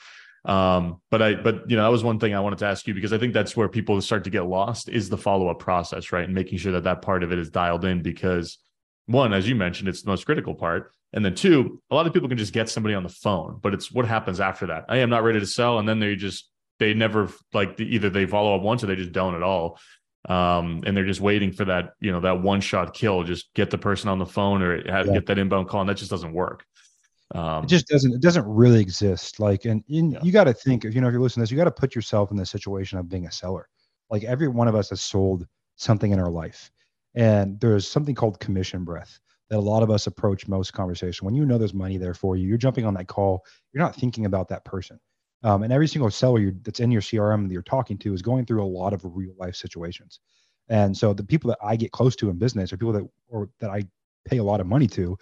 Um, 0.45 1.01
but 1.09 1.21
I, 1.21 1.35
but 1.35 1.69
you 1.69 1.75
know, 1.75 1.83
that 1.83 1.91
was 1.91 2.03
one 2.03 2.19
thing 2.19 2.35
I 2.35 2.39
wanted 2.39 2.59
to 2.59 2.67
ask 2.67 2.87
you 2.87 2.93
because 2.93 3.13
I 3.13 3.17
think 3.17 3.33
that's 3.33 3.57
where 3.57 3.67
people 3.67 3.99
start 4.01 4.23
to 4.25 4.29
get 4.29 4.45
lost 4.45 4.89
is 4.89 5.09
the 5.09 5.17
follow 5.17 5.49
up 5.49 5.59
process, 5.59 6.11
right? 6.11 6.23
And 6.23 6.33
making 6.33 6.59
sure 6.59 6.73
that 6.73 6.83
that 6.83 7.01
part 7.01 7.23
of 7.23 7.31
it 7.31 7.39
is 7.39 7.49
dialed 7.49 7.83
in 7.83 8.01
because 8.01 8.59
one, 9.07 9.33
as 9.33 9.49
you 9.49 9.55
mentioned, 9.55 9.89
it's 9.89 10.03
the 10.03 10.09
most 10.09 10.25
critical 10.25 10.53
part. 10.53 10.91
And 11.13 11.25
then 11.25 11.33
two, 11.33 11.81
a 11.89 11.95
lot 11.95 12.07
of 12.07 12.13
people 12.13 12.29
can 12.29 12.37
just 12.37 12.53
get 12.53 12.69
somebody 12.69 12.93
on 12.93 13.03
the 13.03 13.09
phone, 13.09 13.59
but 13.61 13.73
it's 13.73 13.91
what 13.91 14.05
happens 14.05 14.39
after 14.39 14.67
that. 14.67 14.85
I 14.87 14.97
am 14.97 15.09
not 15.09 15.23
ready 15.23 15.39
to 15.39 15.45
sell. 15.45 15.79
And 15.79 15.87
then 15.87 15.99
they 15.99 16.15
just, 16.15 16.49
they 16.77 16.93
never 16.93 17.29
like 17.53 17.79
either 17.79 18.09
they 18.09 18.25
follow 18.25 18.55
up 18.55 18.61
once 18.61 18.83
or 18.83 18.87
they 18.87 18.95
just 18.95 19.13
don't 19.13 19.35
at 19.35 19.43
all 19.43 19.79
um, 20.27 20.81
and 20.85 20.95
they're 20.97 21.05
just 21.05 21.21
waiting 21.21 21.51
for 21.51 21.65
that, 21.65 21.93
you 21.99 22.11
know, 22.11 22.19
that 22.21 22.41
one 22.41 22.61
shot 22.61 22.93
kill. 22.93 23.23
Just 23.23 23.53
get 23.53 23.69
the 23.69 23.77
person 23.77 24.09
on 24.09 24.19
the 24.19 24.25
phone 24.25 24.61
or 24.61 24.89
have, 24.91 25.07
yeah. 25.07 25.13
get 25.13 25.25
that 25.27 25.37
inbound 25.37 25.67
call, 25.67 25.81
and 25.81 25.89
that 25.89 25.97
just 25.97 26.11
doesn't 26.11 26.33
work. 26.33 26.65
Um, 27.33 27.63
it 27.63 27.67
just 27.67 27.87
doesn't. 27.87 28.13
It 28.13 28.21
doesn't 28.21 28.45
really 28.45 28.79
exist. 28.79 29.39
Like, 29.39 29.65
and, 29.65 29.83
and 29.89 30.13
yeah. 30.13 30.19
you 30.23 30.31
got 30.31 30.45
to 30.45 30.53
think. 30.53 30.83
You 30.83 31.01
know, 31.01 31.07
if 31.07 31.11
you're 31.11 31.21
listening 31.21 31.41
to 31.41 31.49
this, 31.49 31.51
you 31.51 31.57
got 31.57 31.65
to 31.65 31.71
put 31.71 31.95
yourself 31.95 32.31
in 32.31 32.37
the 32.37 32.45
situation 32.45 32.97
of 32.97 33.09
being 33.09 33.27
a 33.27 33.31
seller. 33.31 33.67
Like 34.09 34.23
every 34.23 34.47
one 34.47 34.67
of 34.67 34.75
us 34.75 34.89
has 34.89 35.01
sold 35.01 35.47
something 35.75 36.11
in 36.11 36.19
our 36.19 36.29
life, 36.29 36.71
and 37.15 37.59
there's 37.59 37.87
something 37.87 38.15
called 38.15 38.39
commission 38.39 38.83
breath 38.83 39.19
that 39.49 39.57
a 39.57 39.59
lot 39.59 39.83
of 39.83 39.91
us 39.91 40.07
approach 40.07 40.47
most 40.47 40.73
conversation. 40.73 41.25
When 41.25 41.35
you 41.35 41.45
know 41.45 41.57
there's 41.57 41.73
money 41.73 41.97
there 41.97 42.13
for 42.13 42.35
you, 42.35 42.47
you're 42.47 42.57
jumping 42.57 42.85
on 42.85 42.95
that 42.95 43.07
call. 43.07 43.45
You're 43.73 43.83
not 43.83 43.95
thinking 43.95 44.25
about 44.25 44.47
that 44.49 44.65
person. 44.65 44.99
Um, 45.45 45.61
and 45.61 45.71
every 45.71 45.87
single 45.87 46.09
seller 46.09 46.51
that's 46.63 46.79
in 46.79 46.91
your 46.91 47.03
CRM 47.03 47.47
that 47.47 47.53
you're 47.53 47.61
talking 47.61 47.99
to 47.99 48.13
is 48.15 48.23
going 48.23 48.45
through 48.45 48.63
a 48.63 48.65
lot 48.65 48.93
of 48.93 49.01
real 49.05 49.33
life 49.37 49.55
situations. 49.55 50.19
And 50.69 50.97
so 50.97 51.13
the 51.13 51.23
people 51.23 51.49
that 51.49 51.59
I 51.63 51.75
get 51.75 51.91
close 51.91 52.15
to 52.17 52.31
in 52.31 52.39
business 52.39 52.73
or 52.73 52.77
people 52.77 52.93
that 52.93 53.07
or 53.27 53.49
that 53.59 53.69
I 53.69 53.83
pay 54.27 54.37
a 54.37 54.43
lot 54.43 54.59
of 54.59 54.65
money 54.65 54.87
to, 54.87 55.15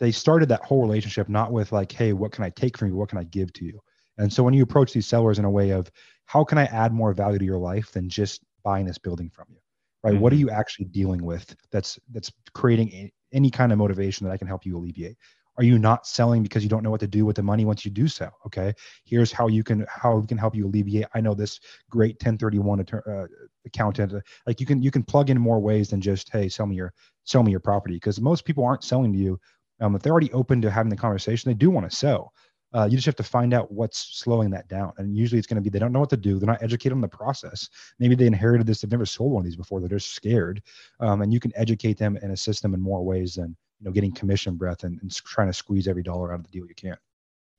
they 0.00 0.10
started 0.10 0.48
that 0.48 0.64
whole 0.64 0.80
relationship 0.80 1.28
not 1.28 1.52
with 1.52 1.70
like, 1.70 1.92
hey, 1.92 2.14
what 2.14 2.32
can 2.32 2.44
I 2.44 2.50
take 2.50 2.78
from 2.78 2.88
you? 2.88 2.96
What 2.96 3.10
can 3.10 3.18
I 3.18 3.24
give 3.24 3.52
to 3.54 3.66
you? 3.66 3.78
And 4.16 4.32
so 4.32 4.42
when 4.42 4.54
you 4.54 4.62
approach 4.62 4.94
these 4.94 5.06
sellers 5.06 5.38
in 5.38 5.44
a 5.44 5.50
way 5.50 5.70
of 5.70 5.90
how 6.24 6.44
can 6.44 6.56
I 6.56 6.64
add 6.64 6.94
more 6.94 7.12
value 7.12 7.38
to 7.38 7.44
your 7.44 7.58
life 7.58 7.92
than 7.92 8.08
just 8.08 8.42
buying 8.64 8.86
this 8.86 8.98
building 8.98 9.28
from 9.28 9.48
you? 9.50 9.58
Right? 10.02 10.14
Mm-hmm. 10.14 10.22
What 10.22 10.32
are 10.32 10.36
mm-hmm. 10.36 10.48
you 10.48 10.50
actually 10.50 10.86
dealing 10.86 11.22
with 11.22 11.54
that's 11.70 11.98
that's 12.10 12.32
creating 12.54 13.10
any 13.34 13.50
kind 13.50 13.70
of 13.70 13.76
motivation 13.76 14.26
that 14.26 14.32
I 14.32 14.38
can 14.38 14.48
help 14.48 14.64
you 14.64 14.78
alleviate? 14.78 15.18
Are 15.58 15.64
you 15.64 15.78
not 15.78 16.06
selling 16.06 16.42
because 16.42 16.62
you 16.62 16.68
don't 16.68 16.82
know 16.82 16.90
what 16.90 17.00
to 17.00 17.06
do 17.06 17.26
with 17.26 17.36
the 17.36 17.42
money 17.42 17.64
once 17.64 17.84
you 17.84 17.90
do 17.90 18.08
sell 18.08 18.38
okay? 18.46 18.72
Here's 19.04 19.32
how 19.32 19.48
you 19.48 19.62
can 19.62 19.84
how 19.88 20.16
we 20.16 20.26
can 20.26 20.38
help 20.38 20.54
you 20.54 20.66
alleviate 20.66 21.06
i 21.14 21.20
know 21.20 21.34
this 21.34 21.60
great 21.90 22.14
1031 22.14 22.80
uh, 22.80 23.26
accountant 23.66 24.12
like 24.46 24.60
you 24.60 24.66
can 24.66 24.82
you 24.82 24.90
can 24.90 25.02
plug 25.02 25.30
in 25.30 25.38
more 25.38 25.60
ways 25.60 25.90
than 25.90 26.00
just 26.00 26.30
hey 26.30 26.48
sell 26.48 26.66
me 26.66 26.76
your 26.76 26.92
sell 27.24 27.42
me 27.42 27.50
your 27.50 27.60
property 27.60 27.96
because 27.96 28.20
most 28.20 28.44
people 28.44 28.64
aren't 28.64 28.84
selling 28.84 29.12
to 29.12 29.18
you 29.18 29.38
um, 29.80 29.94
if 29.94 30.02
they're 30.02 30.12
already 30.12 30.32
open 30.32 30.60
to 30.62 30.70
having 30.70 30.90
the 30.90 30.96
conversation 30.96 31.50
they 31.50 31.54
do 31.54 31.70
want 31.70 31.88
to 31.88 31.96
sell. 31.96 32.32
Uh, 32.74 32.84
you 32.84 32.98
just 32.98 33.06
have 33.06 33.16
to 33.16 33.22
find 33.22 33.54
out 33.54 33.72
what's 33.72 34.18
slowing 34.18 34.50
that 34.50 34.68
down 34.68 34.92
and 34.98 35.16
usually 35.16 35.38
it's 35.38 35.46
going 35.46 35.54
to 35.54 35.62
be 35.62 35.70
they 35.70 35.78
don't 35.78 35.90
know 35.90 36.00
what 36.00 36.10
to 36.10 36.18
do 36.18 36.38
they're 36.38 36.46
not 36.46 36.62
educated 36.62 36.92
on 36.92 37.00
the 37.00 37.08
process. 37.08 37.68
Maybe 37.98 38.14
they 38.14 38.26
inherited 38.26 38.66
this 38.66 38.82
they've 38.82 38.90
never 38.90 39.06
sold 39.06 39.32
one 39.32 39.40
of 39.40 39.44
these 39.46 39.56
before 39.56 39.80
they're 39.80 39.88
just 39.88 40.14
scared 40.14 40.62
um, 41.00 41.22
and 41.22 41.32
you 41.32 41.40
can 41.40 41.52
educate 41.56 41.98
them 41.98 42.18
and 42.20 42.30
assist 42.30 42.60
them 42.60 42.74
in 42.74 42.80
more 42.80 43.02
ways 43.02 43.36
than 43.36 43.56
you 43.80 43.86
know 43.86 43.90
getting 43.90 44.12
commission 44.12 44.56
breath 44.56 44.84
and, 44.84 45.00
and 45.00 45.14
trying 45.14 45.48
to 45.48 45.52
squeeze 45.52 45.88
every 45.88 46.02
dollar 46.02 46.32
out 46.32 46.40
of 46.40 46.44
the 46.44 46.50
deal 46.50 46.66
you 46.66 46.74
can. 46.74 46.96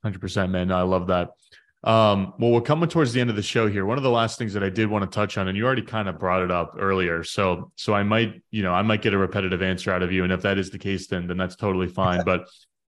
Hundred 0.02 0.20
percent, 0.20 0.50
man. 0.50 0.72
I 0.72 0.82
love 0.82 1.08
that. 1.08 1.30
Um, 1.82 2.34
well, 2.38 2.50
we're 2.50 2.60
coming 2.60 2.90
towards 2.90 3.14
the 3.14 3.20
end 3.20 3.30
of 3.30 3.36
the 3.36 3.42
show 3.42 3.66
here. 3.66 3.86
One 3.86 3.96
of 3.96 4.02
the 4.02 4.10
last 4.10 4.38
things 4.38 4.52
that 4.52 4.62
I 4.62 4.68
did 4.68 4.90
want 4.90 5.10
to 5.10 5.14
touch 5.14 5.38
on, 5.38 5.48
and 5.48 5.56
you 5.56 5.64
already 5.64 5.82
kind 5.82 6.08
of 6.08 6.18
brought 6.18 6.42
it 6.42 6.50
up 6.50 6.76
earlier, 6.78 7.24
so 7.24 7.72
so 7.76 7.94
I 7.94 8.02
might, 8.02 8.42
you 8.50 8.62
know, 8.62 8.74
I 8.74 8.82
might 8.82 9.00
get 9.00 9.14
a 9.14 9.18
repetitive 9.18 9.62
answer 9.62 9.90
out 9.90 10.02
of 10.02 10.12
you, 10.12 10.24
and 10.24 10.32
if 10.32 10.42
that 10.42 10.58
is 10.58 10.70
the 10.70 10.78
case, 10.78 11.06
then 11.06 11.26
then 11.26 11.38
that's 11.38 11.56
totally 11.56 11.88
fine. 11.88 12.22
but 12.26 12.48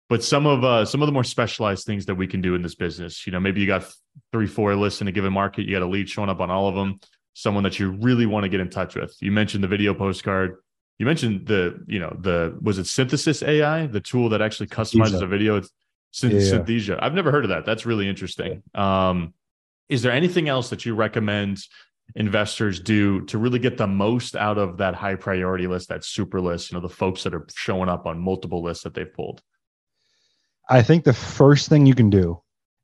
but 0.08 0.24
some 0.24 0.44
of 0.44 0.64
uh 0.64 0.84
some 0.84 1.02
of 1.02 1.06
the 1.06 1.12
more 1.12 1.24
specialized 1.24 1.86
things 1.86 2.06
that 2.06 2.16
we 2.16 2.26
can 2.26 2.40
do 2.40 2.56
in 2.56 2.62
this 2.62 2.74
business, 2.74 3.26
you 3.26 3.32
know, 3.32 3.38
maybe 3.38 3.60
you 3.60 3.66
got 3.66 3.84
three, 4.32 4.48
four 4.48 4.74
lists 4.74 5.00
in 5.00 5.08
a 5.08 5.12
given 5.12 5.32
market, 5.32 5.66
you 5.66 5.72
got 5.72 5.82
a 5.82 5.86
lead 5.86 6.08
showing 6.08 6.28
up 6.28 6.40
on 6.40 6.50
all 6.50 6.68
of 6.68 6.74
them, 6.74 6.98
someone 7.34 7.62
that 7.62 7.78
you 7.78 7.90
really 7.90 8.26
want 8.26 8.42
to 8.42 8.48
get 8.48 8.60
in 8.60 8.68
touch 8.68 8.96
with. 8.96 9.16
You 9.20 9.30
mentioned 9.30 9.62
the 9.62 9.68
video 9.68 9.94
postcard 9.94 10.56
you 11.00 11.06
mentioned 11.06 11.46
the 11.46 11.82
you 11.86 11.98
know 11.98 12.14
the 12.20 12.58
was 12.60 12.76
it 12.78 12.86
synthesis 12.86 13.42
ai 13.42 13.86
the 13.86 14.02
tool 14.02 14.28
that 14.28 14.42
actually 14.42 14.66
customizes 14.66 15.22
a 15.22 15.26
video? 15.26 15.56
It's 15.56 15.70
Synth- 16.12 16.32
yeah. 16.32 16.58
synthesia. 16.58 16.98
I've 17.00 17.14
never 17.14 17.30
heard 17.30 17.44
of 17.44 17.50
that. 17.50 17.64
That's 17.64 17.86
really 17.86 18.06
interesting. 18.06 18.62
Um, 18.74 19.32
is 19.88 20.02
there 20.02 20.12
anything 20.12 20.48
else 20.48 20.68
that 20.70 20.84
you 20.84 20.94
recommend 20.94 21.62
investors 22.16 22.80
do 22.80 23.24
to 23.26 23.38
really 23.38 23.60
get 23.60 23.78
the 23.78 23.86
most 23.86 24.36
out 24.36 24.58
of 24.58 24.76
that 24.78 24.94
high 24.94 25.14
priority 25.14 25.68
list 25.68 25.88
that 25.88 26.04
super 26.04 26.40
list 26.40 26.70
you 26.70 26.76
know 26.76 26.82
the 26.82 26.92
folks 26.92 27.22
that 27.22 27.32
are 27.32 27.46
showing 27.54 27.88
up 27.88 28.06
on 28.06 28.18
multiple 28.18 28.62
lists 28.62 28.84
that 28.84 28.92
they've 28.92 29.14
pulled? 29.14 29.40
I 30.68 30.82
think 30.82 31.04
the 31.04 31.14
first 31.14 31.70
thing 31.70 31.86
you 31.86 31.94
can 31.94 32.10
do 32.10 32.42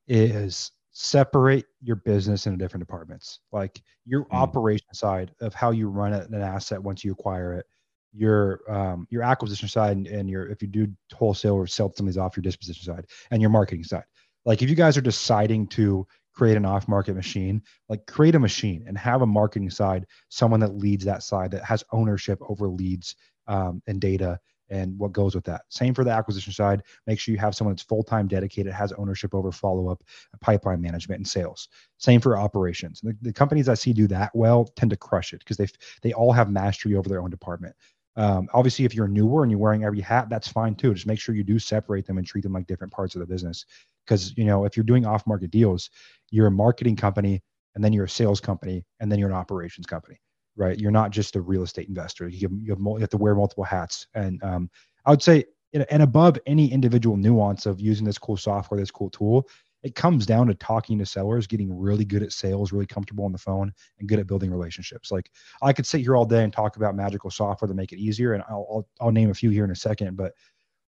is 0.09 0.71
separate 0.93 1.67
your 1.83 1.97
business 1.97 2.47
into 2.47 2.57
different 2.57 2.81
departments. 2.81 3.41
Like 3.53 3.83
your 4.07 4.25
mm. 4.25 4.33
operation 4.33 4.95
side 4.95 5.33
of 5.43 5.53
how 5.53 5.71
you 5.71 5.91
run 5.91 6.14
an 6.14 6.35
asset 6.35 6.83
once 6.83 7.05
you 7.05 7.12
acquire 7.12 7.53
it 7.53 7.67
your 8.13 8.61
um, 8.69 9.07
your 9.11 9.23
acquisition 9.23 9.69
side 9.69 9.97
and, 9.97 10.07
and, 10.07 10.29
your 10.29 10.47
if 10.49 10.63
you 10.63 10.69
do 10.69 10.89
wholesale 11.13 11.55
or 11.55 11.67
sell 11.67 11.93
some 11.95 12.07
of 12.07 12.13
these 12.13 12.19
off 12.19 12.37
your 12.37 12.43
disposition 12.43 12.85
side 12.85 13.07
and 13.31 13.41
your 13.41 13.51
marketing 13.51 13.85
side. 13.85 14.05
Like 14.45 14.63
if 14.63 14.71
you 14.71 14.77
guys 14.77 14.97
are 14.97 15.03
deciding 15.03 15.67
to 15.69 16.07
create 16.33 16.57
an 16.57 16.65
off 16.65 16.87
market 16.87 17.15
machine, 17.15 17.63
like 17.89 18.07
create 18.07 18.35
a 18.35 18.39
machine 18.39 18.85
and 18.87 18.97
have 18.97 19.23
a 19.23 19.27
marketing 19.27 19.71
side, 19.71 20.07
someone 20.29 20.61
that 20.61 20.77
leads 20.77 21.05
that 21.05 21.23
side 21.23 21.51
that 21.51 21.65
has 21.65 21.83
ownership 21.93 22.39
over 22.49 22.69
leads 22.69 23.17
um, 23.49 23.83
and 23.87 24.01
data 24.01 24.39
and 24.69 24.99
what 24.99 25.13
goes 25.13 25.35
with 25.35 25.45
that. 25.45 25.63
Same 25.69 25.95
for 25.95 26.05
the 26.05 26.11
acquisition 26.11 26.53
side. 26.53 26.83
Make 27.07 27.21
sure 27.21 27.33
you 27.33 27.39
have 27.39 27.55
someone 27.55 27.75
that's 27.75 27.85
full 27.85 28.03
time 28.03 28.27
dedicated, 28.27 28.73
has 28.73 28.93
ownership 28.93 29.35
over 29.35 29.53
follow 29.53 29.89
up, 29.89 30.03
pipeline 30.41 30.81
management, 30.81 31.19
and 31.19 31.29
sales. 31.29 31.69
Same 31.99 32.21
for 32.21 32.37
operations. 32.37 33.01
The, 33.01 33.17
the, 33.23 33.33
companies 33.33 33.69
I 33.69 33.75
see 33.75 33.93
do 33.93 34.07
that 34.09 34.35
well 34.35 34.65
tend 34.77 34.91
to 34.91 34.97
crush 34.97 35.33
it 35.33 35.39
because 35.41 35.57
they 35.57 35.67
they 36.03 36.13
all 36.13 36.33
have 36.33 36.51
mastery 36.51 36.97
over 36.97 37.09
their 37.09 37.23
own 37.23 37.31
department. 37.31 37.75
Um, 38.17 38.49
obviously, 38.55 38.85
if 38.85 38.95
you're 38.95 39.09
newer 39.09 39.43
and 39.43 39.51
you're 39.51 39.61
wearing 39.61 39.85
every 39.85 40.01
hat, 40.01 40.29
that's 40.29 40.49
fine 40.49 40.75
too. 40.75 40.95
Just 40.95 41.07
make 41.07 41.21
sure 41.21 41.35
you 41.35 41.45
do 41.45 41.59
separate 41.59 42.07
them 42.07 42.19
and 42.19 42.27
treat 42.27 42.43
them 42.43 42.53
like 42.53 42.67
different 42.67 42.93
parts 42.93 43.14
of 43.14 43.21
the 43.21 43.27
business. 43.27 43.64
Because 44.05 44.37
you 44.37 44.45
know, 44.45 44.64
if 44.64 44.77
you're 44.77 44.85
doing 44.85 45.05
off 45.05 45.27
market 45.27 45.51
deals, 45.51 45.91
you're 46.31 46.47
a 46.47 46.51
marketing 46.51 46.97
company, 46.97 47.43
and 47.75 47.85
then 47.85 47.93
you're 47.93 48.05
a 48.05 48.09
sales 48.09 48.41
company, 48.41 48.85
and 49.01 49.11
then 49.11 49.19
you're 49.19 49.29
an 49.29 49.35
operations 49.35 49.87
company 49.87 50.19
right? 50.57 50.79
You're 50.79 50.91
not 50.91 51.11
just 51.11 51.37
a 51.37 51.41
real 51.41 51.62
estate 51.62 51.89
investor. 51.89 52.29
You 52.29 52.49
have, 52.49 52.59
you 52.59 52.71
have, 52.71 52.79
you 52.81 52.97
have 53.01 53.11
to 53.11 53.17
wear 53.19 53.35
multiple 53.35 53.64
hats. 53.64 54.07
And 54.14 54.43
um, 54.43 54.71
I 55.05 55.11
would 55.11 55.23
say, 55.23 55.45
and 55.91 56.03
above 56.03 56.39
any 56.47 56.73
individual 56.73 57.17
nuance 57.17 57.67
of 57.67 57.81
using 57.81 58.07
this 58.07 58.19
cool 58.19 58.37
software, 58.37 58.81
this 58.81 58.91
cool 58.91 59.11
tool, 59.11 59.47
it 59.87 59.95
comes 59.95 60.26
down 60.26 60.49
to 60.49 60.55
talking 60.55 60.99
to 60.99 61.07
sellers, 61.07 61.47
getting 61.47 61.72
really 61.78 62.05
good 62.05 62.24
at 62.24 62.32
sales, 62.32 62.72
really 62.72 62.87
comfortable 62.87 63.24
on 63.24 63.30
the 63.30 63.39
phone, 63.39 63.72
and 64.01 64.09
good 64.09 64.18
at 64.18 64.26
building 64.26 64.51
relationships. 64.51 65.12
Like 65.12 65.30
I 65.62 65.72
could 65.72 65.87
sit 65.87 66.01
here 66.01 66.16
all 66.16 66.24
day 66.24 66.43
and 66.43 66.53
talk 66.53 66.74
about 66.76 66.97
magical 66.97 67.30
software 67.30 67.68
to 67.68 67.74
make 67.74 67.93
it 67.93 68.01
easier, 68.01 68.32
and 68.32 68.43
I'll 68.49 68.66
I'll, 68.68 68.89
I'll 69.01 69.12
name 69.12 69.30
a 69.30 69.34
few 69.34 69.51
here 69.51 69.64
in 69.64 69.70
a 69.70 69.76
second, 69.76 70.16
but 70.16 70.32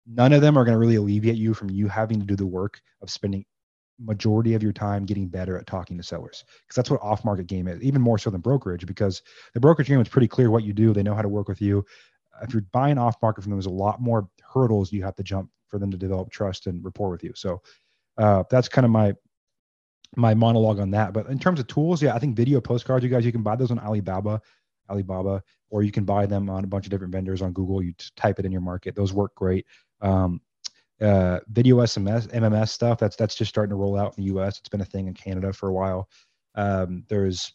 none 0.08 0.32
of 0.32 0.42
them 0.42 0.58
are 0.58 0.64
going 0.64 0.74
to 0.74 0.78
really 0.78 0.96
alleviate 0.96 1.36
you 1.36 1.54
from 1.54 1.70
you 1.70 1.86
having 1.86 2.18
to 2.18 2.26
do 2.26 2.34
the 2.34 2.46
work 2.46 2.80
of 3.00 3.10
spending 3.10 3.44
majority 4.00 4.54
of 4.54 4.62
your 4.62 4.72
time 4.72 5.04
getting 5.04 5.28
better 5.28 5.56
at 5.56 5.68
talking 5.68 5.96
to 5.96 6.02
sellers 6.02 6.42
because 6.62 6.74
that's 6.74 6.90
what 6.90 7.02
off 7.02 7.24
market 7.24 7.46
game 7.46 7.68
is 7.68 7.82
even 7.82 8.00
more 8.00 8.18
so 8.18 8.30
than 8.30 8.40
brokerage 8.40 8.86
because 8.86 9.22
the 9.52 9.60
brokerage 9.60 9.88
game 9.88 10.00
is 10.00 10.08
pretty 10.08 10.26
clear 10.26 10.50
what 10.50 10.64
you 10.64 10.72
do 10.72 10.94
they 10.94 11.02
know 11.02 11.14
how 11.14 11.20
to 11.20 11.28
work 11.28 11.48
with 11.48 11.60
you 11.60 11.84
if 12.42 12.52
you're 12.54 12.64
buying 12.72 12.96
off 12.96 13.20
market 13.20 13.42
from 13.42 13.50
them 13.50 13.58
there's 13.58 13.66
a 13.66 13.70
lot 13.70 14.00
more 14.00 14.26
hurdles 14.42 14.90
you 14.90 15.02
have 15.02 15.14
to 15.14 15.22
jump 15.22 15.50
for 15.68 15.78
them 15.78 15.90
to 15.90 15.98
develop 15.98 16.30
trust 16.30 16.66
and 16.66 16.82
rapport 16.82 17.10
with 17.10 17.22
you 17.22 17.32
so 17.34 17.60
uh, 18.20 18.44
that's 18.50 18.68
kind 18.68 18.84
of 18.84 18.90
my 18.90 19.12
my 20.16 20.34
monologue 20.34 20.80
on 20.80 20.90
that 20.90 21.12
but 21.12 21.26
in 21.26 21.38
terms 21.38 21.60
of 21.60 21.66
tools 21.66 22.02
yeah 22.02 22.14
i 22.14 22.18
think 22.18 22.36
video 22.36 22.60
postcards 22.60 23.04
you 23.04 23.10
guys 23.10 23.24
you 23.24 23.32
can 23.32 23.42
buy 23.42 23.54
those 23.54 23.70
on 23.70 23.78
alibaba 23.78 24.40
alibaba 24.90 25.42
or 25.70 25.84
you 25.84 25.92
can 25.92 26.04
buy 26.04 26.26
them 26.26 26.50
on 26.50 26.64
a 26.64 26.66
bunch 26.66 26.84
of 26.84 26.90
different 26.90 27.12
vendors 27.12 27.42
on 27.42 27.52
google 27.52 27.80
you 27.82 27.94
type 28.16 28.38
it 28.38 28.44
in 28.44 28.50
your 28.50 28.60
market 28.60 28.96
those 28.96 29.12
work 29.12 29.34
great 29.36 29.66
um, 30.00 30.40
uh, 31.00 31.40
video 31.48 31.76
SMS, 31.76 32.26
MMS 32.28 32.68
stuff. 32.68 32.98
That's 32.98 33.16
that's 33.16 33.34
just 33.34 33.48
starting 33.48 33.70
to 33.70 33.76
roll 33.76 33.98
out 33.98 34.16
in 34.16 34.24
the 34.24 34.30
U.S. 34.32 34.58
It's 34.58 34.68
been 34.68 34.80
a 34.80 34.86
thing 34.86 35.08
in 35.08 35.14
Canada 35.14 35.52
for 35.52 35.68
a 35.68 35.72
while. 35.72 36.08
Um, 36.54 37.04
there's, 37.08 37.54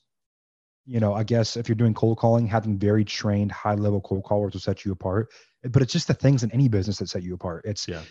you 0.85 0.99
know, 0.99 1.13
I 1.13 1.23
guess 1.23 1.57
if 1.57 1.69
you're 1.69 1.75
doing 1.75 1.93
cold 1.93 2.17
calling, 2.17 2.47
having 2.47 2.79
very 2.79 3.05
trained, 3.05 3.51
high 3.51 3.75
level 3.75 4.01
cold 4.01 4.23
callers 4.23 4.53
will 4.53 4.61
set 4.61 4.85
you 4.85 4.91
apart. 4.91 5.31
But 5.63 5.81
it's 5.81 5.93
just 5.93 6.07
the 6.07 6.13
things 6.13 6.43
in 6.43 6.51
any 6.51 6.67
business 6.67 6.97
that 6.99 7.09
set 7.09 7.23
you 7.23 7.33
apart. 7.33 7.65
It's 7.65 7.87
yeah. 7.87 8.01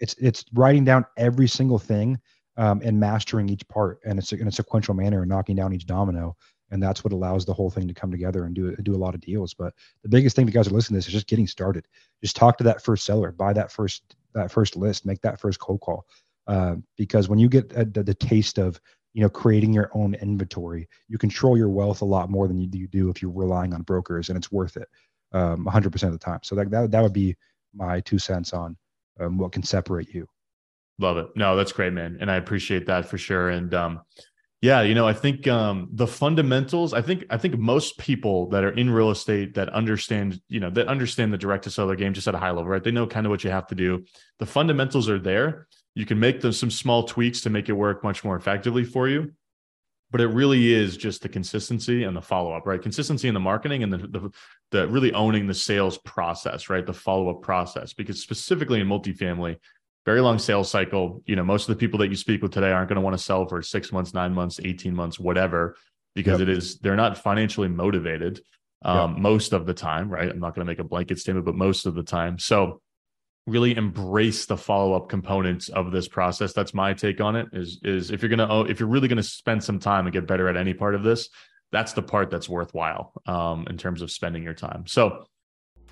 It's 0.00 0.14
it's 0.14 0.44
writing 0.52 0.84
down 0.84 1.04
every 1.16 1.48
single 1.48 1.78
thing 1.78 2.18
um, 2.56 2.80
and 2.84 2.98
mastering 2.98 3.48
each 3.48 3.66
part, 3.68 4.00
and 4.04 4.18
it's 4.18 4.32
in 4.32 4.48
a 4.48 4.52
sequential 4.52 4.94
manner 4.94 5.22
and 5.22 5.28
knocking 5.28 5.56
down 5.56 5.72
each 5.72 5.86
domino. 5.86 6.36
And 6.70 6.82
that's 6.82 7.04
what 7.04 7.12
allows 7.12 7.44
the 7.44 7.52
whole 7.52 7.70
thing 7.70 7.86
to 7.86 7.94
come 7.94 8.10
together 8.10 8.44
and 8.44 8.54
do 8.54 8.74
do 8.76 8.94
a 8.94 8.98
lot 8.98 9.14
of 9.14 9.20
deals. 9.20 9.54
But 9.54 9.74
the 10.02 10.08
biggest 10.08 10.34
thing 10.34 10.46
that 10.46 10.52
guys 10.52 10.66
are 10.66 10.72
listening 10.72 10.94
to 10.94 10.98
this 10.98 11.06
is 11.06 11.12
just 11.12 11.28
getting 11.28 11.46
started. 11.46 11.86
Just 12.22 12.36
talk 12.36 12.58
to 12.58 12.64
that 12.64 12.82
first 12.82 13.04
seller, 13.04 13.32
buy 13.32 13.52
that 13.52 13.70
first 13.70 14.16
that 14.34 14.50
first 14.50 14.76
list, 14.76 15.06
make 15.06 15.20
that 15.22 15.40
first 15.40 15.60
cold 15.60 15.80
call. 15.80 16.06
Uh, 16.46 16.76
because 16.96 17.28
when 17.28 17.38
you 17.38 17.48
get 17.48 17.68
the, 17.70 18.02
the, 18.02 18.14
taste 18.14 18.58
of 18.58 18.78
you 19.14 19.22
know 19.22 19.28
creating 19.30 19.72
your 19.72 19.90
own 19.94 20.14
inventory, 20.14 20.88
you 21.08 21.16
control 21.16 21.56
your 21.56 21.70
wealth 21.70 22.02
a 22.02 22.04
lot 22.04 22.28
more 22.30 22.48
than 22.48 22.58
you, 22.58 22.68
you 22.72 22.86
do 22.88 23.08
if 23.08 23.22
you're 23.22 23.30
relying 23.30 23.72
on 23.72 23.82
brokers, 23.82 24.28
and 24.28 24.36
it's 24.36 24.52
worth 24.52 24.76
it 24.76 24.88
um, 25.32 25.66
100% 25.66 26.02
of 26.02 26.12
the 26.12 26.18
time. 26.18 26.40
So 26.42 26.54
that, 26.54 26.70
that 26.70 26.90
that 26.90 27.02
would 27.02 27.12
be 27.12 27.36
my 27.74 28.00
two 28.00 28.18
cents 28.18 28.52
on 28.52 28.76
um, 29.20 29.38
what 29.38 29.52
can 29.52 29.62
separate 29.62 30.14
you. 30.14 30.26
Love 30.98 31.16
it. 31.16 31.28
No, 31.34 31.56
that's 31.56 31.72
great, 31.72 31.92
man, 31.92 32.18
and 32.20 32.30
I 32.30 32.36
appreciate 32.36 32.86
that 32.86 33.06
for 33.06 33.18
sure. 33.18 33.48
And 33.50 33.74
um, 33.74 34.00
yeah, 34.64 34.80
you 34.80 34.94
know, 34.94 35.06
I 35.06 35.12
think 35.12 35.46
um, 35.46 35.88
the 35.92 36.06
fundamentals. 36.06 36.94
I 36.94 37.02
think 37.02 37.26
I 37.28 37.36
think 37.36 37.58
most 37.58 37.98
people 37.98 38.48
that 38.48 38.64
are 38.64 38.70
in 38.70 38.88
real 38.88 39.10
estate 39.10 39.54
that 39.56 39.68
understand, 39.70 40.40
you 40.48 40.60
know, 40.60 40.70
that 40.70 40.88
understand 40.88 41.32
the 41.32 41.38
direct 41.38 41.64
to 41.64 41.70
seller 41.70 41.96
game 41.96 42.14
just 42.14 42.28
at 42.28 42.34
a 42.34 42.38
high 42.38 42.50
level, 42.50 42.66
right? 42.66 42.82
They 42.82 42.90
know 42.90 43.06
kind 43.06 43.26
of 43.26 43.30
what 43.30 43.44
you 43.44 43.50
have 43.50 43.66
to 43.66 43.74
do. 43.74 44.04
The 44.38 44.46
fundamentals 44.46 45.08
are 45.10 45.18
there. 45.18 45.66
You 45.94 46.06
can 46.06 46.18
make 46.18 46.40
them 46.40 46.52
some 46.52 46.70
small 46.70 47.02
tweaks 47.02 47.42
to 47.42 47.50
make 47.50 47.68
it 47.68 47.72
work 47.72 48.02
much 48.02 48.24
more 48.24 48.36
effectively 48.36 48.84
for 48.84 49.06
you. 49.06 49.32
But 50.14 50.20
it 50.20 50.28
really 50.28 50.72
is 50.72 50.96
just 50.96 51.22
the 51.22 51.28
consistency 51.28 52.04
and 52.04 52.16
the 52.16 52.22
follow 52.22 52.52
up, 52.52 52.66
right? 52.66 52.80
Consistency 52.80 53.26
in 53.26 53.34
the 53.34 53.40
marketing 53.40 53.82
and 53.82 53.92
the, 53.92 53.98
the, 53.98 54.30
the 54.70 54.86
really 54.86 55.12
owning 55.12 55.48
the 55.48 55.54
sales 55.54 55.98
process, 55.98 56.70
right? 56.70 56.86
The 56.86 56.92
follow 56.92 57.30
up 57.30 57.42
process, 57.42 57.94
because 57.94 58.22
specifically 58.22 58.78
in 58.78 58.86
multifamily, 58.86 59.56
very 60.06 60.20
long 60.20 60.38
sales 60.38 60.70
cycle. 60.70 61.20
You 61.26 61.34
know, 61.34 61.42
most 61.42 61.68
of 61.68 61.74
the 61.74 61.80
people 61.80 61.98
that 61.98 62.10
you 62.10 62.14
speak 62.14 62.42
with 62.42 62.52
today 62.52 62.70
aren't 62.70 62.90
going 62.90 62.94
to 62.94 63.02
want 63.02 63.18
to 63.18 63.22
sell 63.24 63.44
for 63.48 63.60
six 63.60 63.90
months, 63.90 64.14
nine 64.14 64.32
months, 64.32 64.60
18 64.62 64.94
months, 64.94 65.18
whatever, 65.18 65.74
because 66.14 66.38
yep. 66.38 66.48
it 66.48 66.58
is, 66.58 66.78
they're 66.78 66.94
not 66.94 67.18
financially 67.18 67.66
motivated 67.66 68.40
um, 68.84 69.14
yep. 69.14 69.20
most 69.20 69.52
of 69.52 69.66
the 69.66 69.74
time, 69.74 70.08
right? 70.08 70.30
I'm 70.30 70.38
not 70.38 70.54
going 70.54 70.64
to 70.64 70.70
make 70.70 70.78
a 70.78 70.84
blanket 70.84 71.18
statement, 71.18 71.44
but 71.44 71.56
most 71.56 71.86
of 71.86 71.96
the 71.96 72.04
time. 72.04 72.38
So, 72.38 72.80
really 73.46 73.76
embrace 73.76 74.46
the 74.46 74.56
follow-up 74.56 75.08
components 75.08 75.68
of 75.68 75.92
this 75.92 76.08
process 76.08 76.52
that's 76.52 76.72
my 76.72 76.94
take 76.94 77.20
on 77.20 77.36
it 77.36 77.46
is 77.52 77.78
is 77.82 78.10
if 78.10 78.22
you're 78.22 78.34
going 78.34 78.48
to 78.48 78.70
if 78.70 78.80
you're 78.80 78.88
really 78.88 79.08
going 79.08 79.16
to 79.16 79.22
spend 79.22 79.62
some 79.62 79.78
time 79.78 80.06
and 80.06 80.12
get 80.12 80.26
better 80.26 80.48
at 80.48 80.56
any 80.56 80.72
part 80.72 80.94
of 80.94 81.02
this 81.02 81.28
that's 81.70 81.92
the 81.92 82.02
part 82.02 82.30
that's 82.30 82.48
worthwhile 82.48 83.12
um, 83.26 83.66
in 83.68 83.76
terms 83.76 84.00
of 84.00 84.10
spending 84.10 84.42
your 84.42 84.54
time 84.54 84.86
so 84.86 85.26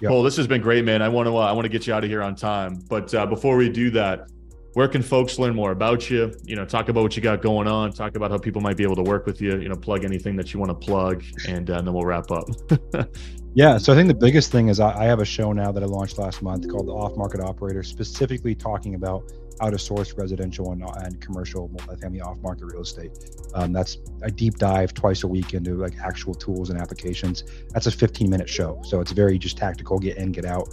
Yep. 0.00 0.10
Well, 0.10 0.22
this 0.24 0.36
has 0.36 0.48
been 0.48 0.62
great, 0.62 0.84
man. 0.84 1.00
I 1.00 1.08
want 1.08 1.28
to 1.28 1.36
uh, 1.36 1.40
I 1.40 1.52
want 1.52 1.64
to 1.64 1.68
get 1.68 1.86
you 1.86 1.94
out 1.94 2.02
of 2.02 2.10
here 2.10 2.22
on 2.22 2.34
time, 2.34 2.80
but 2.88 3.14
uh, 3.14 3.24
before 3.24 3.56
we 3.56 3.68
do 3.68 3.88
that, 3.90 4.28
where 4.74 4.88
can 4.88 5.02
folks 5.02 5.38
learn 5.38 5.54
more 5.54 5.72
about 5.72 6.08
you? 6.08 6.34
You 6.44 6.56
know, 6.56 6.64
talk 6.64 6.88
about 6.88 7.02
what 7.02 7.16
you 7.16 7.22
got 7.22 7.42
going 7.42 7.68
on. 7.68 7.92
Talk 7.92 8.16
about 8.16 8.30
how 8.30 8.38
people 8.38 8.60
might 8.60 8.76
be 8.76 8.84
able 8.84 8.96
to 8.96 9.02
work 9.02 9.26
with 9.26 9.40
you. 9.40 9.58
You 9.60 9.68
know, 9.68 9.76
plug 9.76 10.04
anything 10.04 10.36
that 10.36 10.52
you 10.52 10.60
want 10.60 10.70
to 10.70 10.86
plug, 10.86 11.22
and, 11.46 11.70
uh, 11.70 11.74
and 11.74 11.86
then 11.86 11.94
we'll 11.94 12.06
wrap 12.06 12.30
up. 12.30 12.48
yeah, 13.54 13.76
so 13.78 13.92
I 13.92 13.96
think 13.96 14.08
the 14.08 14.14
biggest 14.14 14.50
thing 14.50 14.68
is 14.68 14.80
I, 14.80 15.02
I 15.02 15.04
have 15.04 15.20
a 15.20 15.24
show 15.24 15.52
now 15.52 15.72
that 15.72 15.82
I 15.82 15.86
launched 15.86 16.18
last 16.18 16.42
month 16.42 16.68
called 16.68 16.86
the 16.86 16.92
Off 16.92 17.16
Market 17.16 17.40
Operator, 17.40 17.82
specifically 17.82 18.54
talking 18.54 18.94
about 18.94 19.30
how 19.60 19.70
to 19.70 19.78
source 19.78 20.14
residential 20.14 20.72
and, 20.72 20.82
and 20.82 21.20
commercial 21.20 21.68
multifamily 21.68 22.24
off 22.24 22.38
market 22.42 22.64
real 22.64 22.82
estate. 22.82 23.12
Um, 23.54 23.72
that's 23.72 23.98
a 24.22 24.30
deep 24.30 24.56
dive 24.56 24.94
twice 24.94 25.22
a 25.22 25.28
week 25.28 25.54
into 25.54 25.76
like 25.76 25.98
actual 25.98 26.34
tools 26.34 26.70
and 26.70 26.80
applications. 26.80 27.44
That's 27.70 27.86
a 27.86 27.92
15 27.92 28.28
minute 28.28 28.48
show. 28.48 28.80
So 28.84 29.00
it's 29.00 29.12
very 29.12 29.38
just 29.38 29.58
tactical, 29.58 29.98
get 29.98 30.16
in, 30.16 30.32
get 30.32 30.46
out. 30.46 30.68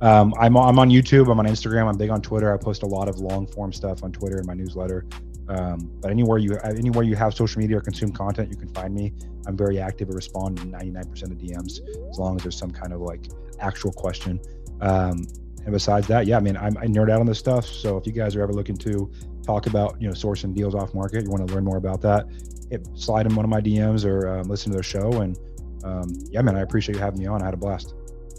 Um, 0.00 0.32
I'm, 0.40 0.56
I'm 0.56 0.78
on 0.78 0.88
YouTube, 0.88 1.30
I'm 1.30 1.38
on 1.38 1.46
Instagram, 1.46 1.86
I'm 1.86 1.96
big 1.96 2.10
on 2.10 2.22
Twitter. 2.22 2.52
I 2.52 2.56
post 2.56 2.82
a 2.82 2.86
lot 2.86 3.08
of 3.08 3.18
long 3.18 3.46
form 3.46 3.72
stuff 3.72 4.02
on 4.02 4.12
Twitter 4.12 4.38
and 4.38 4.46
my 4.46 4.54
newsletter. 4.54 5.04
Um, 5.48 5.90
but 6.00 6.10
anywhere 6.10 6.38
you 6.38 6.56
anywhere 6.64 7.02
you 7.02 7.16
have 7.16 7.34
social 7.34 7.60
media 7.60 7.78
or 7.78 7.80
consume 7.80 8.12
content, 8.12 8.50
you 8.50 8.56
can 8.56 8.68
find 8.68 8.94
me. 8.94 9.12
I'm 9.46 9.56
very 9.56 9.80
active. 9.80 10.08
I 10.08 10.12
respond 10.12 10.58
to 10.58 10.64
99% 10.64 11.22
of 11.24 11.38
DMs 11.38 11.80
as 12.10 12.18
long 12.18 12.36
as 12.36 12.42
there's 12.42 12.56
some 12.56 12.70
kind 12.70 12.92
of 12.92 13.00
like 13.00 13.26
actual 13.58 13.92
question. 13.92 14.40
Um, 14.80 15.26
and 15.64 15.72
besides 15.72 16.06
that, 16.06 16.26
yeah, 16.26 16.36
I 16.36 16.40
mean, 16.40 16.56
I'm, 16.56 16.76
I 16.78 16.86
nerd 16.86 17.10
out 17.10 17.20
on 17.20 17.26
this 17.26 17.38
stuff. 17.38 17.66
So 17.66 17.96
if 17.96 18.06
you 18.06 18.12
guys 18.12 18.36
are 18.36 18.42
ever 18.42 18.52
looking 18.52 18.76
to 18.78 19.10
talk 19.44 19.66
about, 19.66 20.00
you 20.00 20.08
know, 20.08 20.14
sourcing 20.14 20.54
deals 20.54 20.74
off 20.74 20.94
market, 20.94 21.24
you 21.24 21.30
want 21.30 21.46
to 21.46 21.52
learn 21.52 21.64
more 21.64 21.76
about 21.76 22.00
that, 22.02 22.26
it, 22.70 22.86
slide 22.94 23.26
in 23.26 23.34
one 23.34 23.44
of 23.44 23.50
my 23.50 23.60
DMs 23.60 24.04
or 24.04 24.28
um, 24.28 24.48
listen 24.48 24.70
to 24.70 24.76
their 24.76 24.82
show. 24.82 25.20
And 25.20 25.38
um, 25.84 26.08
yeah, 26.30 26.42
man, 26.42 26.56
I 26.56 26.60
appreciate 26.60 26.94
you 26.94 27.00
having 27.00 27.18
me 27.18 27.26
on. 27.26 27.42
I 27.42 27.46
had 27.46 27.54
a 27.54 27.58
blast. 27.58 27.94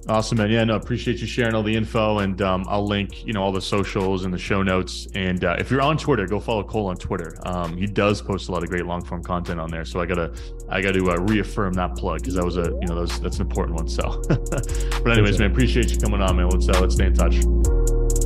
Awesome, 0.07 0.39
man. 0.39 0.49
Yeah, 0.49 0.63
no, 0.63 0.75
appreciate 0.75 1.19
you 1.19 1.27
sharing 1.27 1.53
all 1.53 1.61
the 1.61 1.75
info, 1.75 2.19
and 2.19 2.41
um, 2.41 2.65
I'll 2.67 2.85
link, 2.85 3.25
you 3.25 3.33
know, 3.33 3.43
all 3.43 3.51
the 3.51 3.61
socials 3.61 4.25
and 4.25 4.33
the 4.33 4.37
show 4.37 4.63
notes. 4.63 5.07
And 5.13 5.45
uh, 5.45 5.55
if 5.59 5.69
you're 5.69 5.81
on 5.81 5.97
Twitter, 5.97 6.25
go 6.25 6.39
follow 6.39 6.63
Cole 6.63 6.87
on 6.87 6.97
Twitter. 6.97 7.37
Um, 7.43 7.77
he 7.77 7.85
does 7.85 8.21
post 8.21 8.49
a 8.49 8.51
lot 8.51 8.63
of 8.63 8.69
great 8.69 8.85
long 8.85 9.03
form 9.03 9.23
content 9.23 9.59
on 9.59 9.69
there. 9.69 9.85
So 9.85 9.99
I 9.99 10.07
gotta, 10.07 10.33
I 10.69 10.81
gotta 10.81 10.99
uh, 11.05 11.17
reaffirm 11.17 11.73
that 11.73 11.95
plug 11.95 12.21
because 12.21 12.33
that 12.33 12.43
was 12.43 12.57
a, 12.57 12.63
you 12.81 12.87
know, 12.87 12.95
that 12.95 13.01
was, 13.01 13.19
that's 13.19 13.37
an 13.37 13.47
important 13.47 13.77
one. 13.77 13.87
So, 13.87 14.21
but 14.27 15.11
anyways, 15.11 15.39
man, 15.39 15.51
appreciate 15.51 15.91
you 15.91 15.99
coming 15.99 16.21
on, 16.21 16.35
man. 16.35 16.49
Let's 16.49 16.67
uh, 16.67 16.81
let's 16.81 16.95
stay 16.95 17.05
in 17.05 17.13
touch. 17.13 17.35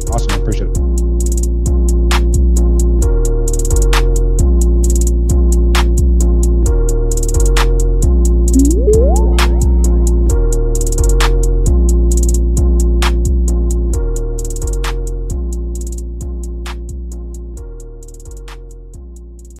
Awesome, 0.09 0.41
appreciate 0.41 0.69
it. 0.69 0.94